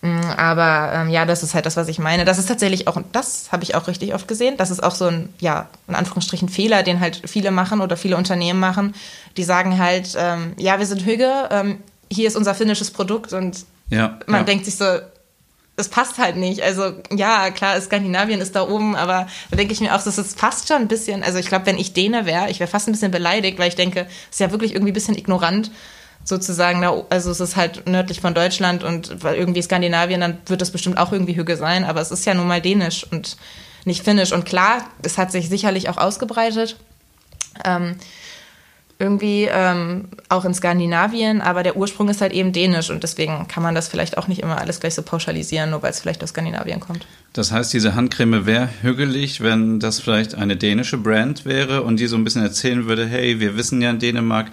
Mm, 0.00 0.20
aber 0.36 0.92
ähm, 0.94 1.10
ja, 1.10 1.24
das 1.24 1.42
ist 1.42 1.54
halt 1.54 1.66
das, 1.66 1.76
was 1.76 1.88
ich 1.88 1.98
meine. 1.98 2.24
Das 2.24 2.38
ist 2.38 2.46
tatsächlich 2.46 2.86
auch, 2.88 2.96
und 2.96 3.06
das 3.12 3.50
habe 3.52 3.64
ich 3.64 3.74
auch 3.74 3.88
richtig 3.88 4.14
oft 4.14 4.28
gesehen, 4.28 4.56
das 4.56 4.70
ist 4.70 4.82
auch 4.82 4.94
so 4.94 5.06
ein, 5.06 5.28
ja, 5.40 5.68
in 5.86 5.94
Anführungsstrichen 5.94 6.48
Fehler, 6.48 6.82
den 6.82 7.00
halt 7.00 7.22
viele 7.26 7.50
machen 7.50 7.80
oder 7.80 7.96
viele 7.96 8.16
Unternehmen 8.16 8.60
machen. 8.60 8.94
Die 9.36 9.44
sagen 9.44 9.78
halt, 9.78 10.16
ähm, 10.16 10.52
ja, 10.56 10.78
wir 10.78 10.86
sind 10.86 11.04
Hüge, 11.04 11.30
ähm, 11.50 11.78
hier 12.10 12.28
ist 12.28 12.36
unser 12.36 12.54
finnisches 12.54 12.90
Produkt 12.90 13.32
und 13.32 13.64
ja, 13.90 14.18
man 14.26 14.40
ja. 14.40 14.44
denkt 14.44 14.64
sich 14.64 14.76
so, 14.76 14.84
das 15.78 15.88
passt 15.88 16.18
halt 16.18 16.36
nicht. 16.36 16.60
Also 16.60 16.92
ja, 17.14 17.50
klar, 17.50 17.80
Skandinavien 17.80 18.40
ist 18.40 18.56
da 18.56 18.68
oben, 18.68 18.96
aber 18.96 19.28
da 19.50 19.56
denke 19.56 19.72
ich 19.72 19.80
mir 19.80 19.94
auch, 19.94 20.02
das 20.02 20.18
ist 20.18 20.36
fast 20.38 20.66
schon 20.66 20.78
ein 20.78 20.88
bisschen, 20.88 21.22
also 21.22 21.38
ich 21.38 21.46
glaube, 21.46 21.66
wenn 21.66 21.78
ich 21.78 21.92
Däne 21.92 22.26
wäre, 22.26 22.50
ich 22.50 22.58
wäre 22.58 22.68
fast 22.68 22.88
ein 22.88 22.92
bisschen 22.92 23.12
beleidigt, 23.12 23.60
weil 23.60 23.68
ich 23.68 23.76
denke, 23.76 24.08
es 24.28 24.34
ist 24.34 24.40
ja 24.40 24.50
wirklich 24.50 24.72
irgendwie 24.72 24.90
ein 24.90 24.94
bisschen 24.94 25.16
ignorant 25.16 25.70
sozusagen, 26.24 26.82
also 26.84 27.30
es 27.30 27.38
ist 27.38 27.54
halt 27.54 27.88
nördlich 27.88 28.20
von 28.20 28.34
Deutschland 28.34 28.82
und 28.82 29.22
weil 29.22 29.36
irgendwie 29.36 29.62
Skandinavien, 29.62 30.20
dann 30.20 30.38
wird 30.46 30.60
das 30.60 30.72
bestimmt 30.72 30.98
auch 30.98 31.12
irgendwie 31.12 31.36
Hüge 31.36 31.56
sein, 31.56 31.84
aber 31.84 32.00
es 32.00 32.10
ist 32.10 32.26
ja 32.26 32.34
nun 32.34 32.48
mal 32.48 32.60
dänisch 32.60 33.06
und 33.12 33.36
nicht 33.84 34.02
finnisch. 34.02 34.32
Und 34.32 34.44
klar, 34.44 34.84
es 35.02 35.16
hat 35.16 35.30
sich 35.30 35.48
sicherlich 35.48 35.88
auch 35.88 35.96
ausgebreitet. 35.96 36.76
Ähm, 37.64 37.94
irgendwie 39.00 39.48
ähm, 39.50 40.06
auch 40.28 40.44
in 40.44 40.52
Skandinavien, 40.54 41.40
aber 41.40 41.62
der 41.62 41.76
Ursprung 41.76 42.08
ist 42.08 42.20
halt 42.20 42.32
eben 42.32 42.52
dänisch 42.52 42.90
und 42.90 43.04
deswegen 43.04 43.46
kann 43.46 43.62
man 43.62 43.74
das 43.74 43.86
vielleicht 43.86 44.18
auch 44.18 44.26
nicht 44.26 44.42
immer 44.42 44.58
alles 44.58 44.80
gleich 44.80 44.94
so 44.94 45.02
pauschalisieren, 45.02 45.70
nur 45.70 45.82
weil 45.82 45.92
es 45.92 46.00
vielleicht 46.00 46.22
aus 46.24 46.30
Skandinavien 46.30 46.80
kommt. 46.80 47.06
Das 47.32 47.52
heißt, 47.52 47.72
diese 47.72 47.94
Handcreme 47.94 48.44
wäre 48.44 48.68
hügelig, 48.82 49.40
wenn 49.40 49.78
das 49.78 50.00
vielleicht 50.00 50.34
eine 50.34 50.56
dänische 50.56 50.98
Brand 50.98 51.44
wäre 51.44 51.82
und 51.82 52.00
die 52.00 52.08
so 52.08 52.16
ein 52.16 52.24
bisschen 52.24 52.42
erzählen 52.42 52.86
würde, 52.86 53.06
hey, 53.06 53.38
wir 53.38 53.56
wissen 53.56 53.80
ja 53.80 53.90
in 53.90 54.00
Dänemark, 54.00 54.48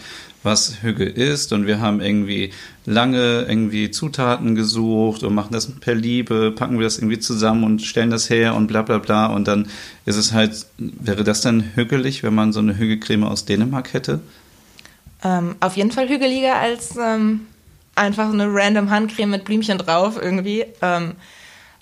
was 0.45 0.83
Hügge 0.83 1.05
ist 1.05 1.51
und 1.51 1.67
wir 1.67 1.79
haben 1.79 1.99
irgendwie 2.01 2.51
lange 2.85 3.45
irgendwie 3.49 3.91
Zutaten 3.91 4.55
gesucht 4.55 5.23
und 5.23 5.33
machen 5.33 5.51
das 5.51 5.71
per 5.71 5.95
Liebe, 5.95 6.51
packen 6.51 6.77
wir 6.77 6.85
das 6.85 6.99
irgendwie 6.99 7.19
zusammen 7.19 7.63
und 7.63 7.81
stellen 7.81 8.11
das 8.11 8.29
her 8.29 8.55
und 8.55 8.67
bla 8.67 8.83
bla 8.83 8.99
bla 8.99 9.25
und 9.25 9.47
dann 9.47 9.67
ist 10.05 10.17
es 10.17 10.31
halt, 10.31 10.65
wäre 10.77 11.23
das 11.23 11.41
dann 11.41 11.71
hügelig, 11.75 12.23
wenn 12.23 12.35
man 12.35 12.53
so 12.53 12.59
eine 12.59 12.77
Hügelcreme 12.77 13.23
aus 13.23 13.45
Dänemark 13.45 13.93
hätte? 13.93 14.21
Ähm, 15.23 15.55
auf 15.59 15.75
jeden 15.75 15.91
Fall 15.91 16.07
hügeliger 16.07 16.55
als 16.55 16.95
ähm, 16.95 17.41
einfach 17.95 18.31
eine 18.31 18.47
random 18.47 18.89
Handcreme 18.89 19.31
mit 19.31 19.45
Blümchen 19.45 19.77
drauf 19.77 20.19
irgendwie. 20.21 20.65
Ähm, 20.81 21.13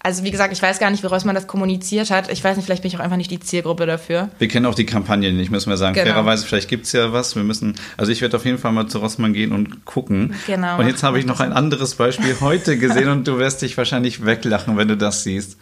also 0.03 0.25
wie 0.25 0.31
gesagt, 0.31 0.51
ich 0.51 0.61
weiß 0.61 0.79
gar 0.79 0.91
nicht, 0.91 1.01
woraus 1.05 1.23
man 1.23 1.33
das 1.33 1.47
kommuniziert 1.47 2.11
hat. 2.11 2.29
Ich 2.29 2.43
weiß 2.43 2.57
nicht, 2.57 2.65
vielleicht 2.65 2.81
bin 2.81 2.89
ich 2.89 2.97
auch 2.97 3.01
einfach 3.01 3.15
nicht 3.15 3.31
die 3.31 3.39
Zielgruppe 3.39 3.85
dafür. 3.85 4.29
Wir 4.37 4.49
kennen 4.49 4.65
auch 4.65 4.75
die 4.75 4.85
Kampagne 4.85 5.31
nicht, 5.31 5.49
müssen 5.49 5.69
wir 5.69 5.77
sagen. 5.77 5.95
Genau. 5.95 6.07
Fairerweise, 6.07 6.45
vielleicht 6.45 6.67
gibt 6.67 6.85
es 6.85 6.91
ja 6.91 7.13
was. 7.13 7.37
Wir 7.37 7.43
müssen, 7.43 7.75
also 7.95 8.11
ich 8.11 8.21
werde 8.21 8.35
auf 8.35 8.43
jeden 8.45 8.57
Fall 8.57 8.73
mal 8.73 8.87
zu 8.87 8.99
Rossmann 8.99 9.31
gehen 9.31 9.53
und 9.53 9.85
gucken. 9.85 10.35
Genau. 10.45 10.77
Und 10.77 10.87
jetzt 10.87 11.03
habe 11.03 11.19
ich 11.19 11.25
noch 11.25 11.39
ein 11.39 11.53
anderes 11.53 11.95
Beispiel 11.95 12.35
heute 12.41 12.77
gesehen 12.77 13.07
und 13.07 13.25
du 13.25 13.39
wirst 13.39 13.61
dich 13.61 13.77
wahrscheinlich 13.77 14.25
weglachen, 14.25 14.75
wenn 14.75 14.89
du 14.89 14.97
das 14.97 15.23
siehst. 15.23 15.57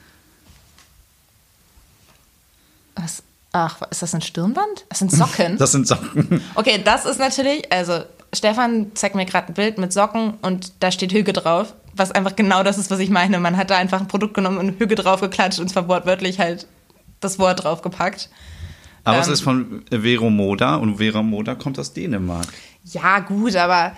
Was? 2.95 3.21
Ach, 3.51 3.81
ist 3.91 4.01
das 4.01 4.15
ein 4.15 4.21
Stirnband? 4.21 4.85
Das 4.89 4.99
sind 4.99 5.11
Socken. 5.11 5.57
Das 5.59 5.71
sind 5.71 5.87
Socken. 5.87 6.41
Okay, 6.55 6.81
das 6.83 7.05
ist 7.05 7.19
natürlich, 7.19 7.71
also 7.71 8.01
Stefan 8.33 8.91
zeigt 8.95 9.13
mir 9.13 9.25
gerade 9.25 9.49
ein 9.49 9.53
Bild 9.53 9.77
mit 9.77 9.93
Socken 9.93 10.35
und 10.41 10.71
da 10.79 10.91
steht 10.91 11.11
Hüge 11.11 11.33
drauf, 11.33 11.73
was 11.95 12.11
einfach 12.11 12.35
genau 12.35 12.63
das 12.63 12.77
ist, 12.77 12.91
was 12.91 12.99
ich 12.99 13.09
meine. 13.09 13.39
Man 13.39 13.57
hat 13.57 13.69
da 13.69 13.77
einfach 13.77 13.99
ein 13.99 14.07
Produkt 14.07 14.33
genommen 14.33 14.57
und 14.57 14.79
Hüge 14.79 14.95
drauf 14.95 15.21
geklatscht 15.21 15.59
und 15.59 15.69
zwar 15.69 15.87
wortwörtlich 15.87 16.39
halt 16.39 16.67
das 17.19 17.39
Wort 17.39 17.63
draufgepackt. 17.63 18.29
Aber 19.03 19.17
ähm, 19.17 19.21
es 19.21 19.27
ist 19.27 19.41
von 19.41 19.83
Vero 19.89 20.29
Moda 20.29 20.75
und 20.75 20.97
Vera 20.97 21.23
Moda 21.23 21.55
kommt 21.55 21.79
aus 21.79 21.93
Dänemark. 21.93 22.47
Ja, 22.83 23.19
gut, 23.19 23.55
aber 23.55 23.93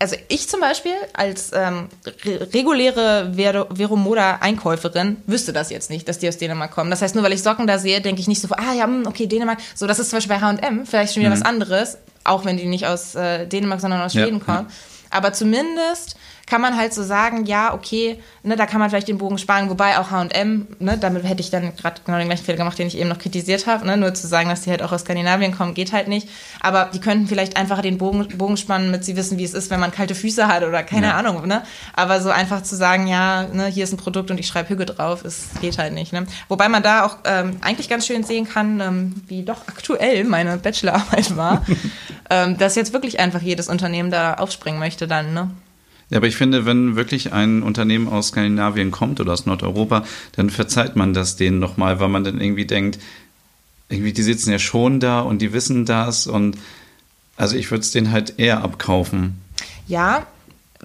also 0.00 0.16
ich 0.28 0.48
zum 0.48 0.60
Beispiel 0.60 0.94
als 1.12 1.50
ähm, 1.52 1.88
re 2.24 2.48
reguläre 2.52 3.32
Vero 3.34 3.96
Moda 3.96 4.38
Einkäuferin 4.40 5.16
wüsste 5.26 5.52
das 5.52 5.70
jetzt 5.70 5.90
nicht, 5.90 6.08
dass 6.08 6.18
die 6.18 6.28
aus 6.28 6.38
Dänemark 6.38 6.70
kommen. 6.70 6.90
Das 6.90 7.02
heißt, 7.02 7.14
nur 7.14 7.24
weil 7.24 7.32
ich 7.32 7.42
Socken 7.42 7.66
da 7.66 7.78
sehe, 7.78 8.00
denke 8.00 8.20
ich 8.20 8.28
nicht 8.28 8.40
so, 8.40 8.48
ah 8.50 8.74
ja, 8.74 8.84
hm, 8.84 9.06
okay, 9.06 9.26
Dänemark. 9.26 9.58
So, 9.74 9.86
das 9.86 9.98
ist 9.98 10.10
zum 10.10 10.18
Beispiel 10.18 10.36
bei 10.36 10.40
H&M 10.40 10.86
vielleicht 10.86 11.14
schon 11.14 11.22
wieder 11.22 11.30
mhm. 11.30 11.40
was 11.40 11.44
anderes, 11.44 11.98
auch 12.24 12.44
wenn 12.44 12.56
die 12.56 12.66
nicht 12.66 12.86
aus 12.86 13.14
äh, 13.14 13.46
Dänemark, 13.46 13.80
sondern 13.80 14.00
aus 14.00 14.12
Schweden 14.12 14.38
ja. 14.38 14.44
kommen. 14.44 14.68
Aber 15.10 15.32
zumindest 15.32 16.16
kann 16.48 16.60
man 16.60 16.76
halt 16.76 16.94
so 16.94 17.02
sagen, 17.02 17.44
ja, 17.44 17.74
okay, 17.74 18.18
ne, 18.42 18.56
da 18.56 18.66
kann 18.66 18.80
man 18.80 18.88
vielleicht 18.88 19.08
den 19.08 19.18
Bogen 19.18 19.36
sparen, 19.38 19.68
wobei 19.68 19.98
auch 19.98 20.10
H&M, 20.10 20.66
ne, 20.78 20.96
damit 20.98 21.24
hätte 21.24 21.40
ich 21.40 21.50
dann 21.50 21.76
gerade 21.76 22.00
genau 22.04 22.16
den 22.16 22.26
gleichen 22.26 22.44
Fehler 22.44 22.58
gemacht, 22.58 22.78
den 22.78 22.86
ich 22.86 22.96
eben 22.96 23.08
noch 23.08 23.18
kritisiert 23.18 23.66
habe, 23.66 23.86
ne, 23.86 23.96
nur 23.96 24.14
zu 24.14 24.26
sagen, 24.26 24.48
dass 24.48 24.62
die 24.62 24.70
halt 24.70 24.82
auch 24.82 24.90
aus 24.90 25.02
Skandinavien 25.02 25.56
kommen, 25.56 25.74
geht 25.74 25.92
halt 25.92 26.08
nicht, 26.08 26.28
aber 26.60 26.88
die 26.92 27.00
könnten 27.00 27.26
vielleicht 27.26 27.56
einfach 27.56 27.82
den 27.82 27.98
Bogen, 27.98 28.26
Bogen 28.38 28.56
spannen, 28.56 28.90
mit 28.90 29.04
sie 29.04 29.16
wissen, 29.16 29.38
wie 29.38 29.44
es 29.44 29.52
ist, 29.52 29.70
wenn 29.70 29.78
man 29.78 29.92
kalte 29.92 30.14
Füße 30.14 30.48
hat 30.48 30.62
oder 30.62 30.82
keine 30.82 31.08
ja. 31.08 31.16
Ahnung, 31.16 31.46
ne, 31.46 31.62
aber 31.94 32.20
so 32.20 32.30
einfach 32.30 32.62
zu 32.62 32.76
sagen, 32.76 33.06
ja, 33.06 33.42
ne, 33.42 33.66
hier 33.66 33.84
ist 33.84 33.92
ein 33.92 33.98
Produkt 33.98 34.30
und 34.30 34.40
ich 34.40 34.46
schreibe 34.46 34.70
Hüge 34.70 34.86
drauf, 34.86 35.24
es 35.24 35.48
geht 35.60 35.76
halt 35.78 35.92
nicht, 35.92 36.12
ne, 36.12 36.26
wobei 36.48 36.68
man 36.68 36.82
da 36.82 37.04
auch 37.04 37.18
ähm, 37.24 37.58
eigentlich 37.60 37.88
ganz 37.90 38.06
schön 38.06 38.24
sehen 38.24 38.48
kann, 38.48 38.80
ähm, 38.80 39.14
wie 39.26 39.42
doch 39.42 39.68
aktuell 39.68 40.24
meine 40.24 40.56
Bachelorarbeit 40.56 41.36
war, 41.36 41.64
ähm, 42.30 42.56
dass 42.56 42.74
jetzt 42.74 42.92
wirklich 42.94 43.20
einfach 43.20 43.42
jedes 43.42 43.68
Unternehmen 43.68 44.10
da 44.10 44.34
aufspringen 44.34 44.80
möchte 44.80 45.06
dann, 45.06 45.34
ne. 45.34 45.50
Ja, 46.10 46.18
aber 46.18 46.26
ich 46.26 46.36
finde, 46.36 46.64
wenn 46.64 46.96
wirklich 46.96 47.32
ein 47.32 47.62
Unternehmen 47.62 48.08
aus 48.08 48.28
Skandinavien 48.28 48.90
kommt 48.90 49.20
oder 49.20 49.32
aus 49.32 49.44
Nordeuropa, 49.46 50.04
dann 50.32 50.48
verzeiht 50.48 50.96
man 50.96 51.12
das 51.12 51.36
denen 51.36 51.58
nochmal, 51.58 52.00
weil 52.00 52.08
man 52.08 52.24
dann 52.24 52.40
irgendwie 52.40 52.64
denkt, 52.64 52.98
irgendwie, 53.90 54.12
die 54.12 54.22
sitzen 54.22 54.50
ja 54.50 54.58
schon 54.58 55.00
da 55.00 55.20
und 55.20 55.40
die 55.40 55.52
wissen 55.52 55.84
das 55.84 56.26
und 56.26 56.56
also 57.36 57.56
ich 57.56 57.70
würde 57.70 57.82
es 57.82 57.92
denen 57.92 58.10
halt 58.10 58.38
eher 58.38 58.62
abkaufen. 58.62 59.40
Ja, 59.86 60.26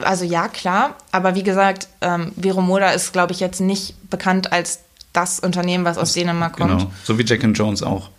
also 0.01 0.25
ja, 0.25 0.47
klar, 0.47 0.95
aber 1.11 1.35
wie 1.35 1.43
gesagt, 1.43 1.87
ähm, 2.01 2.31
Moda 2.35 2.91
ist, 2.91 3.13
glaube 3.13 3.33
ich, 3.33 3.39
jetzt 3.39 3.59
nicht 3.59 3.95
bekannt 4.09 4.51
als 4.51 4.79
das 5.13 5.39
Unternehmen, 5.39 5.85
was 5.85 5.97
aus 5.97 6.13
Dänemark 6.13 6.57
kommt. 6.57 6.79
Genau, 6.79 6.91
so 7.03 7.17
wie 7.17 7.23
Jack 7.23 7.43
and 7.43 7.57
Jones 7.57 7.83
auch. 7.83 8.09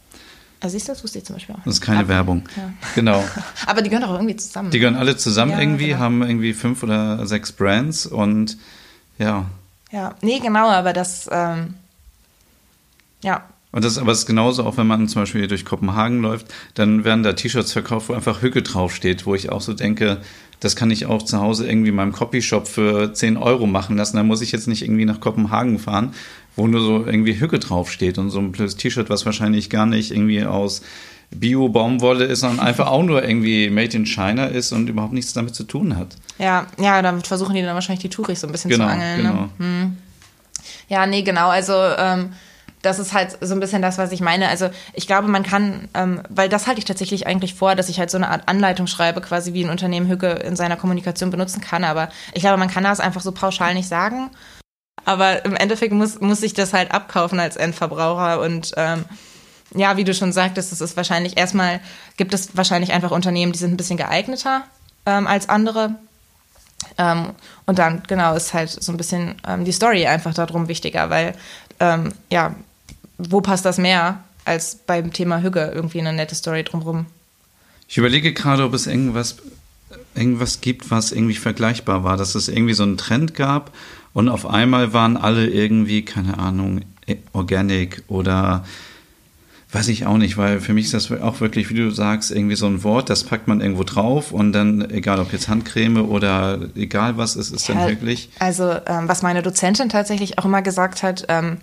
Also 0.61 0.75
siehst 0.75 0.89
du, 0.89 0.93
das 0.93 1.03
wusste 1.05 1.19
ich 1.19 1.25
zum 1.25 1.37
Beispiel 1.37 1.55
auch. 1.55 1.61
Das 1.65 1.75
ist 1.75 1.81
keine 1.81 2.01
Aber, 2.01 2.09
Werbung. 2.09 2.49
Ja. 2.57 2.73
Genau. 2.95 3.25
Aber 3.67 3.83
die 3.83 3.91
gehören 3.91 4.05
auch 4.05 4.15
irgendwie 4.15 4.37
zusammen. 4.37 4.71
Die 4.71 4.79
gehören 4.79 4.97
alle 4.97 5.17
zusammen 5.17 5.53
ja, 5.53 5.61
irgendwie, 5.61 5.89
genau. 5.89 5.99
haben 5.99 6.23
irgendwie 6.23 6.53
fünf 6.53 6.83
oder 6.83 7.27
sechs 7.27 7.53
Brands 7.53 8.07
und 8.07 8.57
ja. 9.19 9.47
Ja, 9.93 10.15
nee, 10.23 10.41
genau, 10.41 10.69
aber 10.71 10.93
das, 10.93 11.29
ähm, 11.31 11.75
ja. 13.23 13.45
Und 13.71 13.85
das, 13.85 13.97
aber 13.97 14.11
es 14.11 14.21
ist 14.21 14.27
genauso, 14.27 14.65
auch 14.65 14.77
wenn 14.77 14.89
man 14.89 15.07
zum 15.09 15.23
Beispiel 15.23 15.47
durch 15.47 15.65
Kopenhagen 15.65 16.21
läuft, 16.21 16.53
dann 16.75 17.05
werden 17.05 17.23
da 17.23 17.33
T-Shirts 17.33 17.73
verkauft, 17.73 18.09
wo 18.09 18.15
einfach 18.15 18.43
Hücke 18.43 18.63
draufsteht, 18.63 19.25
wo 19.25 19.37
ich 19.37 19.51
auch 19.51 19.61
so 19.61 19.73
denke, 19.73 20.21
das 20.61 20.77
kann 20.77 20.91
ich 20.91 21.07
auch 21.07 21.23
zu 21.23 21.41
Hause 21.41 21.69
irgendwie 21.69 21.91
in 21.91 21.95
meinem 21.95 22.13
Copyshop 22.13 22.69
für 22.69 23.13
10 23.13 23.37
Euro 23.37 23.67
machen 23.67 23.97
lassen. 23.97 24.17
Da 24.17 24.23
muss 24.23 24.41
ich 24.41 24.53
jetzt 24.53 24.69
nicht 24.69 24.83
irgendwie 24.83 25.05
nach 25.05 25.21
Kopenhagen 25.21 25.79
fahren, 25.79 26.15
wo 26.57 26.67
nur 26.67 26.81
so 26.81 27.05
irgendwie 27.05 27.39
Hücke 27.39 27.59
draufsteht 27.59 28.19
und 28.19 28.31
so 28.31 28.39
ein 28.39 28.53
blödes 28.53 28.77
T-Shirt, 28.77 29.11
was 29.11 29.27
wahrscheinlich 29.27 29.71
gar 29.71 29.87
nicht 29.87 30.11
irgendwie 30.11 30.45
aus 30.45 30.83
Bio-Baumwolle 31.31 32.25
ist, 32.25 32.41
sondern 32.41 32.65
einfach 32.65 32.87
auch 32.87 33.03
nur 33.03 33.25
irgendwie 33.25 33.71
Made 33.71 33.97
in 33.97 34.07
China 34.07 34.47
ist 34.47 34.73
und 34.73 34.89
überhaupt 34.89 35.13
nichts 35.13 35.33
damit 35.33 35.55
zu 35.55 35.65
tun 35.65 35.97
hat. 35.97 36.17
Ja, 36.39 36.67
ja, 36.79 37.03
damit 37.03 37.27
versuchen 37.27 37.55
die 37.55 37.63
dann 37.63 37.75
wahrscheinlich 37.75 38.03
die 38.03 38.09
Touris 38.09 38.41
so 38.41 38.47
ein 38.47 38.53
bisschen 38.53 38.71
genau, 38.71 38.87
zu 38.87 38.91
angeln. 38.91 39.17
Genau. 39.19 39.35
Ne? 39.35 39.51
Hm. 39.59 39.97
Ja, 40.89 41.07
nee, 41.07 41.23
genau. 41.23 41.49
Also 41.49 41.75
ähm, 41.75 42.31
das 42.85 42.99
ist 42.99 43.13
halt 43.13 43.39
so 43.41 43.55
ein 43.55 43.61
bisschen 43.61 43.83
das, 43.83 43.99
was 43.99 44.13
ich 44.13 44.21
meine. 44.21 44.49
Also 44.49 44.71
ich 44.93 45.07
glaube, 45.07 45.29
man 45.29 45.43
kann, 45.43 45.89
ähm, 45.95 46.23
weil 46.29 46.49
das 46.49 46.67
halte 46.67 46.79
ich 46.79 46.85
tatsächlich 46.85 47.27
eigentlich 47.27 47.55
vor, 47.55 47.75
dass 47.75 47.89
ich 47.89 47.99
halt 47.99 48.11
so 48.11 48.19
eine 48.19 48.29
Art 48.29 48.49
Anleitung 48.49 48.87
schreibe, 48.87 49.21
quasi 49.21 49.53
wie 49.53 49.65
ein 49.65 49.71
Unternehmen 49.71 50.09
Hücke 50.09 50.29
in 50.29 50.57
seiner 50.57 50.77
Kommunikation 50.77 51.31
benutzen 51.31 51.61
kann. 51.61 51.85
Aber 51.85 52.09
ich 52.33 52.43
glaube, 52.43 52.59
man 52.59 52.71
kann 52.71 52.85
das 52.85 53.01
einfach 53.01 53.23
so 53.23 53.33
pauschal 53.33 53.75
nicht 53.75 53.89
sagen. 53.89 54.31
Aber 55.05 55.45
im 55.45 55.57
Endeffekt 55.57 55.93
muss, 55.93 56.21
muss 56.21 56.43
ich 56.43 56.55
das 56.55 56.73
halt 56.73 56.93
abkaufen 56.93 57.41
als 57.41 57.57
Endverbraucher. 57.57 58.41
Und 58.41 58.73
ähm, 58.77 59.05
ja, 59.75 59.97
wie 59.97 60.05
du 60.05 60.15
schon 60.15 60.33
sagtest, 60.33 60.73
es 60.73 60.81
ist 60.81 60.97
wahrscheinlich 60.97 61.37
erstmal, 61.37 61.81
gibt 62.17 62.35
es 62.35 62.57
wahrscheinlich 62.57 62.93
einfach 62.93 63.11
Unternehmen, 63.11 63.53
die 63.53 63.59
sind 63.59 63.73
ein 63.73 63.77
bisschen 63.77 63.97
geeigneter 63.97 64.63
ähm, 65.07 65.27
als 65.27 65.49
andere. 65.49 65.95
Ähm, 66.99 67.31
und 67.67 67.79
dann, 67.79 68.03
genau, 68.07 68.35
ist 68.35 68.55
halt 68.55 68.71
so 68.71 68.93
ein 68.93 68.97
bisschen 68.97 69.37
ähm, 69.47 69.65
die 69.65 69.73
Story 69.73 70.07
einfach 70.07 70.35
darum 70.35 70.69
wichtiger, 70.69 71.11
weil, 71.11 71.35
ähm, 71.81 72.13
ja, 72.31 72.55
wo 73.19 73.41
passt 73.41 73.65
das 73.65 73.79
mehr 73.79 74.23
als 74.45 74.77
beim 74.77 75.13
Thema 75.13 75.43
Hüge 75.43 75.73
irgendwie 75.75 76.01
eine 76.01 76.13
nette 76.13 76.35
Story 76.35 76.65
drumherum? 76.65 77.07
Ich 77.89 77.99
überlege 77.99 78.33
gerade, 78.33 78.65
ob 78.65 78.75
es 78.75 78.87
irgendwas, 78.87 79.37
irgendwas 80.15 80.61
gibt, 80.61 80.91
was 80.91 81.13
irgendwie 81.13 81.35
vergleichbar 81.35 82.05
war, 82.05 82.17
dass 82.17 82.35
es 82.35 82.49
irgendwie 82.49 82.75
so 82.75 82.83
einen 82.83 82.97
Trend 82.97 83.35
gab 83.35 83.73
und 84.13 84.29
auf 84.29 84.47
einmal 84.47 84.93
waren 84.93 85.17
alle 85.17 85.49
irgendwie, 85.49 86.05
keine 86.05 86.39
Ahnung, 86.39 86.83
organic 87.33 88.03
oder 88.09 88.65
weiß 89.75 89.89
ich 89.89 90.07
auch 90.07 90.17
nicht, 90.17 90.37
weil 90.37 90.61
für 90.61 90.73
mich 90.73 90.87
ist 90.87 90.95
das 90.95 91.11
auch 91.11 91.41
wirklich, 91.41 91.69
wie 91.69 91.75
du 91.75 91.91
sagst, 91.91 92.31
irgendwie 92.31 92.55
so 92.55 92.67
ein 92.67 92.85
Wort, 92.85 93.11
das 93.11 93.25
packt 93.25 93.49
man 93.49 93.61
irgendwo 93.61 93.83
drauf 93.83 94.31
und 94.31 94.53
dann, 94.53 94.89
egal 94.91 95.19
ob 95.19 95.33
jetzt 95.33 95.49
Handcreme 95.49 96.09
oder 96.09 96.61
egal 96.77 97.17
was 97.17 97.35
es 97.35 97.51
ist, 97.51 97.67
ja, 97.67 97.75
dann 97.75 97.89
wirklich. 97.89 98.31
Also, 98.39 98.71
ähm, 98.87 99.09
was 99.09 99.23
meine 99.23 99.43
Dozentin 99.43 99.89
tatsächlich 99.89 100.39
auch 100.39 100.45
immer 100.45 100.63
gesagt 100.63 101.03
hat, 101.03 101.25
ähm, 101.29 101.59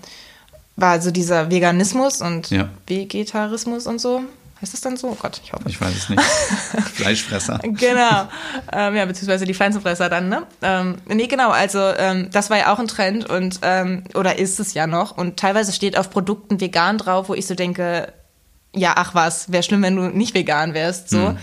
war 0.75 1.01
so 1.01 1.11
dieser 1.11 1.49
Veganismus 1.51 2.21
und 2.21 2.49
ja. 2.49 2.69
Vegetarismus 2.87 3.87
und 3.87 3.99
so. 3.99 4.21
Heißt 4.61 4.73
das 4.73 4.81
dann 4.81 4.95
so? 4.95 5.07
Oh 5.07 5.17
Gott, 5.19 5.41
ich 5.43 5.53
hoffe. 5.53 5.63
Ich 5.67 5.81
weiß 5.81 5.95
es 5.95 6.09
nicht. 6.09 6.21
Fleischfresser. 6.93 7.59
genau. 7.63 8.27
Ähm, 8.71 8.95
ja, 8.95 9.05
beziehungsweise 9.05 9.45
die 9.45 9.55
Pflanzenfresser 9.55 10.07
dann, 10.07 10.29
ne? 10.29 10.43
Ähm, 10.61 10.97
nee, 11.07 11.25
genau. 11.25 11.49
Also, 11.49 11.79
ähm, 11.79 12.29
das 12.31 12.51
war 12.51 12.59
ja 12.59 12.71
auch 12.71 12.77
ein 12.77 12.87
Trend 12.87 13.27
und, 13.27 13.59
ähm, 13.63 14.03
oder 14.13 14.37
ist 14.37 14.59
es 14.59 14.75
ja 14.75 14.85
noch. 14.85 15.17
Und 15.17 15.37
teilweise 15.37 15.73
steht 15.73 15.97
auf 15.97 16.11
Produkten 16.11 16.61
vegan 16.61 16.99
drauf, 16.99 17.27
wo 17.29 17.33
ich 17.33 17.47
so 17.47 17.55
denke, 17.55 18.13
ja, 18.75 18.93
ach 18.97 19.15
was, 19.15 19.51
wäre 19.51 19.63
schlimm, 19.63 19.81
wenn 19.81 19.95
du 19.95 20.03
nicht 20.03 20.35
vegan 20.35 20.75
wärst, 20.75 21.09
so. 21.09 21.29
Hm. 21.29 21.37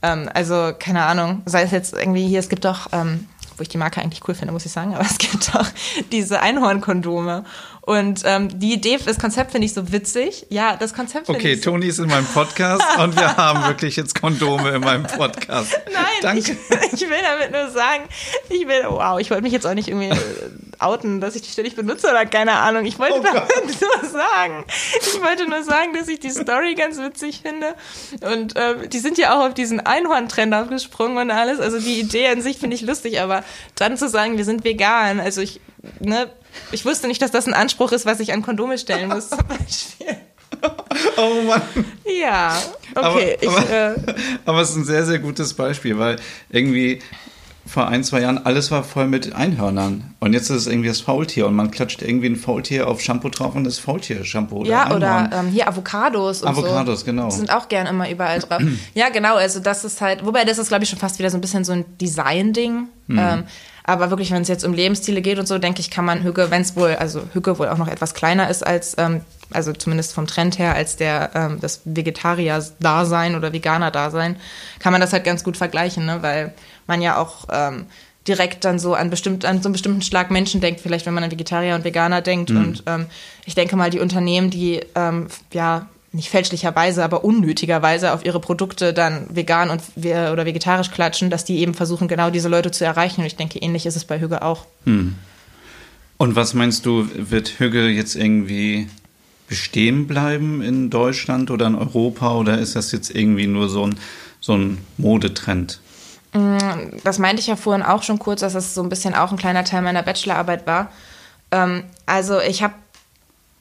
Ähm, 0.00 0.30
also, 0.32 0.72
keine 0.78 1.04
Ahnung. 1.04 1.42
Sei 1.44 1.62
es 1.62 1.70
jetzt 1.70 1.92
irgendwie 1.92 2.26
hier, 2.26 2.40
es 2.40 2.48
gibt 2.48 2.64
doch, 2.64 2.88
ähm, 2.92 3.28
wo 3.58 3.62
ich 3.62 3.68
die 3.68 3.78
Marke 3.78 4.00
eigentlich 4.00 4.26
cool 4.26 4.34
finde, 4.34 4.52
muss 4.52 4.64
ich 4.64 4.72
sagen, 4.72 4.94
aber 4.94 5.04
es 5.10 5.18
gibt 5.18 5.54
auch 5.54 5.66
diese 6.12 6.40
Einhornkondome. 6.40 7.44
Und 7.86 8.22
ähm, 8.24 8.58
die 8.58 8.72
Idee, 8.72 8.98
das 9.04 9.18
Konzept 9.18 9.52
finde 9.52 9.66
ich 9.66 9.74
so 9.74 9.92
witzig. 9.92 10.46
Ja, 10.48 10.74
das 10.74 10.94
Konzept 10.94 11.26
finde 11.26 11.38
okay, 11.38 11.52
ich. 11.52 11.58
Okay, 11.58 11.70
Toni 11.70 11.86
ist 11.86 11.98
in 11.98 12.06
meinem 12.06 12.24
Podcast 12.24 12.82
und 12.98 13.14
wir 13.14 13.36
haben 13.36 13.62
wirklich 13.66 13.96
jetzt 13.96 14.18
Kondome 14.18 14.70
in 14.70 14.80
meinem 14.80 15.02
Podcast. 15.02 15.78
Nein, 15.92 16.04
Danke. 16.22 16.38
Ich, 16.38 16.92
ich, 16.94 17.00
will 17.02 17.18
damit 17.22 17.52
nur 17.52 17.70
sagen, 17.70 18.04
ich 18.48 18.66
will, 18.66 18.84
wow, 18.88 19.20
ich 19.20 19.30
wollte 19.30 19.42
mich 19.42 19.52
jetzt 19.52 19.66
auch 19.66 19.74
nicht 19.74 19.88
irgendwie 19.88 20.08
äh, 20.08 20.16
outen, 20.78 21.20
dass 21.20 21.36
ich 21.36 21.42
die 21.42 21.50
ständig 21.50 21.76
benutze 21.76 22.08
oder 22.08 22.24
keine 22.24 22.52
Ahnung. 22.52 22.86
Ich 22.86 22.98
wollte 22.98 23.18
oh 23.18 23.22
damit 23.22 23.78
nur 23.78 24.10
sagen, 24.10 24.64
ich 24.98 25.22
wollte 25.22 25.46
nur 25.46 25.62
sagen, 25.62 25.92
dass 25.92 26.08
ich 26.08 26.20
die 26.20 26.30
Story 26.30 26.76
ganz 26.76 26.96
witzig 26.96 27.42
finde. 27.42 27.74
Und 28.22 28.56
äh, 28.56 28.88
die 28.88 28.98
sind 28.98 29.18
ja 29.18 29.36
auch 29.36 29.48
auf 29.48 29.52
diesen 29.52 29.80
Einhorn-Trend 29.80 30.54
aufgesprungen 30.54 31.18
und 31.18 31.30
alles. 31.30 31.60
Also 31.60 31.78
die 31.78 32.00
Idee 32.00 32.28
an 32.28 32.40
sich 32.40 32.56
finde 32.56 32.76
ich 32.76 32.82
lustig, 32.82 33.20
aber 33.20 33.44
dann 33.74 33.98
zu 33.98 34.08
sagen, 34.08 34.38
wir 34.38 34.46
sind 34.46 34.64
vegan, 34.64 35.20
also 35.20 35.42
ich, 35.42 35.60
ne, 36.00 36.30
ich 36.72 36.84
wusste 36.84 37.08
nicht, 37.08 37.22
dass 37.22 37.30
das 37.30 37.46
ein 37.46 37.54
Anspruch 37.54 37.92
ist, 37.92 38.06
was 38.06 38.20
ich 38.20 38.32
an 38.32 38.42
Kondome 38.42 38.78
stellen 38.78 39.08
muss, 39.08 39.30
zum 39.30 39.46
Beispiel. 39.46 40.16
Oh 41.16 41.42
Mann. 41.42 41.62
Ja, 42.04 42.56
okay. 42.94 43.04
Aber, 43.04 43.42
ich, 43.42 43.48
aber, 43.48 43.70
äh, 43.70 43.94
aber 44.44 44.60
es 44.60 44.70
ist 44.70 44.76
ein 44.76 44.84
sehr, 44.84 45.04
sehr 45.04 45.18
gutes 45.18 45.54
Beispiel, 45.54 45.98
weil 45.98 46.16
irgendwie 46.50 47.00
vor 47.66 47.88
ein, 47.88 48.04
zwei 48.04 48.20
Jahren 48.20 48.44
alles 48.44 48.70
war 48.70 48.84
voll 48.84 49.06
mit 49.06 49.34
Einhörnern. 49.34 50.14
Und 50.20 50.34
jetzt 50.34 50.50
ist 50.50 50.56
es 50.56 50.66
irgendwie 50.66 50.88
das 50.88 51.00
Faultier 51.00 51.46
und 51.46 51.54
man 51.54 51.70
klatscht 51.70 52.02
irgendwie 52.02 52.26
ein 52.26 52.36
Faultier 52.36 52.88
auf 52.88 53.00
Shampoo 53.00 53.30
drauf 53.30 53.54
und 53.54 53.64
das 53.64 53.78
Faultier-Shampoo. 53.78 54.64
Ja, 54.64 54.84
Einhorn. 54.84 54.96
oder 54.96 55.30
ähm, 55.32 55.48
hier 55.48 55.66
Avocados 55.66 56.42
und 56.42 56.48
Avocados, 56.48 57.00
so. 57.00 57.06
genau. 57.06 57.28
Die 57.28 57.36
sind 57.36 57.50
auch 57.50 57.68
gern 57.68 57.86
immer 57.86 58.10
überall 58.10 58.40
drauf. 58.40 58.60
ja, 58.94 59.08
genau, 59.08 59.36
also 59.36 59.60
das 59.60 59.84
ist 59.84 60.00
halt, 60.00 60.24
wobei 60.24 60.44
das 60.44 60.58
ist, 60.58 60.68
glaube 60.68 60.84
ich, 60.84 60.90
schon 60.90 60.98
fast 60.98 61.18
wieder 61.18 61.30
so 61.30 61.38
ein 61.38 61.40
bisschen 61.40 61.64
so 61.64 61.72
ein 61.72 61.84
Design-Ding. 61.98 62.88
Mhm. 63.06 63.18
Ähm, 63.18 63.44
aber 63.86 64.08
wirklich, 64.08 64.30
wenn 64.30 64.40
es 64.42 64.48
jetzt 64.48 64.64
um 64.64 64.72
Lebensstile 64.72 65.20
geht 65.20 65.38
und 65.38 65.46
so, 65.46 65.58
denke 65.58 65.80
ich, 65.80 65.90
kann 65.90 66.06
man 66.06 66.22
Hücke, 66.24 66.50
wenn 66.50 66.62
es 66.62 66.74
wohl, 66.74 66.94
also 66.94 67.22
Hücke 67.34 67.58
wohl 67.58 67.68
auch 67.68 67.76
noch 67.76 67.88
etwas 67.88 68.14
kleiner 68.14 68.48
ist 68.48 68.66
als, 68.66 68.96
ähm, 68.96 69.20
also 69.50 69.74
zumindest 69.74 70.14
vom 70.14 70.26
Trend 70.26 70.58
her, 70.58 70.74
als 70.74 70.96
der 70.96 71.30
ähm, 71.34 71.58
das 71.60 71.82
Vegetarier-Dasein 71.84 73.36
oder 73.36 73.52
Veganer-Dasein, 73.52 74.36
kann 74.78 74.92
man 74.92 75.02
das 75.02 75.12
halt 75.12 75.24
ganz 75.24 75.44
gut 75.44 75.58
vergleichen, 75.58 76.06
ne? 76.06 76.22
weil 76.22 76.54
man 76.86 77.02
ja 77.02 77.18
auch 77.18 77.44
ähm, 77.52 77.84
direkt 78.26 78.64
dann 78.64 78.78
so 78.78 78.94
an, 78.94 79.10
bestimmt, 79.10 79.44
an 79.44 79.60
so 79.60 79.68
einen 79.68 79.74
bestimmten 79.74 80.00
Schlag 80.00 80.30
Menschen 80.30 80.62
denkt, 80.62 80.80
vielleicht 80.80 81.04
wenn 81.04 81.12
man 81.12 81.24
an 81.24 81.30
Vegetarier 81.30 81.74
und 81.74 81.84
Veganer 81.84 82.22
denkt. 82.22 82.50
Mhm. 82.50 82.56
Und 82.56 82.82
ähm, 82.86 83.06
ich 83.44 83.54
denke 83.54 83.76
mal, 83.76 83.90
die 83.90 84.00
Unternehmen, 84.00 84.48
die 84.48 84.80
ähm, 84.94 85.26
ja 85.52 85.90
nicht 86.14 86.30
fälschlicherweise, 86.30 87.04
aber 87.04 87.24
unnötigerweise 87.24 88.12
auf 88.12 88.24
ihre 88.24 88.40
Produkte 88.40 88.94
dann 88.94 89.26
vegan 89.30 89.70
und 89.70 89.82
oder 89.96 90.46
vegetarisch 90.46 90.90
klatschen, 90.90 91.28
dass 91.28 91.44
die 91.44 91.58
eben 91.58 91.74
versuchen, 91.74 92.08
genau 92.08 92.30
diese 92.30 92.48
Leute 92.48 92.70
zu 92.70 92.84
erreichen. 92.84 93.20
Und 93.20 93.26
ich 93.26 93.36
denke, 93.36 93.58
ähnlich 93.58 93.84
ist 93.84 93.96
es 93.96 94.04
bei 94.04 94.20
Hüge 94.20 94.42
auch. 94.42 94.64
Hm. 94.84 95.16
Und 96.16 96.36
was 96.36 96.54
meinst 96.54 96.86
du, 96.86 97.08
wird 97.14 97.58
Hüge 97.58 97.88
jetzt 97.88 98.14
irgendwie 98.14 98.88
bestehen 99.48 100.06
bleiben 100.06 100.62
in 100.62 100.88
Deutschland 100.88 101.50
oder 101.50 101.66
in 101.66 101.74
Europa 101.74 102.34
oder 102.34 102.58
ist 102.58 102.76
das 102.76 102.92
jetzt 102.92 103.10
irgendwie 103.10 103.46
nur 103.46 103.68
so 103.68 103.86
ein, 103.86 103.96
so 104.40 104.56
ein 104.56 104.78
Modetrend? 104.96 105.80
Mm, 106.32 106.58
das 107.02 107.18
meinte 107.18 107.40
ich 107.40 107.48
ja 107.48 107.56
vorhin 107.56 107.82
auch 107.82 108.04
schon 108.04 108.18
kurz, 108.18 108.40
dass 108.40 108.54
das 108.54 108.74
so 108.74 108.82
ein 108.82 108.88
bisschen 108.88 109.14
auch 109.14 109.32
ein 109.32 109.36
kleiner 109.36 109.64
Teil 109.64 109.82
meiner 109.82 110.02
Bachelorarbeit 110.02 110.66
war. 110.66 110.90
Ähm, 111.50 111.82
also 112.06 112.40
ich 112.40 112.62
habe 112.62 112.74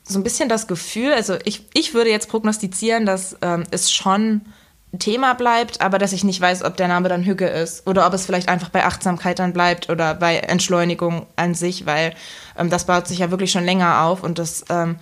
so 0.03 0.19
ein 0.19 0.23
bisschen 0.23 0.49
das 0.49 0.67
Gefühl, 0.67 1.13
also 1.13 1.37
ich, 1.45 1.65
ich 1.73 1.93
würde 1.93 2.09
jetzt 2.09 2.29
prognostizieren, 2.29 3.05
dass 3.05 3.37
ähm, 3.41 3.63
es 3.71 3.91
schon 3.91 4.41
Thema 4.99 5.33
bleibt, 5.33 5.81
aber 5.81 5.97
dass 5.97 6.13
ich 6.13 6.23
nicht 6.23 6.39
weiß, 6.39 6.63
ob 6.63 6.77
der 6.77 6.87
Name 6.87 7.09
dann 7.09 7.23
Hügge 7.23 7.47
ist 7.47 7.87
oder 7.87 8.05
ob 8.05 8.13
es 8.13 8.25
vielleicht 8.25 8.47
einfach 8.47 8.69
bei 8.69 8.85
Achtsamkeit 8.85 9.39
dann 9.39 9.53
bleibt 9.53 9.89
oder 9.89 10.13
bei 10.13 10.37
Entschleunigung 10.37 11.25
an 11.35 11.55
sich, 11.55 11.85
weil 11.85 12.13
ähm, 12.57 12.69
das 12.69 12.85
baut 12.85 13.07
sich 13.07 13.19
ja 13.19 13.31
wirklich 13.31 13.51
schon 13.51 13.65
länger 13.65 14.01
auf 14.03 14.23
und 14.23 14.37
das 14.37 14.65
ähm, 14.69 14.97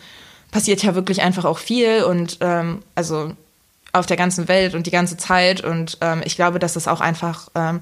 passiert 0.51 0.81
ja 0.83 0.95
wirklich 0.95 1.21
einfach 1.21 1.43
auch 1.43 1.57
viel 1.57 2.03
und 2.03 2.37
ähm, 2.41 2.83
also 2.95 3.33
auf 3.91 4.05
der 4.05 4.17
ganzen 4.17 4.47
Welt 4.47 4.75
und 4.75 4.87
die 4.87 4.91
ganze 4.91 5.17
Zeit 5.17 5.61
und 5.61 5.97
ähm, 5.99 6.21
ich 6.23 6.37
glaube, 6.37 6.59
dass 6.59 6.73
das 6.73 6.87
auch 6.87 7.01
einfach 7.01 7.49
ähm, 7.55 7.81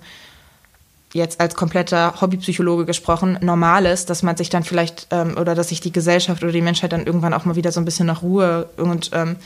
jetzt 1.14 1.40
als 1.42 1.56
kompletter 1.56 2.22
Hobbypsychologe 2.22 2.86
gesprochen, 2.86 3.38
normal 3.42 3.86
ist, 3.86 4.10
dass 4.10 4.24
man 4.24 4.38
sich 4.38 4.50
dann 4.50 4.64
vielleicht 4.64 5.08
ähm, 5.12 5.38
oder 5.38 5.56
dass 5.56 5.70
sich 5.70 5.82
die 5.82 5.92
Gesellschaft 5.92 6.44
oder 6.44 6.52
die 6.52 6.62
Menschheit 6.62 6.92
dann 6.92 7.06
irgendwann 7.06 7.34
auch 7.34 7.46
mal 7.46 7.56
wieder 7.56 7.72
so 7.72 7.80
ein 7.80 7.86
bisschen 7.86 8.06
nach 8.06 8.22
Ruhe 8.22 8.70
und, 8.78 9.12
ähm, 9.14 9.38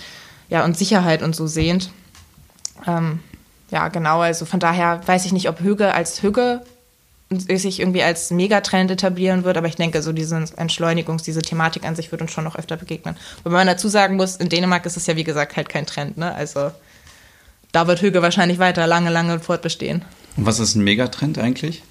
ja, 0.49 0.65
und 0.65 0.77
Sicherheit 0.77 1.23
und 1.23 1.35
so 1.35 1.47
sehnt. 1.47 1.91
Ähm, 2.85 3.19
ja, 3.71 3.87
genau, 3.87 4.19
also 4.19 4.45
von 4.45 4.59
daher 4.59 5.01
weiß 5.05 5.25
ich 5.25 5.31
nicht, 5.31 5.49
ob 5.49 5.61
Hüge 5.61 5.93
als 5.93 6.21
Hüge 6.21 6.61
sich 7.31 7.79
irgendwie 7.79 8.03
als 8.03 8.29
Megatrend 8.29 8.91
etablieren 8.91 9.43
wird, 9.43 9.57
aber 9.57 9.67
ich 9.67 9.75
denke, 9.75 10.03
so 10.03 10.11
diese 10.11 10.35
Entschleunigungs-, 10.35 11.23
diese 11.23 11.41
Thematik 11.41 11.83
an 11.83 11.95
sich 11.95 12.11
wird 12.11 12.21
uns 12.21 12.31
schon 12.31 12.43
noch 12.43 12.55
öfter 12.55 12.77
begegnen. 12.77 13.17
Wobei 13.43 13.57
man 13.57 13.67
dazu 13.67 13.87
sagen 13.87 14.17
muss, 14.17 14.35
in 14.35 14.49
Dänemark 14.49 14.85
ist 14.85 14.97
es 14.97 15.07
ja 15.07 15.15
wie 15.15 15.23
gesagt 15.23 15.55
halt 15.55 15.69
kein 15.69 15.87
Trend, 15.87 16.17
ne? 16.17 16.35
Also 16.35 16.71
da 17.71 17.87
wird 17.87 18.01
Hüge 18.01 18.21
wahrscheinlich 18.21 18.59
weiter 18.59 18.85
lange, 18.85 19.09
lange 19.09 19.39
fortbestehen. 19.39 20.03
Und 20.35 20.45
was 20.45 20.59
ist 20.59 20.75
ein 20.75 20.83
Megatrend 20.83 21.37
eigentlich? 21.37 21.83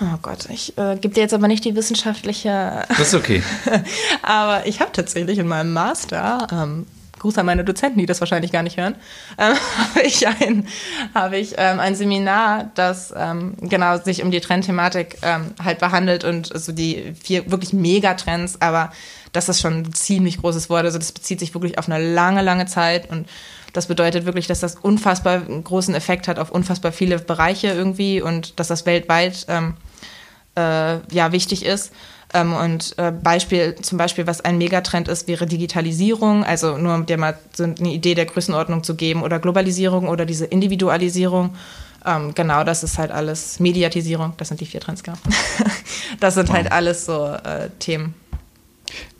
Oh 0.00 0.16
Gott, 0.22 0.48
ich 0.48 0.76
äh, 0.78 0.96
gebe 0.96 1.12
dir 1.14 1.20
jetzt 1.20 1.34
aber 1.34 1.46
nicht 1.46 1.64
die 1.64 1.76
wissenschaftliche. 1.76 2.84
Das 2.88 3.08
ist 3.08 3.14
okay. 3.14 3.42
aber 4.22 4.66
ich 4.66 4.80
habe 4.80 4.92
tatsächlich 4.92 5.38
in 5.38 5.46
meinem 5.46 5.72
Master, 5.72 6.46
ähm, 6.50 6.86
Gruß 7.20 7.38
an 7.38 7.46
meine 7.46 7.64
Dozenten, 7.64 7.98
die 7.98 8.06
das 8.06 8.20
wahrscheinlich 8.20 8.50
gar 8.50 8.62
nicht 8.62 8.78
hören, 8.78 8.96
ähm, 9.38 9.54
habe 9.78 10.02
ich, 10.02 10.26
ein, 10.26 10.66
hab 11.14 11.32
ich 11.32 11.54
ähm, 11.58 11.78
ein 11.78 11.94
Seminar, 11.94 12.70
das 12.74 13.14
ähm, 13.16 13.54
genau 13.60 13.98
sich 13.98 14.22
um 14.22 14.30
die 14.30 14.40
Trendthematik 14.40 15.18
ähm, 15.22 15.52
halt 15.62 15.78
behandelt 15.78 16.24
und 16.24 16.50
so 16.58 16.72
die 16.72 17.14
vier 17.22 17.50
wirklich 17.50 17.72
Megatrends, 17.72 18.60
aber 18.60 18.92
das 19.32 19.48
ist 19.48 19.60
schon 19.60 19.82
ein 19.82 19.92
ziemlich 19.92 20.38
großes 20.38 20.70
Wort. 20.70 20.84
Also 20.84 20.98
das 20.98 21.12
bezieht 21.12 21.38
sich 21.38 21.54
wirklich 21.54 21.78
auf 21.78 21.88
eine 21.88 22.02
lange, 22.12 22.42
lange 22.42 22.66
Zeit 22.66 23.08
und 23.10 23.28
das 23.72 23.86
bedeutet 23.86 24.24
wirklich, 24.24 24.46
dass 24.46 24.60
das 24.60 24.74
unfassbar 24.76 25.40
großen 25.40 25.94
Effekt 25.94 26.26
hat 26.26 26.38
auf 26.38 26.50
unfassbar 26.50 26.90
viele 26.90 27.18
Bereiche 27.18 27.68
irgendwie 27.68 28.20
und 28.20 28.58
dass 28.58 28.68
das 28.68 28.86
weltweit 28.86 29.46
ähm, 29.48 29.74
äh, 30.56 30.98
ja 31.14 31.32
wichtig 31.32 31.64
ist. 31.64 31.92
Ähm, 32.32 32.52
und 32.52 32.96
äh, 32.98 33.10
Beispiel, 33.10 33.74
zum 33.76 33.98
Beispiel, 33.98 34.26
was 34.26 34.40
ein 34.40 34.58
Megatrend 34.58 35.08
ist, 35.08 35.26
wäre 35.26 35.46
Digitalisierung, 35.46 36.44
also 36.44 36.76
nur 36.76 36.94
um 36.94 37.06
dir 37.06 37.18
mal 37.18 37.36
so 37.52 37.64
eine 37.64 37.92
Idee 37.92 38.14
der 38.14 38.26
Größenordnung 38.26 38.84
zu 38.84 38.94
geben, 38.94 39.22
oder 39.22 39.38
Globalisierung 39.38 40.08
oder 40.08 40.26
diese 40.26 40.46
Individualisierung. 40.46 41.56
Ähm, 42.06 42.34
genau, 42.34 42.64
das 42.64 42.82
ist 42.82 42.98
halt 42.98 43.10
alles 43.10 43.60
Mediatisierung, 43.60 44.34
das 44.36 44.48
sind 44.48 44.60
die 44.60 44.66
vier 44.66 44.80
Trends, 44.80 45.02
genau. 45.02 45.18
das 46.20 46.34
sind 46.34 46.50
halt 46.50 46.66
wow. 46.66 46.70
halt 46.70 46.72
alles 46.72 47.04
so 47.06 47.26
äh, 47.26 47.68
Themen. 47.78 48.14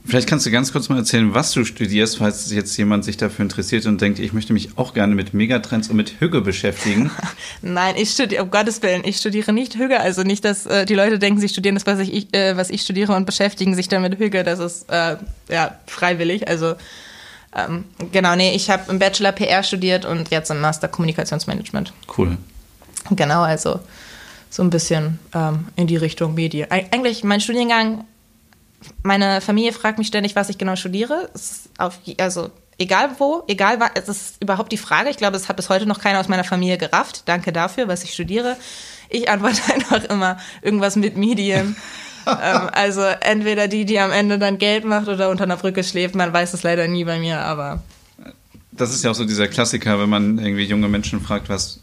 Vielleicht 0.04 0.28
kannst 0.28 0.46
du 0.46 0.50
ganz 0.50 0.72
kurz 0.72 0.88
mal 0.88 0.98
erzählen, 0.98 1.34
was 1.34 1.52
du 1.52 1.64
studierst, 1.64 2.18
falls 2.18 2.50
jetzt 2.50 2.76
jemand 2.76 3.04
sich 3.04 3.16
dafür 3.16 3.44
interessiert 3.44 3.86
und 3.86 4.00
denkt, 4.00 4.18
ich 4.18 4.32
möchte 4.32 4.52
mich 4.52 4.76
auch 4.76 4.94
gerne 4.94 5.14
mit 5.14 5.34
Megatrends 5.34 5.88
und 5.88 5.96
mit 5.96 6.20
Hüge 6.20 6.40
beschäftigen. 6.40 7.10
Nein, 7.62 7.94
ich 7.96 8.10
studiere, 8.10 8.42
um 8.42 8.50
Gottes 8.50 8.82
Willen, 8.82 9.02
ich 9.04 9.18
studiere 9.18 9.52
nicht 9.52 9.76
Hüge. 9.76 10.00
Also 10.00 10.22
nicht, 10.22 10.44
dass 10.44 10.66
äh, 10.66 10.86
die 10.86 10.94
Leute 10.94 11.18
denken, 11.18 11.40
sie 11.40 11.48
studieren 11.48 11.74
das, 11.74 11.86
was 11.86 12.00
ich, 12.00 12.34
äh, 12.34 12.56
was 12.56 12.70
ich 12.70 12.82
studiere 12.82 13.14
und 13.14 13.26
beschäftigen 13.26 13.74
sich 13.74 13.88
dann 13.88 14.02
mit 14.02 14.18
Hüge. 14.18 14.42
Das 14.42 14.58
ist 14.58 14.90
äh, 14.90 15.16
ja 15.48 15.78
freiwillig. 15.86 16.48
Also 16.48 16.74
ähm, 17.56 17.84
genau, 18.12 18.36
nee, 18.36 18.54
ich 18.54 18.70
habe 18.70 18.90
im 18.90 18.98
Bachelor 18.98 19.32
PR 19.32 19.62
studiert 19.62 20.04
und 20.04 20.30
jetzt 20.30 20.50
im 20.50 20.60
Master 20.60 20.88
Kommunikationsmanagement. 20.88 21.92
Cool. 22.16 22.36
Genau, 23.10 23.42
also 23.42 23.80
so 24.50 24.62
ein 24.62 24.70
bisschen 24.70 25.18
ähm, 25.34 25.68
in 25.76 25.86
die 25.86 25.96
Richtung 25.96 26.34
Medien. 26.34 26.70
Eig 26.70 26.92
eigentlich 26.92 27.24
mein 27.24 27.40
Studiengang 27.40 28.04
meine 29.02 29.40
Familie 29.40 29.72
fragt 29.72 29.98
mich 29.98 30.06
ständig, 30.06 30.36
was 30.36 30.48
ich 30.48 30.58
genau 30.58 30.76
studiere. 30.76 31.30
Auf, 31.78 31.98
also 32.18 32.50
egal 32.78 33.10
wo, 33.18 33.44
egal 33.46 33.78
was, 33.78 33.90
es 33.94 34.08
ist 34.08 34.42
überhaupt 34.42 34.72
die 34.72 34.78
Frage. 34.78 35.10
Ich 35.10 35.16
glaube, 35.16 35.36
es 35.36 35.48
hat 35.48 35.56
bis 35.56 35.68
heute 35.68 35.86
noch 35.86 36.00
keiner 36.00 36.20
aus 36.20 36.28
meiner 36.28 36.44
Familie 36.44 36.78
gerafft. 36.78 37.22
Danke 37.26 37.52
dafür, 37.52 37.88
was 37.88 38.02
ich 38.02 38.12
studiere. 38.12 38.56
Ich 39.08 39.28
antworte 39.28 39.60
einfach 39.72 40.04
immer 40.04 40.38
irgendwas 40.62 40.96
mit 40.96 41.16
Medien. 41.16 41.76
ähm, 42.26 42.70
also 42.72 43.02
entweder 43.02 43.68
die, 43.68 43.84
die 43.84 43.98
am 44.00 44.10
Ende 44.10 44.38
dann 44.38 44.58
Geld 44.58 44.84
macht 44.84 45.08
oder 45.08 45.30
unter 45.30 45.44
einer 45.44 45.56
Brücke 45.56 45.84
schläft. 45.84 46.14
Man 46.14 46.32
weiß 46.32 46.54
es 46.54 46.62
leider 46.62 46.88
nie 46.88 47.04
bei 47.04 47.18
mir, 47.18 47.40
aber. 47.40 47.82
Das 48.72 48.94
ist 48.94 49.04
ja 49.04 49.10
auch 49.10 49.14
so 49.14 49.24
dieser 49.24 49.48
Klassiker, 49.48 50.00
wenn 50.00 50.08
man 50.08 50.38
irgendwie 50.38 50.64
junge 50.64 50.88
Menschen 50.88 51.20
fragt, 51.20 51.48
was 51.48 51.80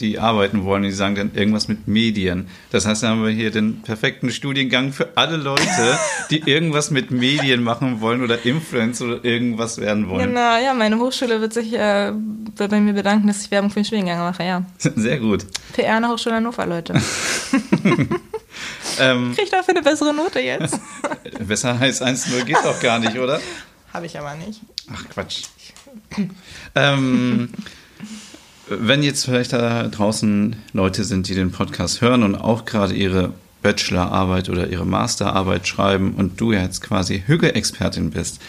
die 0.00 0.18
arbeiten 0.18 0.64
wollen. 0.64 0.82
Die 0.82 0.90
sagen 0.90 1.14
dann 1.14 1.34
irgendwas 1.34 1.68
mit 1.68 1.88
Medien. 1.88 2.48
Das 2.70 2.86
heißt, 2.86 3.02
da 3.02 3.08
haben 3.08 3.24
wir 3.24 3.30
hier 3.30 3.50
den 3.50 3.82
perfekten 3.82 4.30
Studiengang 4.30 4.92
für 4.92 5.16
alle 5.16 5.36
Leute, 5.36 5.98
die 6.30 6.40
irgendwas 6.40 6.90
mit 6.90 7.10
Medien 7.10 7.62
machen 7.62 8.00
wollen 8.00 8.22
oder 8.22 8.44
Influencer 8.44 9.06
oder 9.06 9.24
irgendwas 9.24 9.78
werden 9.78 10.08
wollen. 10.08 10.28
Genau, 10.28 10.56
ja, 10.58 10.74
meine 10.74 10.98
Hochschule 10.98 11.40
wird 11.40 11.52
sich 11.52 11.72
äh, 11.74 12.12
bei 12.56 12.80
mir 12.80 12.92
bedanken, 12.92 13.26
dass 13.28 13.42
ich 13.42 13.50
Werbung 13.50 13.70
für 13.70 13.80
den 13.80 13.84
Studiengang 13.84 14.18
mache, 14.18 14.44
ja. 14.44 14.62
Sehr 14.78 15.18
gut. 15.18 15.46
PR 15.72 15.96
an 15.96 16.02
der 16.02 16.12
Hochschule 16.12 16.36
Hannover, 16.36 16.66
Leute. 16.66 16.94
ähm, 19.00 19.34
Krieg 19.34 19.50
dafür 19.50 19.74
eine 19.74 19.82
bessere 19.82 20.14
Note 20.14 20.40
jetzt. 20.40 20.78
Besser 21.46 21.78
als 21.80 22.02
1-0 22.02 22.44
geht 22.44 22.56
doch 22.64 22.80
gar 22.80 22.98
nicht, 22.98 23.18
oder? 23.18 23.40
Habe 23.92 24.06
ich 24.06 24.18
aber 24.18 24.34
nicht. 24.34 24.60
Ach, 24.92 25.04
Quatsch. 25.08 25.44
ähm, 26.74 27.50
wenn 28.68 29.02
jetzt 29.02 29.24
vielleicht 29.24 29.52
da 29.52 29.84
draußen 29.88 30.56
Leute 30.72 31.04
sind, 31.04 31.28
die 31.28 31.34
den 31.34 31.52
Podcast 31.52 32.00
hören 32.00 32.22
und 32.22 32.34
auch 32.34 32.64
gerade 32.64 32.94
ihre 32.94 33.32
Bachelorarbeit 33.62 34.48
oder 34.48 34.68
ihre 34.68 34.86
Masterarbeit 34.86 35.66
schreiben 35.66 36.14
und 36.14 36.40
du 36.40 36.52
jetzt 36.52 36.80
quasi 36.80 37.22
Hüge-Expertin 37.26 38.10
bist, 38.10 38.40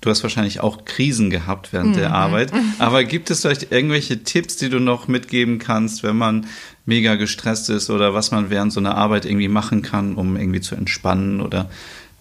du 0.00 0.10
hast 0.10 0.22
wahrscheinlich 0.22 0.60
auch 0.60 0.84
Krisen 0.84 1.30
gehabt 1.30 1.72
während 1.72 1.90
mhm. 1.90 1.98
der 2.00 2.14
Arbeit, 2.14 2.52
aber 2.78 3.04
gibt 3.04 3.30
es 3.30 3.42
vielleicht 3.42 3.70
irgendwelche 3.70 4.22
Tipps, 4.24 4.56
die 4.56 4.68
du 4.68 4.80
noch 4.80 5.08
mitgeben 5.08 5.58
kannst, 5.58 6.02
wenn 6.02 6.16
man 6.16 6.46
mega 6.86 7.14
gestresst 7.14 7.70
ist 7.70 7.90
oder 7.90 8.14
was 8.14 8.30
man 8.30 8.50
während 8.50 8.72
so 8.72 8.80
einer 8.80 8.96
Arbeit 8.96 9.24
irgendwie 9.24 9.48
machen 9.48 9.82
kann, 9.82 10.14
um 10.14 10.36
irgendwie 10.36 10.60
zu 10.60 10.74
entspannen 10.74 11.40
oder 11.40 11.70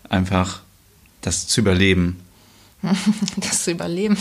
einfach 0.10 0.62
das 1.22 1.48
zu 1.48 1.62
überleben? 1.62 2.20
Das 3.38 3.64
zu 3.64 3.72
überleben. 3.72 4.18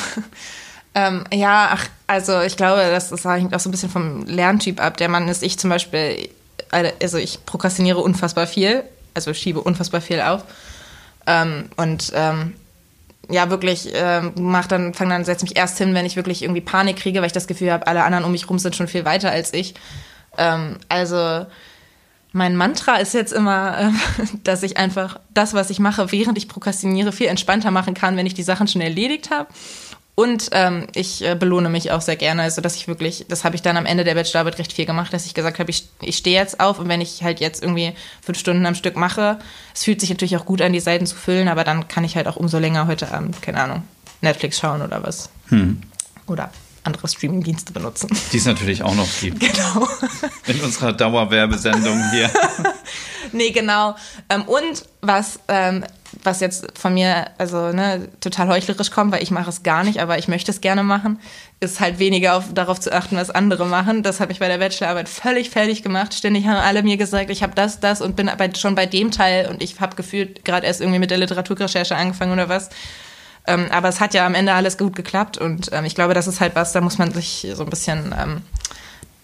Ähm, 0.99 1.25
ja, 1.33 1.69
ach, 1.75 1.87
also 2.09 2.41
ich 2.41 2.57
glaube, 2.57 2.81
das, 2.91 3.11
das 3.11 3.25
hängt 3.25 3.55
auch 3.55 3.61
so 3.61 3.69
ein 3.69 3.71
bisschen 3.71 3.91
vom 3.91 4.25
Lerntyp 4.25 4.81
ab. 4.81 4.97
Der 4.97 5.09
Mann 5.09 5.29
ist 5.29 5.45
ich 5.45 5.57
zum 5.57 5.71
Beispiel, 5.71 6.29
also 6.71 7.19
ich 7.19 7.45
prokrastiniere 7.47 8.01
unfassbar 8.01 8.49
viel, 8.49 8.83
also 9.15 9.33
schiebe 9.33 9.61
unfassbar 9.61 10.01
viel 10.01 10.21
auf. 10.21 10.43
Ähm, 11.29 11.67
und 11.77 12.11
ähm, 12.17 12.55
ja, 13.31 13.49
wirklich, 13.49 13.91
ähm, 13.95 14.33
mach 14.41 14.67
dann, 14.67 14.93
fang 14.93 15.09
dann, 15.09 15.25
setz 15.25 15.43
mich 15.43 15.57
erst 15.57 15.79
hin, 15.79 15.95
wenn 15.95 16.05
ich 16.05 16.17
wirklich 16.17 16.43
irgendwie 16.43 16.63
Panik 16.63 16.97
kriege, 16.97 17.21
weil 17.21 17.27
ich 17.27 17.33
das 17.33 17.47
Gefühl 17.47 17.71
habe, 17.71 17.87
alle 17.87 18.03
anderen 18.03 18.25
um 18.25 18.33
mich 18.33 18.51
rum 18.51 18.59
sind 18.59 18.75
schon 18.75 18.89
viel 18.89 19.05
weiter 19.05 19.31
als 19.31 19.55
ich. 19.55 19.75
Ähm, 20.37 20.79
also 20.89 21.47
mein 22.33 22.57
Mantra 22.57 22.97
ist 22.97 23.15
jetzt 23.15 23.33
immer, 23.33 23.79
äh, 23.79 23.91
dass 24.43 24.65
ich 24.65 24.79
einfach 24.79 25.21
das, 25.33 25.55
was 25.55 25.71
ich 25.71 25.79
mache, 25.79 26.11
während 26.11 26.39
ich 26.39 26.49
prokrastiniere, 26.49 27.13
viel 27.13 27.29
entspannter 27.29 27.71
machen 27.71 27.95
kann, 27.95 28.17
wenn 28.17 28.27
ich 28.27 28.35
die 28.35 28.43
Sachen 28.43 28.67
schon 28.67 28.81
erledigt 28.81 29.31
habe. 29.31 29.49
Und 30.19 30.49
ähm, 30.51 30.89
ich 30.97 31.25
äh, 31.25 31.37
belohne 31.37 31.69
mich 31.69 31.93
auch 31.93 32.01
sehr 32.01 32.17
gerne. 32.17 32.43
Also, 32.43 32.61
dass 32.61 32.75
ich 32.75 32.89
wirklich, 32.89 33.27
das 33.29 33.45
habe 33.45 33.55
ich 33.55 33.63
dann 33.63 33.77
am 33.77 33.87
Ende 33.87 34.03
der 34.03 34.17
Bachelorarbeit 34.17 34.59
recht 34.59 34.73
viel 34.73 34.85
gemacht, 34.85 35.13
dass 35.13 35.27
ich 35.27 35.33
gesagt 35.33 35.61
habe, 35.61 35.71
ich, 35.71 35.87
ich 36.01 36.17
stehe 36.17 36.35
jetzt 36.35 36.59
auf 36.59 36.81
und 36.81 36.89
wenn 36.89 37.01
ich 37.01 37.23
halt 37.23 37.39
jetzt 37.39 37.63
irgendwie 37.63 37.93
fünf 38.21 38.37
Stunden 38.37 38.67
am 38.67 38.75
Stück 38.75 38.97
mache, 38.97 39.39
es 39.73 39.85
fühlt 39.85 40.01
sich 40.01 40.11
natürlich 40.11 40.37
auch 40.37 40.45
gut 40.45 40.61
an, 40.61 40.73
die 40.73 40.81
Seiten 40.81 41.07
zu 41.07 41.15
füllen, 41.15 41.47
aber 41.47 41.63
dann 41.63 41.87
kann 41.87 42.03
ich 42.03 42.17
halt 42.17 42.27
auch 42.27 42.35
umso 42.35 42.59
länger 42.59 42.89
heute 42.89 43.13
Abend, 43.13 43.41
keine 43.43 43.61
Ahnung, 43.61 43.85
Netflix 44.21 44.59
schauen 44.59 44.83
oder 44.83 45.05
was. 45.05 45.31
Hm. 45.51 45.83
Oder 46.27 46.51
andere 46.83 47.07
Streamingdienste 47.07 47.73
benutzen. 47.73 48.09
Die 48.33 48.39
es 48.39 48.45
natürlich 48.45 48.83
auch 48.83 48.97
noch 48.97 49.09
gibt. 49.21 49.39
Genau. 49.49 49.89
In 50.47 50.61
unserer 50.63 50.95
Dauerwerbesendung 50.95 52.11
hier. 52.11 52.29
nee, 53.33 53.51
genau. 53.51 53.95
Ähm, 54.29 54.43
und 54.43 54.85
was 55.01 55.39
ähm, 55.47 55.85
was 56.29 56.41
jetzt 56.41 56.79
von 56.79 56.95
mir, 56.95 57.27
also 57.39 57.73
ne, 57.73 58.09
total 58.21 58.49
heuchlerisch 58.49 58.91
kommt, 58.91 59.13
weil 59.13 59.23
ich 59.23 59.31
mache 59.31 59.49
es 59.49 59.63
gar 59.63 59.83
nicht, 59.83 60.01
aber 60.01 60.19
ich 60.19 60.29
möchte 60.29 60.51
es 60.51 60.61
gerne 60.61 60.83
machen, 60.83 61.19
ist 61.61 61.81
halt 61.81 61.99
weniger 61.99 62.37
auf, 62.37 62.53
darauf 62.53 62.79
zu 62.79 62.93
achten, 62.93 63.17
was 63.17 63.31
andere 63.31 63.67
machen. 63.67 64.03
Das 64.03 64.21
habe 64.21 64.31
ich 64.31 64.39
bei 64.39 64.49
der 64.49 64.59
Bachelorarbeit 64.59 65.09
völlig 65.09 65.51
fertig 65.51 65.83
gemacht. 65.83 66.15
Ständig 66.15 66.47
haben 66.47 66.59
alle 66.59 66.83
mir 66.83 66.97
gesagt, 66.97 67.31
ich 67.31 67.43
habe 67.43 67.55
das, 67.55 67.81
das 67.81 68.01
und 68.01 68.15
bin 68.15 68.29
aber 68.29 68.55
schon 68.55 68.75
bei 68.75 68.87
dem 68.87 69.11
Teil 69.11 69.49
und 69.49 69.63
ich 69.63 69.81
habe 69.81 69.97
gefühlt 69.97 70.45
gerade 70.45 70.67
erst 70.67 70.81
irgendwie 70.81 71.01
mit 71.01 71.11
der 71.11 71.19
Literaturrecherche 71.19 71.97
angefangen 71.97 72.33
oder 72.33 72.49
was. 72.49 72.69
Ähm, 73.47 73.67
aber 73.71 73.89
es 73.89 73.99
hat 74.01 74.13
ja 74.13 74.27
am 74.27 74.35
Ende 74.35 74.53
alles 74.53 74.77
gut 74.77 74.95
geklappt 74.95 75.39
und 75.39 75.71
ähm, 75.73 75.87
ich 75.87 75.95
glaube, 75.95 76.13
das 76.13 76.27
ist 76.27 76.41
halt 76.41 76.55
was, 76.55 76.73
da 76.73 76.83
muss 76.83 76.99
man 76.99 77.13
sich 77.13 77.47
so 77.55 77.65
ein 77.65 77.71
bisschen 77.71 78.15
ähm, 78.19 78.43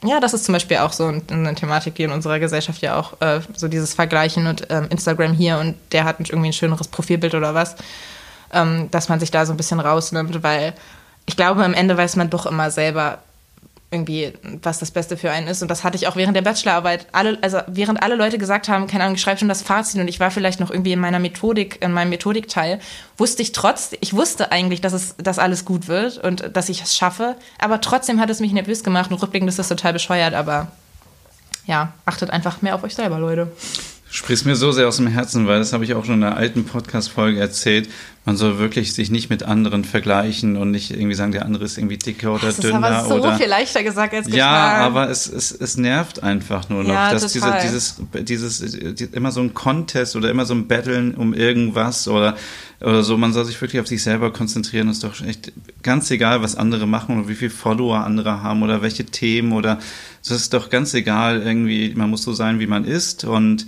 ja, 0.04 0.20
das 0.20 0.34
ist 0.34 0.44
zum 0.44 0.52
Beispiel 0.52 0.78
auch 0.78 0.92
so 0.92 1.06
eine 1.06 1.54
Thematik, 1.54 1.94
die 1.94 2.02
in 2.02 2.10
unserer 2.10 2.38
Gesellschaft 2.38 2.82
ja 2.82 2.96
auch 2.96 3.20
äh, 3.20 3.40
so 3.56 3.68
dieses 3.68 3.94
Vergleichen 3.94 4.46
und 4.46 4.66
ähm, 4.70 4.86
Instagram 4.90 5.32
hier 5.32 5.58
und 5.58 5.76
der 5.92 6.04
hat 6.04 6.20
irgendwie 6.20 6.48
ein 6.48 6.52
schöneres 6.52 6.88
Profilbild 6.88 7.34
oder 7.34 7.54
was, 7.54 7.76
ähm, 8.52 8.90
dass 8.90 9.08
man 9.08 9.20
sich 9.20 9.30
da 9.30 9.46
so 9.46 9.52
ein 9.52 9.56
bisschen 9.56 9.80
rausnimmt, 9.80 10.42
weil 10.42 10.74
ich 11.26 11.36
glaube, 11.36 11.64
am 11.64 11.74
Ende 11.74 11.96
weiß 11.96 12.16
man 12.16 12.30
doch 12.30 12.46
immer 12.46 12.70
selber, 12.70 13.18
irgendwie, 13.94 14.32
was 14.62 14.80
das 14.80 14.90
Beste 14.90 15.16
für 15.16 15.30
einen 15.30 15.46
ist. 15.46 15.62
Und 15.62 15.70
das 15.70 15.84
hatte 15.84 15.96
ich 15.96 16.06
auch 16.06 16.16
während 16.16 16.36
der 16.36 16.42
Bachelorarbeit. 16.42 17.06
Alle, 17.12 17.38
also 17.40 17.60
während 17.66 18.02
alle 18.02 18.16
Leute 18.16 18.36
gesagt 18.36 18.68
haben, 18.68 18.86
keine 18.86 19.04
Ahnung, 19.04 19.14
ich 19.14 19.22
schreibe 19.22 19.38
schon 19.38 19.48
das 19.48 19.62
Fazit 19.62 20.00
und 20.00 20.08
ich 20.08 20.20
war 20.20 20.30
vielleicht 20.30 20.60
noch 20.60 20.70
irgendwie 20.70 20.92
in 20.92 21.00
meiner 21.00 21.18
Methodik, 21.18 21.78
in 21.80 21.92
meinem 21.92 22.10
Methodikteil, 22.10 22.80
wusste 23.16 23.42
ich 23.42 23.52
trotz, 23.52 23.92
ich 24.00 24.12
wusste 24.12 24.52
eigentlich, 24.52 24.80
dass 24.80 24.92
es, 24.92 25.14
dass 25.16 25.38
alles 25.38 25.64
gut 25.64 25.88
wird 25.88 26.18
und 26.18 26.54
dass 26.54 26.68
ich 26.68 26.82
es 26.82 26.94
schaffe. 26.94 27.36
Aber 27.58 27.80
trotzdem 27.80 28.20
hat 28.20 28.28
es 28.28 28.40
mich 28.40 28.52
nervös 28.52 28.84
gemacht 28.84 29.10
und 29.10 29.22
rückblickend 29.22 29.48
ist 29.48 29.58
das 29.58 29.68
total 29.68 29.92
bescheuert. 29.92 30.34
Aber 30.34 30.72
ja, 31.66 31.94
achtet 32.04 32.30
einfach 32.30 32.60
mehr 32.60 32.74
auf 32.74 32.82
euch 32.82 32.94
selber, 32.94 33.18
Leute 33.18 33.50
sprichst 34.14 34.46
mir 34.46 34.54
so 34.54 34.70
sehr 34.70 34.86
aus 34.86 34.98
dem 34.98 35.08
Herzen, 35.08 35.48
weil 35.48 35.58
das 35.58 35.72
habe 35.72 35.82
ich 35.82 35.94
auch 35.94 36.04
schon 36.04 36.14
in 36.14 36.22
einer 36.22 36.36
alten 36.36 36.64
Podcast-Folge 36.64 37.40
erzählt. 37.40 37.90
Man 38.26 38.38
soll 38.38 38.58
wirklich 38.58 38.94
sich 38.94 39.10
nicht 39.10 39.28
mit 39.28 39.42
anderen 39.42 39.84
vergleichen 39.84 40.56
und 40.56 40.70
nicht 40.70 40.90
irgendwie 40.90 41.14
sagen, 41.14 41.32
der 41.32 41.44
andere 41.44 41.64
ist 41.64 41.76
irgendwie 41.76 41.98
dicker 41.98 42.32
oder 42.32 42.46
das 42.46 42.56
dünner. 42.56 42.80
Das 42.80 42.90
ist 42.90 43.10
aber 43.10 43.20
so 43.20 43.28
oder, 43.28 43.36
viel 43.36 43.48
leichter 43.48 43.82
gesagt 43.82 44.14
als 44.14 44.24
getan. 44.24 44.38
Ja, 44.38 44.76
aber 44.78 45.10
es, 45.10 45.26
es, 45.26 45.52
es 45.52 45.76
nervt 45.76 46.22
einfach 46.22 46.70
nur 46.70 46.84
noch, 46.84 46.94
ja, 46.94 47.12
dass 47.12 47.32
diese, 47.34 47.54
dieses, 47.62 48.00
dieses, 48.22 48.94
die, 48.94 49.04
immer 49.12 49.30
so 49.30 49.42
ein 49.42 49.52
Contest 49.52 50.16
oder 50.16 50.30
immer 50.30 50.46
so 50.46 50.54
ein 50.54 50.66
Battlen 50.68 51.14
um 51.14 51.34
irgendwas 51.34 52.08
oder, 52.08 52.34
oder 52.80 53.02
so. 53.02 53.18
Man 53.18 53.34
soll 53.34 53.44
sich 53.44 53.60
wirklich 53.60 53.82
auf 53.82 53.88
sich 53.88 54.02
selber 54.02 54.32
konzentrieren. 54.32 54.88
Es 54.88 54.96
ist 54.96 55.04
doch 55.04 55.20
echt 55.20 55.52
ganz 55.82 56.10
egal, 56.10 56.40
was 56.40 56.56
andere 56.56 56.86
machen 56.86 57.18
oder 57.18 57.28
wie 57.28 57.34
viele 57.34 57.50
Follower 57.50 58.06
andere 58.06 58.42
haben 58.42 58.62
oder 58.62 58.80
welche 58.80 59.04
Themen 59.04 59.52
oder 59.52 59.78
es 60.22 60.30
ist 60.30 60.54
doch 60.54 60.70
ganz 60.70 60.94
egal 60.94 61.42
irgendwie. 61.42 61.92
Man 61.94 62.08
muss 62.08 62.22
so 62.22 62.32
sein, 62.32 62.58
wie 62.58 62.66
man 62.66 62.86
ist 62.86 63.24
und 63.24 63.66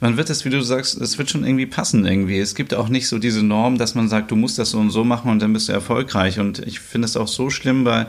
man 0.00 0.16
wird 0.16 0.30
es, 0.30 0.44
wie 0.44 0.50
du 0.50 0.62
sagst, 0.62 0.98
es 1.00 1.18
wird 1.18 1.30
schon 1.30 1.44
irgendwie 1.44 1.66
passen 1.66 2.06
irgendwie. 2.06 2.38
Es 2.38 2.54
gibt 2.54 2.72
auch 2.74 2.88
nicht 2.88 3.06
so 3.06 3.18
diese 3.18 3.42
Norm, 3.42 3.76
dass 3.76 3.94
man 3.94 4.08
sagt, 4.08 4.30
du 4.30 4.36
musst 4.36 4.58
das 4.58 4.70
so 4.70 4.78
und 4.78 4.90
so 4.90 5.04
machen 5.04 5.30
und 5.30 5.40
dann 5.40 5.52
bist 5.52 5.68
du 5.68 5.72
erfolgreich. 5.72 6.40
Und 6.40 6.58
ich 6.60 6.80
finde 6.80 7.06
es 7.06 7.16
auch 7.16 7.28
so 7.28 7.50
schlimm 7.50 7.84
bei 7.84 8.06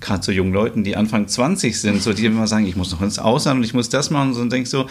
gerade 0.00 0.22
so 0.22 0.32
jungen 0.32 0.52
Leuten, 0.52 0.84
die 0.84 0.96
Anfang 0.96 1.28
20 1.28 1.78
sind, 1.78 2.02
so 2.02 2.12
die 2.12 2.24
immer 2.24 2.46
sagen, 2.46 2.66
ich 2.66 2.76
muss 2.76 2.90
noch 2.90 3.02
ins 3.02 3.18
Ausland 3.18 3.58
und 3.58 3.64
ich 3.64 3.74
muss 3.74 3.88
das 3.88 4.10
machen. 4.10 4.34
Und 4.34 4.52
denkst 4.52 4.70
so, 4.70 4.86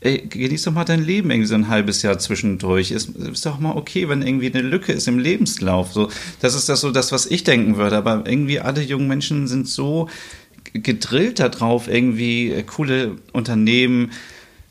ey, 0.00 0.26
genieß 0.28 0.64
doch 0.64 0.72
mal 0.72 0.84
dein 0.84 1.02
Leben 1.02 1.30
irgendwie 1.30 1.48
so 1.48 1.54
ein 1.54 1.68
halbes 1.68 2.02
Jahr 2.02 2.18
zwischendurch. 2.18 2.90
Ist, 2.90 3.16
ist 3.16 3.46
doch 3.46 3.58
mal 3.58 3.76
okay, 3.76 4.08
wenn 4.08 4.22
irgendwie 4.22 4.52
eine 4.52 4.62
Lücke 4.62 4.92
ist 4.92 5.08
im 5.08 5.18
Lebenslauf. 5.18 5.92
So, 5.92 6.10
das 6.40 6.54
ist 6.54 6.68
das 6.68 6.82
so 6.82 6.90
das, 6.90 7.12
was 7.12 7.26
ich 7.26 7.44
denken 7.44 7.76
würde. 7.76 7.96
Aber 7.96 8.24
irgendwie 8.26 8.60
alle 8.60 8.82
jungen 8.82 9.08
Menschen 9.08 9.48
sind 9.48 9.68
so 9.68 10.08
gedrillt 10.74 11.38
darauf, 11.38 11.88
irgendwie 11.88 12.62
coole 12.66 13.16
Unternehmen, 13.32 14.10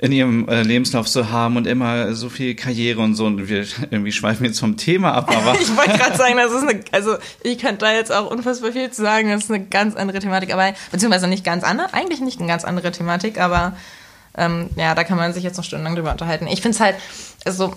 in 0.04 0.12
ihrem 0.12 0.50
äh, 0.50 0.64
Lebenslauf 0.64 1.08
zu 1.08 1.32
haben 1.32 1.56
und 1.56 1.66
immer 1.66 2.14
so 2.14 2.28
viel 2.28 2.56
Karriere 2.56 3.00
und 3.00 3.16
so. 3.16 3.26
Und 3.26 3.48
wir 3.48 3.66
irgendwie 3.90 4.12
schweifen 4.12 4.46
jetzt 4.46 4.60
vom 4.60 4.76
Thema 4.76 5.14
ab, 5.14 5.34
aber. 5.34 5.58
ich 5.62 5.78
wollte 5.78 5.98
gerade 5.98 6.18
sagen, 6.18 6.36
das 6.36 6.52
ist 6.52 6.68
eine, 6.68 6.82
also 6.92 7.16
ich 7.42 7.58
könnte 7.58 7.86
da 7.86 7.94
jetzt 7.94 8.12
auch 8.12 8.30
unfassbar 8.30 8.74
viel 8.74 8.92
zu 8.92 9.02
sagen, 9.02 9.30
das 9.30 9.46
ist 9.46 9.52
eine 9.52 9.64
ganz 9.64 9.96
andere 9.96 10.20
Thematik, 10.20 10.54
aber 10.54 10.74
beziehungsweise 10.92 11.28
nicht 11.28 11.46
ganz 11.46 11.64
andere, 11.64 11.94
eigentlich 11.94 12.20
nicht 12.20 12.40
eine 12.40 12.50
ganz 12.50 12.66
andere 12.66 12.92
Thematik, 12.92 13.40
aber 13.40 13.78
ähm, 14.36 14.72
ja, 14.76 14.94
da 14.94 15.06
kann 15.06 15.16
man 15.16 15.32
sich 15.32 15.46
jetzt 15.46 15.56
noch 15.56 15.64
stundenlang 15.64 15.96
drüber 15.96 16.12
unterhalten. 16.12 16.48
Ich 16.48 16.62
finde 16.62 16.76
es 16.76 16.82
halt, 16.82 16.98
also, 17.46 17.74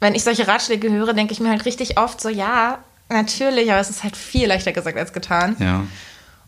wenn 0.00 0.16
ich 0.16 0.24
solche 0.24 0.48
Ratschläge 0.48 0.90
höre, 0.90 1.12
denke 1.12 1.32
ich 1.32 1.38
mir 1.38 1.50
halt 1.50 1.66
richtig 1.66 2.00
oft 2.00 2.20
so, 2.20 2.28
ja, 2.30 2.78
natürlich, 3.08 3.70
aber 3.70 3.80
es 3.80 3.90
ist 3.90 4.02
halt 4.02 4.16
viel 4.16 4.48
leichter 4.48 4.72
gesagt 4.72 4.98
als 4.98 5.12
getan. 5.12 5.54
Ja. 5.60 5.84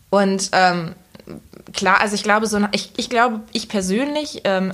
Und 0.09 0.49
ähm, 0.51 0.95
klar, 1.71 2.01
also 2.01 2.13
ich 2.13 2.23
glaube 2.23 2.45
so, 2.47 2.59
ich, 2.73 2.91
ich 2.97 3.09
glaube, 3.09 3.39
ich 3.53 3.69
persönlich 3.69 4.41
ähm, 4.43 4.73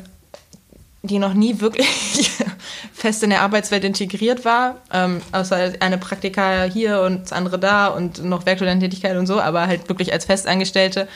die 1.02 1.20
noch 1.20 1.34
nie 1.34 1.62
wirklich 1.62 1.88
fest 2.94 3.24
in 3.24 3.30
der 3.30 3.42
Arbeitswelt 3.42 3.84
integriert 3.84 4.44
war, 4.44 4.76
ähm, 4.92 5.22
außer 5.32 5.74
eine 5.80 5.98
Praktika 5.98 6.64
hier 6.64 7.02
und 7.02 7.24
das 7.24 7.34
andere 7.34 7.58
da 7.58 7.88
und 7.88 8.24
noch 8.24 8.46
Werkstudententätigkeit 8.46 9.16
und 9.16 9.26
so, 9.26 9.40
aber 9.40 9.68
halt 9.68 9.88
wirklich 9.88 10.12
als 10.12 10.26
Festangestellte 10.26 11.08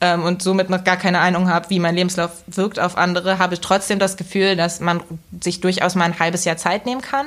ähm, 0.00 0.22
und 0.22 0.42
somit 0.42 0.70
noch 0.70 0.84
gar 0.84 0.96
keine 0.96 1.18
Ahnung 1.18 1.48
habe, 1.48 1.70
wie 1.70 1.80
mein 1.80 1.96
Lebenslauf 1.96 2.30
wirkt 2.46 2.78
auf 2.78 2.96
andere, 2.96 3.38
habe 3.38 3.54
ich 3.54 3.60
trotzdem 3.60 3.98
das 3.98 4.16
Gefühl, 4.16 4.54
dass 4.54 4.80
man 4.80 5.02
sich 5.40 5.60
durchaus 5.60 5.96
mal 5.96 6.04
ein 6.04 6.18
halbes 6.18 6.44
Jahr 6.44 6.56
Zeit 6.56 6.86
nehmen 6.86 7.00
kann. 7.00 7.26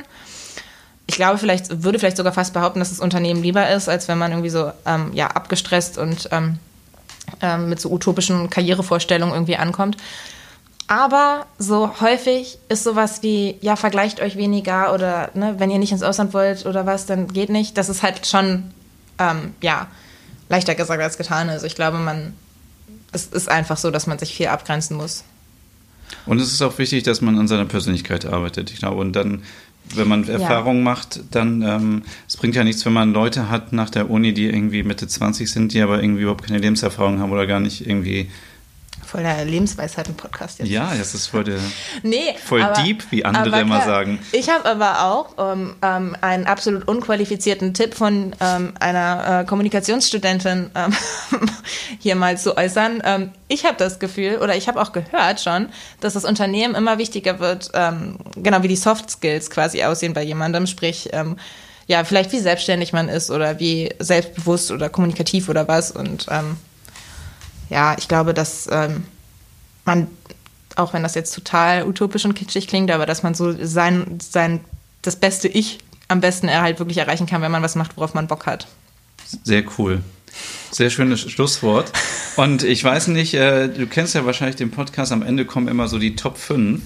Ich 1.08 1.16
glaube, 1.16 1.38
vielleicht 1.38 1.84
würde 1.84 1.99
vielleicht 1.99 2.18
sogar 2.18 2.34
fast 2.34 2.53
behaupten, 2.53 2.80
dass 2.80 2.89
das 2.89 2.99
Unternehmen 2.99 3.41
lieber 3.41 3.70
ist, 3.70 3.89
als 3.89 4.08
wenn 4.08 4.18
man 4.18 4.32
irgendwie 4.32 4.49
so 4.49 4.72
ähm, 4.86 5.12
ja 5.14 5.28
abgestresst 5.28 5.97
und 5.97 6.30
ähm, 6.32 6.60
ähm, 7.41 7.70
mit 7.70 7.80
so 7.80 7.89
utopischen 7.89 8.49
Karrierevorstellungen 8.49 9.34
irgendwie 9.34 9.58
ankommt. 9.58 9.97
Aber 10.88 11.46
so 11.60 12.00
häufig 12.00 12.58
ist 12.70 12.86
sowas 12.86 13.22
wie, 13.22 13.58
ja, 13.60 13.76
vergleicht 13.76 14.22
euch 14.22 14.38
weniger 14.38 14.94
oder 14.94 15.32
ne, 15.34 15.56
wenn 15.58 15.70
ihr 15.70 15.80
nicht 15.80 15.92
ins 15.92 16.02
Ausland 16.02 16.34
wollt 16.34 16.66
oder 16.66 16.86
was, 16.86 17.06
dann 17.06 17.28
geht 17.28 17.50
nicht. 17.50 17.78
Das 17.78 17.90
ist 17.90 18.04
halt 18.04 18.26
schon, 18.26 18.72
ähm, 19.20 19.54
ja, 19.62 19.88
leichter 20.48 20.76
gesagt 20.76 21.02
als 21.02 21.18
getan. 21.18 21.50
Also 21.50 21.66
ich 21.66 21.76
glaube, 21.76 21.98
man, 21.98 22.34
es 23.12 23.26
ist 23.26 23.50
einfach 23.50 23.76
so, 23.76 23.92
dass 23.92 24.08
man 24.08 24.18
sich 24.18 24.34
viel 24.34 24.48
abgrenzen 24.48 24.96
muss. 24.96 25.26
Und 26.26 26.40
es 26.40 26.54
ist 26.54 26.62
auch 26.62 26.78
wichtig, 26.78 27.04
dass 27.04 27.20
man 27.20 27.38
an 27.38 27.50
seiner 27.50 27.66
Persönlichkeit 27.66 28.26
arbeitet. 28.26 28.72
Ich 28.72 28.80
glaube, 28.80 29.02
und 29.02 29.14
dann, 29.14 29.44
wenn 29.94 30.08
man 30.08 30.26
Erfahrungen 30.26 30.80
ja. 30.80 30.84
macht, 30.84 31.20
dann, 31.32 31.62
ähm, 31.64 32.04
es 32.30 32.38
bringt 32.38 32.56
ja 32.56 32.64
nichts, 32.64 32.86
wenn 32.86 32.94
man 32.94 33.12
Leute 33.12 33.50
hat 33.50 33.74
nach 33.74 33.90
der 33.90 34.10
Uni, 34.10 34.34
die 34.34 34.46
irgendwie 34.46 34.84
Mitte 34.84 35.06
20 35.06 35.52
sind, 35.52 35.74
die 35.74 35.82
aber 35.82 36.02
irgendwie 36.02 36.22
überhaupt 36.22 36.46
keine 36.46 36.60
Lebenserfahrung 36.60 37.20
haben 37.20 37.34
oder 37.34 37.46
gar 37.46 37.60
nicht 37.60 37.86
irgendwie 37.86 38.30
Voll 39.08 39.24
der 39.24 39.45
Lebensweisheiten-Podcast 39.45 40.60
jetzt. 40.60 40.68
Ja, 40.68 40.93
das 40.93 41.14
ist 41.14 41.28
voll, 41.28 41.45
der, 41.45 41.60
nee, 42.03 42.36
voll 42.43 42.62
aber, 42.62 42.84
deep, 42.84 43.10
wie 43.10 43.24
andere 43.24 43.62
immer 43.62 43.82
sagen. 43.82 44.20
Ich 44.34 44.49
habe 44.49 44.66
aber 44.66 45.05
auch 45.05 45.53
ähm, 45.53 45.76
ähm, 45.82 46.18
einen 46.20 46.45
absolut 46.45 46.86
unqualifizierten 46.89 47.74
Tipp 47.74 47.95
von 47.95 48.36
ähm, 48.41 48.74
einer 48.82 49.41
äh, 49.41 49.45
Kommunikationsstudentin 49.45 50.72
ähm, 50.76 50.93
hier 51.99 52.18
mal 52.18 52.38
zu 52.38 52.58
äußern. 52.58 53.01
Ähm, 53.05 53.32
ich 53.47 53.66
habe 53.66 53.78
das 53.78 53.99
Gefühl, 53.99 54.39
oder 54.39 54.58
ich 54.58 54.68
habe 54.68 54.82
auch 54.82 54.91
gehört 54.91 55.39
schon, 55.39 55.70
dass 56.01 56.14
das 56.14 56.26
Unternehmen 56.26 56.76
immer 56.76 56.97
wichtiger 56.97 57.39
wird, 57.39 57.72
genau 57.72 58.62
wie 58.62 58.68
die 58.68 58.76
Soft 58.76 59.10
Skills 59.10 59.49
quasi 59.49 59.84
aussehen 59.84 60.14
bei 60.14 60.22
jemandem, 60.22 60.68
sprich 60.68 61.10
ja, 61.88 62.03
vielleicht 62.03 62.34
wie 62.34 62.39
selbstständig 62.39 62.91
man 62.91 63.08
ist 63.08 63.32
oder 63.32 63.60
wie 63.60 63.89
selbstbewusst 63.99 64.72
oder 64.72 64.89
kommunikativ 64.89 65.47
oder 65.47 65.68
was. 65.68 65.91
Und 65.91 66.28
ähm, 66.30 66.58
ja, 67.70 67.95
ich 67.97 68.07
glaube, 68.07 68.34
dass 68.34 68.68
ähm, 68.72 69.03
man, 69.86 70.07
auch 70.76 70.93
wenn 70.93 71.03
das 71.03 71.15
jetzt 71.15 71.34
total 71.34 71.88
utopisch 71.88 72.26
und 72.26 72.34
kitschig 72.34 72.68
klingt, 72.68 72.91
aber 72.91 73.05
dass 73.05 73.24
man 73.24 73.34
so 73.34 73.53
sein, 73.65 74.20
sein, 74.22 74.59
das 75.01 75.15
beste 75.15 75.47
Ich 75.47 75.80
am 76.07 76.22
besten 76.22 76.49
halt 76.49 76.80
wirklich 76.80 76.97
erreichen 76.97 77.28
kann, 77.28 77.41
wenn 77.41 77.51
man 77.51 77.63
was 77.63 77.76
macht, 77.76 77.97
worauf 77.97 78.13
man 78.13 78.28
Bock 78.28 78.45
hat. 78.45 78.68
Sehr 79.43 79.63
cool. 79.78 80.01
Sehr 80.72 80.89
schönes 80.89 81.20
Schlusswort. 81.22 81.91
Und 82.36 82.63
ich 82.63 82.84
weiß 82.84 83.07
nicht, 83.07 83.34
äh, 83.34 83.68
du 83.68 83.88
kennst 83.88 84.15
ja 84.15 84.26
wahrscheinlich 84.26 84.55
den 84.55 84.72
Podcast, 84.72 85.11
am 85.11 85.24
Ende 85.24 85.45
kommen 85.45 85.68
immer 85.68 85.88
so 85.88 85.99
die 85.99 86.15
Top 86.15 86.38
5. 86.38 86.82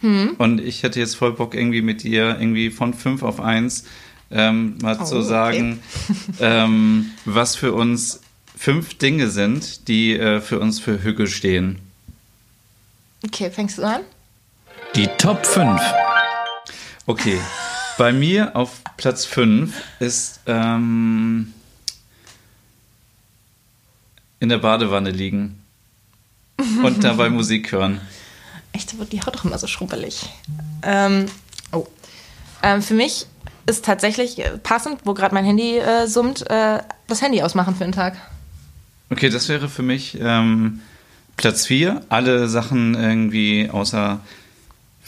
Hm. 0.00 0.34
Und 0.38 0.60
ich 0.60 0.82
hätte 0.82 1.00
jetzt 1.00 1.16
voll 1.16 1.32
Bock, 1.32 1.54
irgendwie 1.54 1.82
mit 1.82 2.02
dir 2.02 2.36
irgendwie 2.38 2.70
von 2.70 2.94
5 2.94 3.22
auf 3.22 3.40
1 3.40 3.84
ähm, 4.30 4.78
mal 4.82 4.98
oh, 5.00 5.04
zu 5.04 5.22
sagen, 5.22 5.80
okay. 6.08 6.36
ähm, 6.40 7.10
was 7.24 7.56
für 7.56 7.72
uns 7.72 8.20
fünf 8.58 8.98
Dinge 8.98 9.30
sind, 9.30 9.86
die 9.88 10.18
äh, 10.18 10.40
für 10.40 10.58
uns 10.58 10.80
für 10.80 11.02
Hügel 11.02 11.28
stehen. 11.28 11.78
Okay, 13.24 13.50
fängst 13.50 13.78
du 13.78 13.84
an? 13.84 14.00
Die 14.96 15.06
Top 15.18 15.46
5. 15.46 15.80
Okay, 17.06 17.38
bei 17.96 18.12
mir 18.12 18.56
auf 18.56 18.82
Platz 18.96 19.24
5 19.24 19.80
ist 20.00 20.40
ähm, 20.46 21.52
in 24.40 24.48
der 24.48 24.58
Badewanne 24.58 25.10
liegen 25.10 25.62
und 26.82 27.04
dabei 27.04 27.30
Musik 27.30 27.70
hören. 27.70 28.00
Echt, 28.72 28.92
da 28.92 28.98
wird 28.98 29.12
die 29.12 29.22
Haut 29.22 29.36
doch 29.36 29.44
immer 29.44 29.58
so 29.58 29.68
schrubbelig. 29.68 30.28
Ähm, 30.82 31.26
oh. 31.72 31.86
Ähm, 32.62 32.82
für 32.82 32.94
mich 32.94 33.26
ist 33.66 33.84
tatsächlich 33.84 34.42
passend, 34.64 35.00
wo 35.04 35.14
gerade 35.14 35.34
mein 35.34 35.44
Handy 35.44 35.78
äh, 35.78 36.06
summt, 36.06 36.48
äh, 36.50 36.80
das 37.06 37.22
Handy 37.22 37.42
ausmachen 37.42 37.76
für 37.76 37.84
den 37.84 37.92
Tag. 37.92 38.16
Okay, 39.10 39.30
das 39.30 39.48
wäre 39.48 39.68
für 39.68 39.82
mich 39.82 40.18
ähm, 40.20 40.80
Platz 41.36 41.66
4. 41.66 42.02
Alle 42.08 42.48
Sachen 42.48 42.94
irgendwie 42.94 43.70
außer 43.70 44.20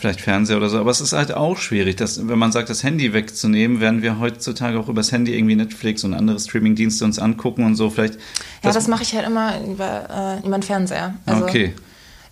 vielleicht 0.01 0.21
Fernseher 0.21 0.57
oder 0.57 0.69
so. 0.69 0.79
Aber 0.79 0.91
es 0.91 1.01
ist 1.01 1.13
halt 1.13 1.33
auch 1.33 1.59
schwierig, 1.59 1.97
dass, 1.97 2.27
wenn 2.27 2.39
man 2.39 2.53
sagt, 2.53 2.71
das 2.71 2.83
Handy 2.83 3.13
wegzunehmen, 3.13 3.81
werden 3.81 4.03
wir 4.03 4.19
heutzutage 4.19 4.79
auch 4.79 4.89
übers 4.89 5.13
Handy 5.13 5.37
irgendwie 5.37 5.57
Netflix 5.57 6.03
und 6.05 6.15
andere 6.15 6.41
Streamingdienste 6.41 7.05
uns 7.05 7.19
angucken 7.19 7.65
und 7.65 7.77
so. 7.77 7.91
Vielleicht. 7.91 8.15
Ja, 8.15 8.21
das, 8.63 8.75
das 8.75 8.89
mache 8.89 9.03
ich 9.03 9.15
halt 9.15 9.27
immer 9.27 9.61
über, 9.61 10.41
äh, 10.43 10.47
über 10.47 10.57
den 10.57 10.63
Fernseher. 10.63 11.15
Also, 11.27 11.45
okay. 11.45 11.75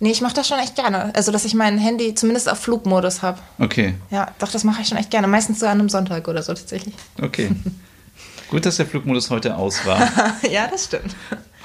Nee, 0.01 0.11
ich 0.11 0.21
mache 0.21 0.33
das 0.33 0.47
schon 0.47 0.59
echt 0.59 0.75
gerne. 0.75 1.13
Also, 1.13 1.31
dass 1.31 1.45
ich 1.45 1.53
mein 1.53 1.77
Handy 1.77 2.15
zumindest 2.15 2.49
auf 2.49 2.59
Flugmodus 2.59 3.21
habe. 3.21 3.39
Okay. 3.59 3.95
Ja, 4.09 4.31
doch, 4.39 4.49
das 4.49 4.63
mache 4.63 4.81
ich 4.81 4.87
schon 4.87 4.97
echt 4.97 5.11
gerne. 5.11 5.27
Meistens 5.27 5.59
so 5.59 5.65
an 5.65 5.79
einem 5.79 5.89
Sonntag 5.89 6.27
oder 6.27 6.41
so 6.41 6.53
tatsächlich. 6.53 6.95
Okay. 7.21 7.51
Gut, 8.49 8.65
dass 8.65 8.77
der 8.77 8.87
Flugmodus 8.87 9.29
heute 9.29 9.55
aus 9.55 9.85
war. 9.85 9.99
ja, 10.49 10.67
das 10.67 10.85
stimmt. 10.85 11.15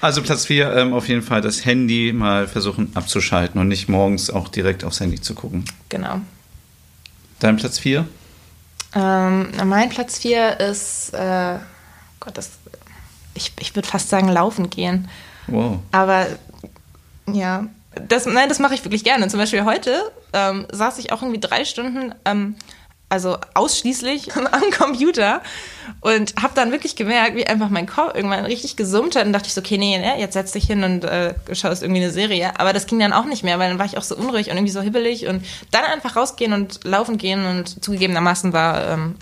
Also 0.04 0.20
Platz 0.20 0.44
4 0.44 0.70
ähm, 0.76 0.92
auf 0.92 1.08
jeden 1.08 1.22
Fall 1.22 1.40
das 1.40 1.64
Handy 1.64 2.12
mal 2.12 2.46
versuchen 2.46 2.94
abzuschalten 2.94 3.58
und 3.58 3.68
nicht 3.68 3.88
morgens 3.88 4.28
auch 4.28 4.48
direkt 4.48 4.84
aufs 4.84 5.00
Handy 5.00 5.18
zu 5.18 5.34
gucken. 5.34 5.64
Genau. 5.88 6.20
Dein 7.40 7.56
Platz 7.56 7.78
4? 7.78 8.06
Ähm, 8.94 9.48
mein 9.64 9.88
Platz 9.88 10.18
4 10.18 10.60
ist, 10.60 11.14
äh, 11.14 11.56
Gott, 12.20 12.36
das, 12.36 12.50
ich, 13.32 13.54
ich 13.58 13.74
würde 13.74 13.88
fast 13.88 14.10
sagen, 14.10 14.28
laufen 14.28 14.68
gehen. 14.68 15.08
Wow. 15.46 15.78
Aber 15.90 16.26
ja, 17.32 17.64
das, 18.06 18.26
nein, 18.26 18.50
das 18.50 18.58
mache 18.58 18.74
ich 18.74 18.84
wirklich 18.84 19.04
gerne. 19.04 19.28
Zum 19.28 19.40
Beispiel 19.40 19.64
heute 19.64 20.12
ähm, 20.34 20.66
saß 20.70 20.98
ich 20.98 21.12
auch 21.12 21.22
irgendwie 21.22 21.40
drei 21.40 21.64
Stunden 21.64 22.14
ähm, 22.26 22.56
also 23.14 23.38
ausschließlich 23.54 24.34
am 24.36 24.70
Computer 24.76 25.40
und 26.00 26.34
habe 26.42 26.52
dann 26.54 26.72
wirklich 26.72 26.96
gemerkt, 26.96 27.36
wie 27.36 27.46
einfach 27.46 27.68
mein 27.68 27.86
Kopf 27.86 28.14
irgendwann 28.14 28.44
richtig 28.44 28.74
gesummt 28.74 29.14
hat 29.14 29.24
und 29.24 29.32
dachte 29.32 29.46
ich 29.46 29.54
so, 29.54 29.60
okay, 29.60 29.78
nee, 29.78 29.96
nee 29.98 30.20
jetzt 30.20 30.34
setz 30.34 30.50
dich 30.50 30.64
hin 30.64 30.82
und 30.82 31.04
äh, 31.04 31.34
schaust 31.52 31.82
irgendwie 31.82 32.02
eine 32.02 32.10
Serie. 32.10 32.58
Aber 32.58 32.72
das 32.72 32.86
ging 32.86 32.98
dann 32.98 33.12
auch 33.12 33.24
nicht 33.24 33.44
mehr, 33.44 33.58
weil 33.60 33.70
dann 33.70 33.78
war 33.78 33.86
ich 33.86 33.96
auch 33.96 34.02
so 34.02 34.16
unruhig 34.16 34.50
und 34.50 34.56
irgendwie 34.56 34.72
so 34.72 34.80
hibbelig 34.80 35.28
und 35.28 35.46
dann 35.70 35.84
einfach 35.84 36.16
rausgehen 36.16 36.52
und 36.52 36.82
laufen 36.82 37.16
gehen 37.16 37.46
und 37.46 37.84
zugegebenermaßen 37.84 38.52
war 38.52 38.88
ähm, 38.88 39.14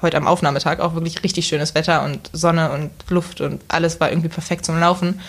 heute 0.00 0.16
am 0.16 0.28
Aufnahmetag 0.28 0.78
auch 0.78 0.94
wirklich 0.94 1.24
richtig 1.24 1.48
schönes 1.48 1.74
Wetter 1.74 2.04
und 2.04 2.30
Sonne 2.32 2.70
und 2.70 2.90
Luft 3.08 3.40
und 3.40 3.60
alles 3.66 3.98
war 3.98 4.10
irgendwie 4.10 4.28
perfekt 4.28 4.64
zum 4.64 4.78
Laufen. 4.78 5.20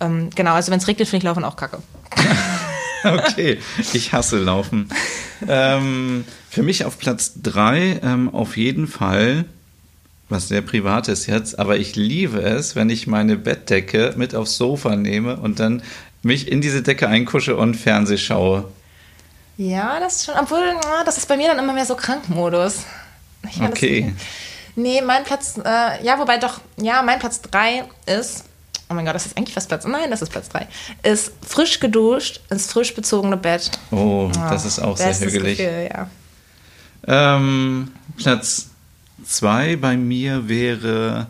Ähm, 0.00 0.28
genau, 0.34 0.52
also 0.52 0.70
wenn 0.70 0.78
es 0.78 0.86
regnet, 0.86 1.08
finde 1.08 1.18
ich 1.18 1.24
Laufen 1.24 1.44
auch 1.44 1.56
kacke. 1.56 1.78
okay, 3.04 3.58
ich 3.92 4.12
hasse 4.12 4.38
Laufen. 4.38 4.88
ähm, 5.48 6.24
für 6.50 6.62
mich 6.62 6.84
auf 6.84 6.98
Platz 6.98 7.34
3 7.42 8.00
ähm, 8.02 8.34
auf 8.34 8.56
jeden 8.56 8.86
Fall, 8.86 9.44
was 10.28 10.48
sehr 10.48 10.62
privat 10.62 11.08
ist 11.08 11.26
jetzt, 11.26 11.58
aber 11.58 11.76
ich 11.76 11.96
liebe 11.96 12.40
es, 12.40 12.74
wenn 12.74 12.90
ich 12.90 13.06
meine 13.06 13.36
Bettdecke 13.36 14.14
mit 14.16 14.34
aufs 14.34 14.56
Sofa 14.56 14.96
nehme 14.96 15.36
und 15.36 15.60
dann 15.60 15.82
mich 16.22 16.50
in 16.50 16.60
diese 16.60 16.82
Decke 16.82 17.08
einkusche 17.08 17.56
und 17.56 17.76
Fernseh 17.76 18.18
schaue. 18.18 18.68
Ja, 19.58 20.00
das 20.00 20.16
ist 20.16 20.26
schon, 20.26 20.34
obwohl, 20.38 20.74
das 21.04 21.16
ist 21.16 21.28
bei 21.28 21.36
mir 21.36 21.48
dann 21.48 21.58
immer 21.58 21.72
mehr 21.72 21.86
so 21.86 21.94
Krankmodus. 21.94 22.84
okay. 23.62 24.14
nee, 24.74 25.00
mein 25.00 25.24
Platz, 25.24 25.58
äh, 25.64 26.04
ja, 26.04 26.18
wobei 26.18 26.38
doch, 26.38 26.60
ja, 26.78 27.02
mein 27.02 27.18
Platz 27.18 27.40
3 27.42 27.84
ist 28.06 28.45
oh 28.88 28.94
mein 28.94 29.04
Gott, 29.04 29.14
das 29.14 29.26
ist 29.26 29.36
eigentlich 29.36 29.54
fast 29.54 29.68
Platz, 29.68 29.84
nein, 29.86 30.10
das 30.10 30.22
ist 30.22 30.30
Platz 30.30 30.48
3, 30.48 30.66
ist 31.02 31.32
frisch 31.46 31.80
geduscht 31.80 32.40
ins 32.50 32.72
frisch 32.72 32.94
bezogene 32.94 33.36
Bett. 33.36 33.70
Oh, 33.90 34.30
das 34.32 34.64
ist 34.64 34.78
auch 34.78 34.96
sehr 34.96 35.18
hügelig. 35.18 35.58
Gefühl, 35.58 35.90
ja. 35.92 36.08
ähm, 37.06 37.92
Platz 38.16 38.70
2 39.24 39.76
bei 39.76 39.96
mir 39.96 40.48
wäre 40.48 41.26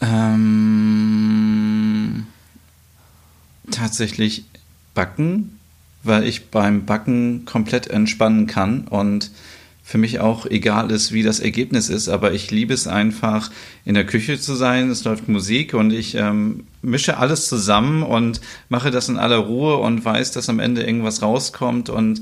ähm, 0.00 0.68
tatsächlich 3.70 4.44
Backen, 4.94 5.58
weil 6.02 6.24
ich 6.24 6.50
beim 6.50 6.86
Backen 6.86 7.44
komplett 7.44 7.88
entspannen 7.88 8.46
kann 8.46 8.86
und 8.88 9.30
für 9.88 9.96
mich 9.96 10.20
auch 10.20 10.44
egal 10.44 10.90
ist, 10.90 11.12
wie 11.12 11.22
das 11.22 11.40
Ergebnis 11.40 11.88
ist, 11.88 12.10
aber 12.10 12.34
ich 12.34 12.50
liebe 12.50 12.74
es 12.74 12.86
einfach, 12.86 13.50
in 13.86 13.94
der 13.94 14.04
Küche 14.04 14.38
zu 14.38 14.54
sein. 14.54 14.90
Es 14.90 15.04
läuft 15.04 15.28
Musik 15.28 15.72
und 15.72 15.94
ich 15.94 16.14
ähm, 16.14 16.66
mische 16.82 17.16
alles 17.16 17.48
zusammen 17.48 18.02
und 18.02 18.42
mache 18.68 18.90
das 18.90 19.08
in 19.08 19.16
aller 19.16 19.38
Ruhe 19.38 19.78
und 19.78 20.04
weiß, 20.04 20.32
dass 20.32 20.50
am 20.50 20.58
Ende 20.58 20.82
irgendwas 20.82 21.22
rauskommt 21.22 21.88
und 21.88 22.20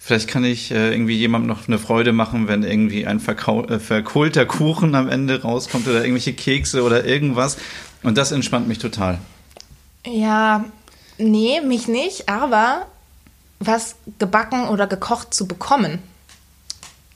Vielleicht 0.00 0.28
kann 0.28 0.44
ich 0.44 0.70
äh, 0.70 0.92
irgendwie 0.92 1.16
jemandem 1.16 1.48
noch 1.48 1.66
eine 1.66 1.78
Freude 1.78 2.12
machen, 2.12 2.46
wenn 2.46 2.62
irgendwie 2.62 3.04
ein 3.04 3.18
äh, 3.18 3.78
verkohlter 3.78 4.46
Kuchen 4.46 4.94
am 4.94 5.08
Ende 5.08 5.42
rauskommt 5.42 5.88
oder 5.88 6.02
irgendwelche 6.02 6.34
Kekse 6.34 6.84
oder 6.84 7.04
irgendwas. 7.04 7.58
Und 8.04 8.16
das 8.16 8.30
entspannt 8.30 8.68
mich 8.68 8.78
total. 8.78 9.18
Ja, 10.06 10.64
nee, 11.18 11.60
mich 11.62 11.88
nicht, 11.88 12.28
aber 12.28 12.86
was 13.58 13.96
gebacken 14.20 14.68
oder 14.68 14.86
gekocht 14.86 15.34
zu 15.34 15.48
bekommen, 15.48 15.98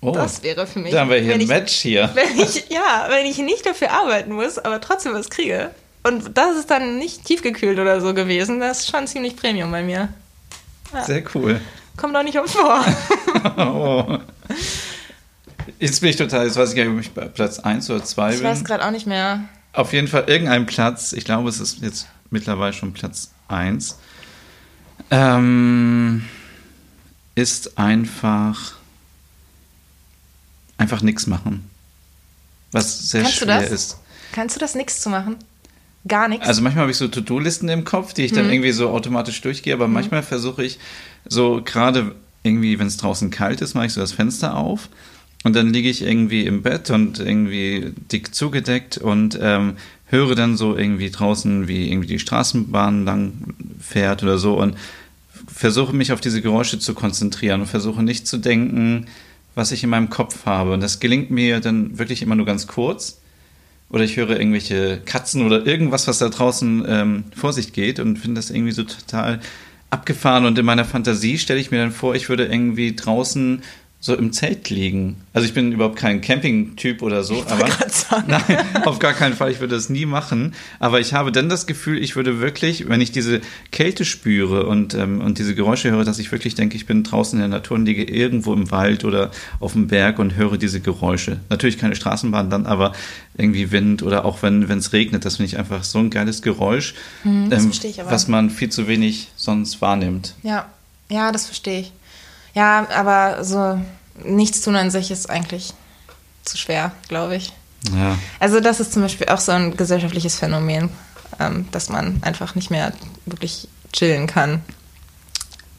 Oh, 0.05 0.11
das 0.11 0.43
wäre 0.43 0.67
für 0.67 0.81
mich. 0.81 0.93
Da 0.93 1.01
haben 1.01 1.11
wir 1.11 1.19
hier 1.19 1.35
ein 1.35 1.41
ich, 1.41 1.49
Match 1.49 1.75
hier. 1.75 2.11
Wenn 2.15 2.41
ich, 2.41 2.69
ja, 2.69 3.07
wenn 3.09 3.25
ich 3.25 3.39
nicht 3.39 3.65
dafür 3.65 3.93
arbeiten 3.93 4.33
muss, 4.33 4.59
aber 4.59 4.81
trotzdem 4.81 5.15
was 5.15 5.31
kriege. 5.31 5.71
Und 6.03 6.37
das 6.37 6.57
ist 6.57 6.71
dann 6.71 6.99
nicht 6.99 7.25
tiefgekühlt 7.25 7.79
oder 7.79 8.01
so 8.01 8.13
gewesen. 8.13 8.59
Das 8.59 8.81
ist 8.81 8.91
schon 8.91 9.07
ziemlich 9.07 9.37
Premium 9.37 9.71
bei 9.71 9.85
mir. 9.85 10.09
Ja. 10.93 11.05
Sehr 11.05 11.23
cool. 11.35 11.61
Kommt 11.97 12.17
doch 12.17 12.25
nicht 12.25 12.37
oft 12.37 12.51
vor. 12.51 12.85
oh. 13.57 14.19
Jetzt 15.79 16.01
bin 16.01 16.11
ich 16.11 16.17
total, 16.17 16.47
jetzt 16.47 16.57
weiß 16.57 16.71
ich 16.71 16.77
gar 16.77 16.85
nicht, 16.85 16.95
ob 16.95 17.01
ich 17.01 17.13
bei 17.13 17.29
Platz 17.29 17.61
1 17.61 17.89
oder 17.91 18.03
2 18.03 18.29
bin. 18.29 18.39
Ich 18.39 18.43
weiß 18.43 18.65
gerade 18.65 18.85
auch 18.85 18.91
nicht 18.91 19.07
mehr. 19.07 19.45
Auf 19.73 19.93
jeden 19.93 20.09
Fall 20.09 20.25
irgendein 20.27 20.67
Platz. 20.67 21.13
Ich 21.13 21.25
glaube, 21.25 21.49
es 21.49 21.61
ist 21.61 21.81
jetzt 21.81 22.09
mittlerweile 22.31 22.73
schon 22.73 22.93
Platz 22.93 23.31
1. 23.47 23.99
Ähm, 25.13 26.25
ist 27.37 27.79
einfach 27.79 28.82
einfach 30.83 31.03
nichts 31.03 31.27
machen. 31.27 31.69
Was 32.73 33.11
sehr 33.11 33.23
Kannst 33.23 33.39
schwer 33.39 33.67
ist. 33.69 33.99
Kannst 34.33 34.57
du 34.57 34.61
das, 34.61 34.75
nichts 34.75 35.01
zu 35.01 35.11
machen? 35.11 35.37
Gar 36.09 36.29
nichts? 36.29 36.47
Also 36.47 36.63
manchmal 36.63 36.83
habe 36.83 36.91
ich 36.91 36.97
so 36.97 37.07
To-Do-Listen 37.07 37.69
im 37.69 37.85
Kopf, 37.85 38.13
die 38.13 38.25
ich 38.25 38.33
dann 38.33 38.47
hm. 38.47 38.53
irgendwie 38.53 38.73
so 38.73 38.91
automatisch 38.91 39.41
durchgehe, 39.41 39.75
aber 39.75 39.85
hm. 39.85 39.93
manchmal 39.93 40.23
versuche 40.23 40.65
ich 40.65 40.79
so 41.29 41.63
gerade 41.65 42.15
irgendwie, 42.43 42.79
wenn 42.79 42.89
es 42.89 42.97
draußen 42.97 43.31
kalt 43.31 43.61
ist, 43.61 43.75
mache 43.75 43.87
ich 43.87 43.93
so 43.93 44.01
das 44.01 44.13
Fenster 44.13 44.57
auf 44.57 44.89
und 45.45 45.55
dann 45.55 45.73
liege 45.73 45.89
ich 45.89 46.03
irgendwie 46.03 46.45
im 46.45 46.63
Bett 46.63 46.91
und 46.91 47.21
irgendwie 47.21 47.93
dick 48.11 48.35
zugedeckt 48.35 48.99
und 48.99 49.39
ähm, 49.41 49.77
höre 50.07 50.35
dann 50.35 50.57
so 50.57 50.77
irgendwie 50.77 51.11
draußen, 51.11 51.69
wie 51.69 51.89
irgendwie 51.89 52.09
die 52.09 52.19
Straßenbahn 52.19 53.05
lang 53.05 53.55
fährt 53.81 54.25
oder 54.25 54.39
so 54.39 54.59
und 54.59 54.77
versuche 55.47 55.95
mich 55.95 56.11
auf 56.11 56.21
diese 56.21 56.43
Geräusche 56.43 56.81
zu 56.81 56.95
konzentrieren 56.95 57.61
und 57.61 57.67
versuche 57.69 58.03
nicht 58.03 58.27
zu 58.27 58.39
denken, 58.39 59.07
was 59.55 59.73
ich 59.73 59.85
in 59.85 59.91
meinem 59.91 60.11
Kopf 60.11 60.47
habe. 60.47 60.73
Und 60.73 60.81
das 60.81 61.01
gelingt 61.01 61.31
mir 61.31 61.61
dann 61.61 61.99
wirklich 61.99 62.23
immer 62.23 62.35
nur 62.35 62.47
ganz 62.47 62.67
kurz. 62.67 63.21
Oder 63.91 64.05
ich 64.05 64.17
höre 64.17 64.31
irgendwelche 64.31 65.01
Katzen 65.05 65.45
oder 65.45 65.67
irgendwas, 65.67 66.09
was 66.09 66.19
da 66.19 66.31
draußen 66.31 66.85
ähm, 66.89 67.25
vor 67.37 67.53
sich 67.53 67.75
geht 67.75 68.01
und 68.01 68.19
finde 68.19 68.39
das 68.39 68.51
irgendwie 68.51 68.73
so 68.73 68.85
total 68.85 69.41
abgefahren. 69.91 70.47
Und 70.47 70.59
in 70.59 70.65
meiner 70.65 70.87
Fantasie 70.87 71.37
stelle 71.37 71.61
ich 71.61 71.71
mir 71.71 71.79
dann 71.79 71.93
vor, 71.93 72.15
ich 72.15 72.31
würde 72.31 72.47
irgendwie 72.47 72.97
draußen 72.97 73.63
so 74.05 74.17
im 74.17 74.33
Zelt 74.33 74.69
liegen. 74.69 75.15
Also 75.33 75.47
ich 75.47 75.55
bin 75.55 75.71
überhaupt 75.71 75.95
kein 75.95 76.21
Camping-Typ 76.21 77.03
oder 77.03 77.23
so, 77.23 77.45
aber 77.49 77.69
nein, 78.27 78.43
auf 78.85 78.99
gar 78.99 79.13
keinen 79.13 79.35
Fall. 79.35 79.53
Ich 79.53 79.61
würde 79.61 79.77
das 79.77 79.89
nie 79.91 80.07
machen. 80.07 80.55
Aber 80.81 80.99
ich 80.99 81.15
habe 81.15 81.31
dann 81.31 81.49
das 81.49 81.69
Gefühl, 81.69 82.03
ich 82.03 82.17
würde 82.17 82.41
wirklich, 82.41 82.89
wenn 82.89 83.01
ich 83.01 83.13
diese 83.13 83.41
Kälte 83.71 84.05
spüre 84.05 84.67
und 84.67 84.95
ähm, 84.95 85.21
und 85.21 85.39
diese 85.39 85.55
Geräusche 85.55 85.93
höre, 85.93 86.05
dass 86.05 86.19
ich 86.19 86.33
wirklich 86.33 86.57
denke, 86.57 86.75
ich 86.75 86.85
bin 86.85 87.05
draußen 87.05 87.39
in 87.39 87.49
der 87.49 87.61
Natur 87.61 87.77
und 87.77 87.87
liege 87.87 88.03
irgendwo 88.03 88.53
im 88.53 88.73
Wald 88.73 89.05
oder 89.05 89.31
auf 89.61 89.75
dem 89.75 89.87
Berg 89.87 90.19
und 90.19 90.35
höre 90.35 90.59
diese 90.59 90.81
Geräusche. 90.81 91.39
Natürlich 91.49 91.79
keine 91.79 91.95
Straßenbahn 91.95 92.51
dann, 92.51 92.67
aber 92.67 92.95
irgendwie 93.37 93.71
Wind 93.71 94.03
oder 94.03 94.25
auch 94.25 94.43
wenn 94.43 94.69
wenn 94.69 94.79
es 94.79 94.93
regnet, 94.93 95.25
das 95.25 95.37
finde 95.37 95.47
ich 95.47 95.59
einfach 95.59 95.85
so 95.85 96.01
ein 96.01 96.11
geiles 96.11 96.43
Geräusch, 96.43 96.95
hm, 97.23 97.53
ähm, 97.53 97.71
was 98.07 98.27
man 98.27 98.51
viel 98.51 98.69
zu 98.69 98.89
wenig 98.89 99.29
sonst 99.37 99.81
wahrnimmt. 99.81 100.35
Ja, 100.43 100.69
ja, 101.09 101.31
das 101.31 101.47
verstehe 101.47 101.83
ich. 101.83 101.93
Ja, 102.55 102.87
aber 102.91 103.45
so 103.45 103.81
nichts 104.25 104.61
tun 104.61 104.77
an 104.77 104.91
sich 104.91 105.11
ist 105.11 105.31
eigentlich 105.31 105.75
zu 106.45 106.57
schwer, 106.59 106.93
glaube 107.09 107.37
ich. 107.37 107.53
Ja. 107.95 108.19
Also 108.39 108.61
das 108.61 108.81
ist 108.81 108.93
zum 108.93 109.03
Beispiel 109.03 109.29
auch 109.29 109.41
so 109.41 109.53
ein 109.53 109.77
gesellschaftliches 109.77 110.37
Phänomen, 110.37 110.91
ähm, 111.41 111.69
dass 111.73 111.89
man 111.89 112.23
einfach 112.23 112.55
nicht 112.55 112.71
mehr 112.71 112.93
wirklich 113.27 113.69
chillen 113.93 114.27
kann, 114.27 114.63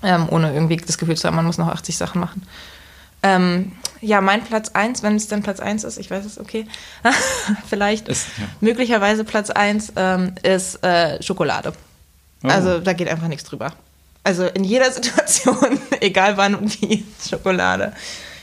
ähm, 0.02 0.28
ohne 0.30 0.54
irgendwie 0.54 0.78
das 0.78 0.98
Gefühl 0.98 1.16
zu 1.16 1.28
haben, 1.28 1.36
man 1.36 1.46
muss 1.46 1.58
noch 1.58 1.70
80 1.70 1.98
Sachen 1.98 2.20
machen. 2.20 2.46
Ähm, 3.24 3.72
ja, 4.02 4.20
mein 4.20 4.44
Platz 4.44 4.70
1, 4.70 5.02
wenn 5.02 5.16
es 5.16 5.30
dann 5.30 5.44
Platz 5.44 5.62
1 5.62 5.86
ist, 5.86 5.98
ich 5.98 6.12
weiß 6.12 6.26
es, 6.26 6.38
okay, 6.38 6.68
vielleicht 7.70 8.10
ist, 8.10 8.28
ja. 8.38 8.44
möglicherweise 8.60 9.24
Platz 9.24 9.50
1 9.50 9.94
ähm, 9.96 10.36
ist 10.44 10.84
äh, 10.84 11.24
Schokolade. 11.24 11.74
Oh. 12.44 12.50
Also 12.50 12.80
da 12.80 12.92
geht 12.92 13.08
einfach 13.08 13.30
nichts 13.30 13.46
drüber. 13.46 13.74
Also 14.26 14.46
in 14.46 14.66
jeder 14.66 14.92
Situation, 14.92 15.80
egal 16.04 16.38
wann 16.38 16.56
und 16.56 16.82
wie, 16.82 17.06
Schokolade. 17.30 17.94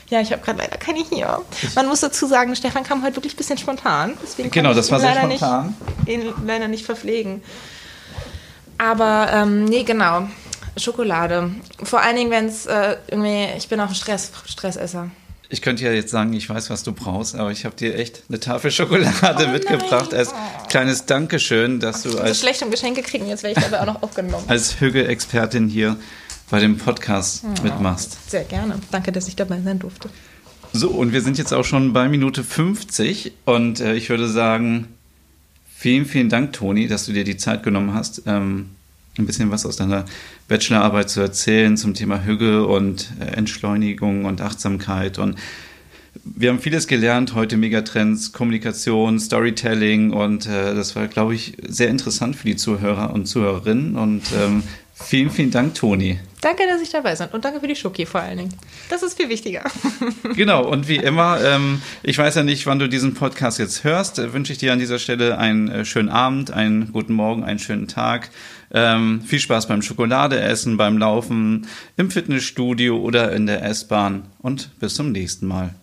Ja, 0.09 0.19
ich 0.19 0.31
habe 0.33 0.41
gerade 0.41 0.59
leider 0.59 0.77
keine 0.77 1.03
hier. 1.05 1.41
Man 1.73 1.87
muss 1.87 2.01
dazu 2.01 2.27
sagen, 2.27 2.53
Stefan 2.55 2.83
kam 2.83 3.01
heute 3.01 3.15
wirklich 3.15 3.33
ein 3.33 3.37
bisschen 3.37 3.57
spontan. 3.57 4.17
Deswegen 4.21 4.51
genau, 4.51 4.73
das 4.73 4.91
war 4.91 4.99
sehr 4.99 5.15
spontan. 5.15 5.75
Nicht, 6.05 6.09
ihn 6.09 6.33
leider 6.45 6.67
nicht 6.67 6.85
verpflegen. 6.85 7.41
Aber 8.77 9.29
ähm, 9.31 9.63
nee, 9.65 9.83
genau. 9.83 10.27
Schokolade. 10.75 11.51
Vor 11.83 12.01
allen 12.01 12.15
Dingen, 12.17 12.31
wenn 12.31 12.47
es 12.47 12.65
äh, 12.65 12.97
irgendwie, 13.07 13.47
ich 13.57 13.69
bin 13.69 13.79
auch 13.79 13.89
ein 13.89 13.95
Stress, 13.95 14.31
Stressesser. 14.45 15.11
Ich 15.49 15.61
könnte 15.61 15.83
ja 15.83 15.91
jetzt 15.91 16.11
sagen, 16.11 16.31
ich 16.33 16.49
weiß, 16.49 16.69
was 16.69 16.83
du 16.83 16.93
brauchst, 16.93 17.35
aber 17.35 17.51
ich 17.51 17.65
habe 17.65 17.75
dir 17.75 17.95
echt 17.95 18.23
eine 18.29 18.39
Tafel 18.39 18.71
Schokolade 18.71 19.47
Oh 19.47 19.51
mitgebracht 19.51 20.13
als 20.13 20.33
kleines 20.69 21.05
Dankeschön, 21.05 21.81
dass 21.81 22.03
du 22.03 22.09
Ich 22.09 22.15
bin 22.15 22.23
so 22.23 22.29
als, 22.29 22.39
schlecht 22.39 22.63
um 22.63 22.71
Geschenke 22.71 23.01
kriegen, 23.01 23.27
jetzt 23.27 23.43
werde 23.43 23.59
ich 23.59 23.65
dabei 23.65 23.81
auch 23.81 23.93
noch 23.93 24.01
aufgenommen. 24.01 24.45
als 24.47 24.79
Hügge-Expertin 24.79 25.67
hier 25.67 25.97
bei 26.51 26.59
dem 26.59 26.77
Podcast 26.77 27.45
mitmachst. 27.63 28.29
Sehr 28.29 28.43
gerne. 28.43 28.75
Danke, 28.91 29.11
dass 29.11 29.27
ich 29.27 29.35
dabei 29.35 29.61
sein 29.61 29.79
durfte. 29.79 30.09
So, 30.73 30.89
und 30.89 31.13
wir 31.13 31.21
sind 31.21 31.37
jetzt 31.37 31.53
auch 31.53 31.65
schon 31.65 31.93
bei 31.93 32.07
Minute 32.07 32.43
50 32.43 33.31
und 33.45 33.79
äh, 33.79 33.95
ich 33.95 34.09
würde 34.09 34.27
sagen, 34.29 34.87
vielen, 35.75 36.05
vielen 36.05 36.29
Dank, 36.29 36.53
Toni, 36.53 36.87
dass 36.87 37.05
du 37.05 37.13
dir 37.13 37.23
die 37.23 37.37
Zeit 37.37 37.63
genommen 37.63 37.93
hast, 37.93 38.23
ähm, 38.25 38.69
ein 39.17 39.25
bisschen 39.25 39.49
was 39.49 39.65
aus 39.65 39.77
deiner 39.77 40.05
Bachelorarbeit 40.47 41.09
zu 41.09 41.21
erzählen 41.21 41.75
zum 41.77 41.93
Thema 41.93 42.23
Hüge 42.23 42.65
und 42.67 43.11
äh, 43.19 43.25
Entschleunigung 43.35 44.25
und 44.25 44.41
Achtsamkeit 44.41 45.19
und 45.19 45.37
wir 46.23 46.49
haben 46.49 46.59
vieles 46.59 46.87
gelernt 46.87 47.35
heute, 47.35 47.55
Megatrends, 47.57 48.33
Kommunikation, 48.33 49.19
Storytelling 49.19 50.11
und 50.11 50.45
äh, 50.45 50.75
das 50.75 50.95
war, 50.95 51.07
glaube 51.07 51.33
ich, 51.35 51.57
sehr 51.65 51.87
interessant 51.87 52.35
für 52.35 52.47
die 52.47 52.57
Zuhörer 52.57 53.13
und 53.13 53.27
Zuhörerinnen 53.27 53.95
und 53.95 54.23
ähm, 54.37 54.63
vielen, 55.03 55.29
vielen 55.29 55.51
Dank, 55.51 55.75
Toni. 55.75 56.19
Danke, 56.41 56.63
dass 56.67 56.81
ich 56.81 56.89
dabei 56.89 57.15
bin 57.15 57.27
und 57.33 57.45
danke 57.45 57.59
für 57.59 57.67
die 57.67 57.75
Schoki 57.75 58.05
vor 58.05 58.21
allen 58.21 58.37
Dingen. 58.37 58.55
Das 58.89 59.03
ist 59.03 59.15
viel 59.15 59.29
wichtiger. 59.29 59.63
Genau, 60.35 60.65
und 60.65 60.87
wie 60.87 60.95
immer, 60.95 61.39
ähm, 61.43 61.81
ich 62.03 62.17
weiß 62.17 62.35
ja 62.35 62.43
nicht, 62.43 62.65
wann 62.65 62.79
du 62.79 62.87
diesen 62.87 63.13
Podcast 63.13 63.59
jetzt 63.59 63.83
hörst, 63.83 64.17
äh, 64.17 64.33
wünsche 64.33 64.53
ich 64.53 64.59
dir 64.59 64.71
an 64.71 64.79
dieser 64.79 64.97
Stelle 64.97 65.37
einen 65.37 65.67
äh, 65.67 65.85
schönen 65.85 66.09
Abend, 66.09 66.51
einen 66.51 66.91
guten 66.91 67.13
Morgen, 67.13 67.43
einen 67.43 67.59
schönen 67.59 67.87
Tag. 67.87 68.29
Ähm, 68.73 69.21
viel 69.21 69.39
Spaß 69.39 69.67
beim 69.67 69.81
Schokoladeessen, 69.81 70.77
beim 70.77 70.97
Laufen, 70.97 71.67
im 71.97 72.09
Fitnessstudio 72.09 72.97
oder 72.97 73.33
in 73.33 73.45
der 73.45 73.63
S-Bahn 73.63 74.23
und 74.39 74.79
bis 74.79 74.95
zum 74.95 75.11
nächsten 75.11 75.47
Mal. 75.47 75.75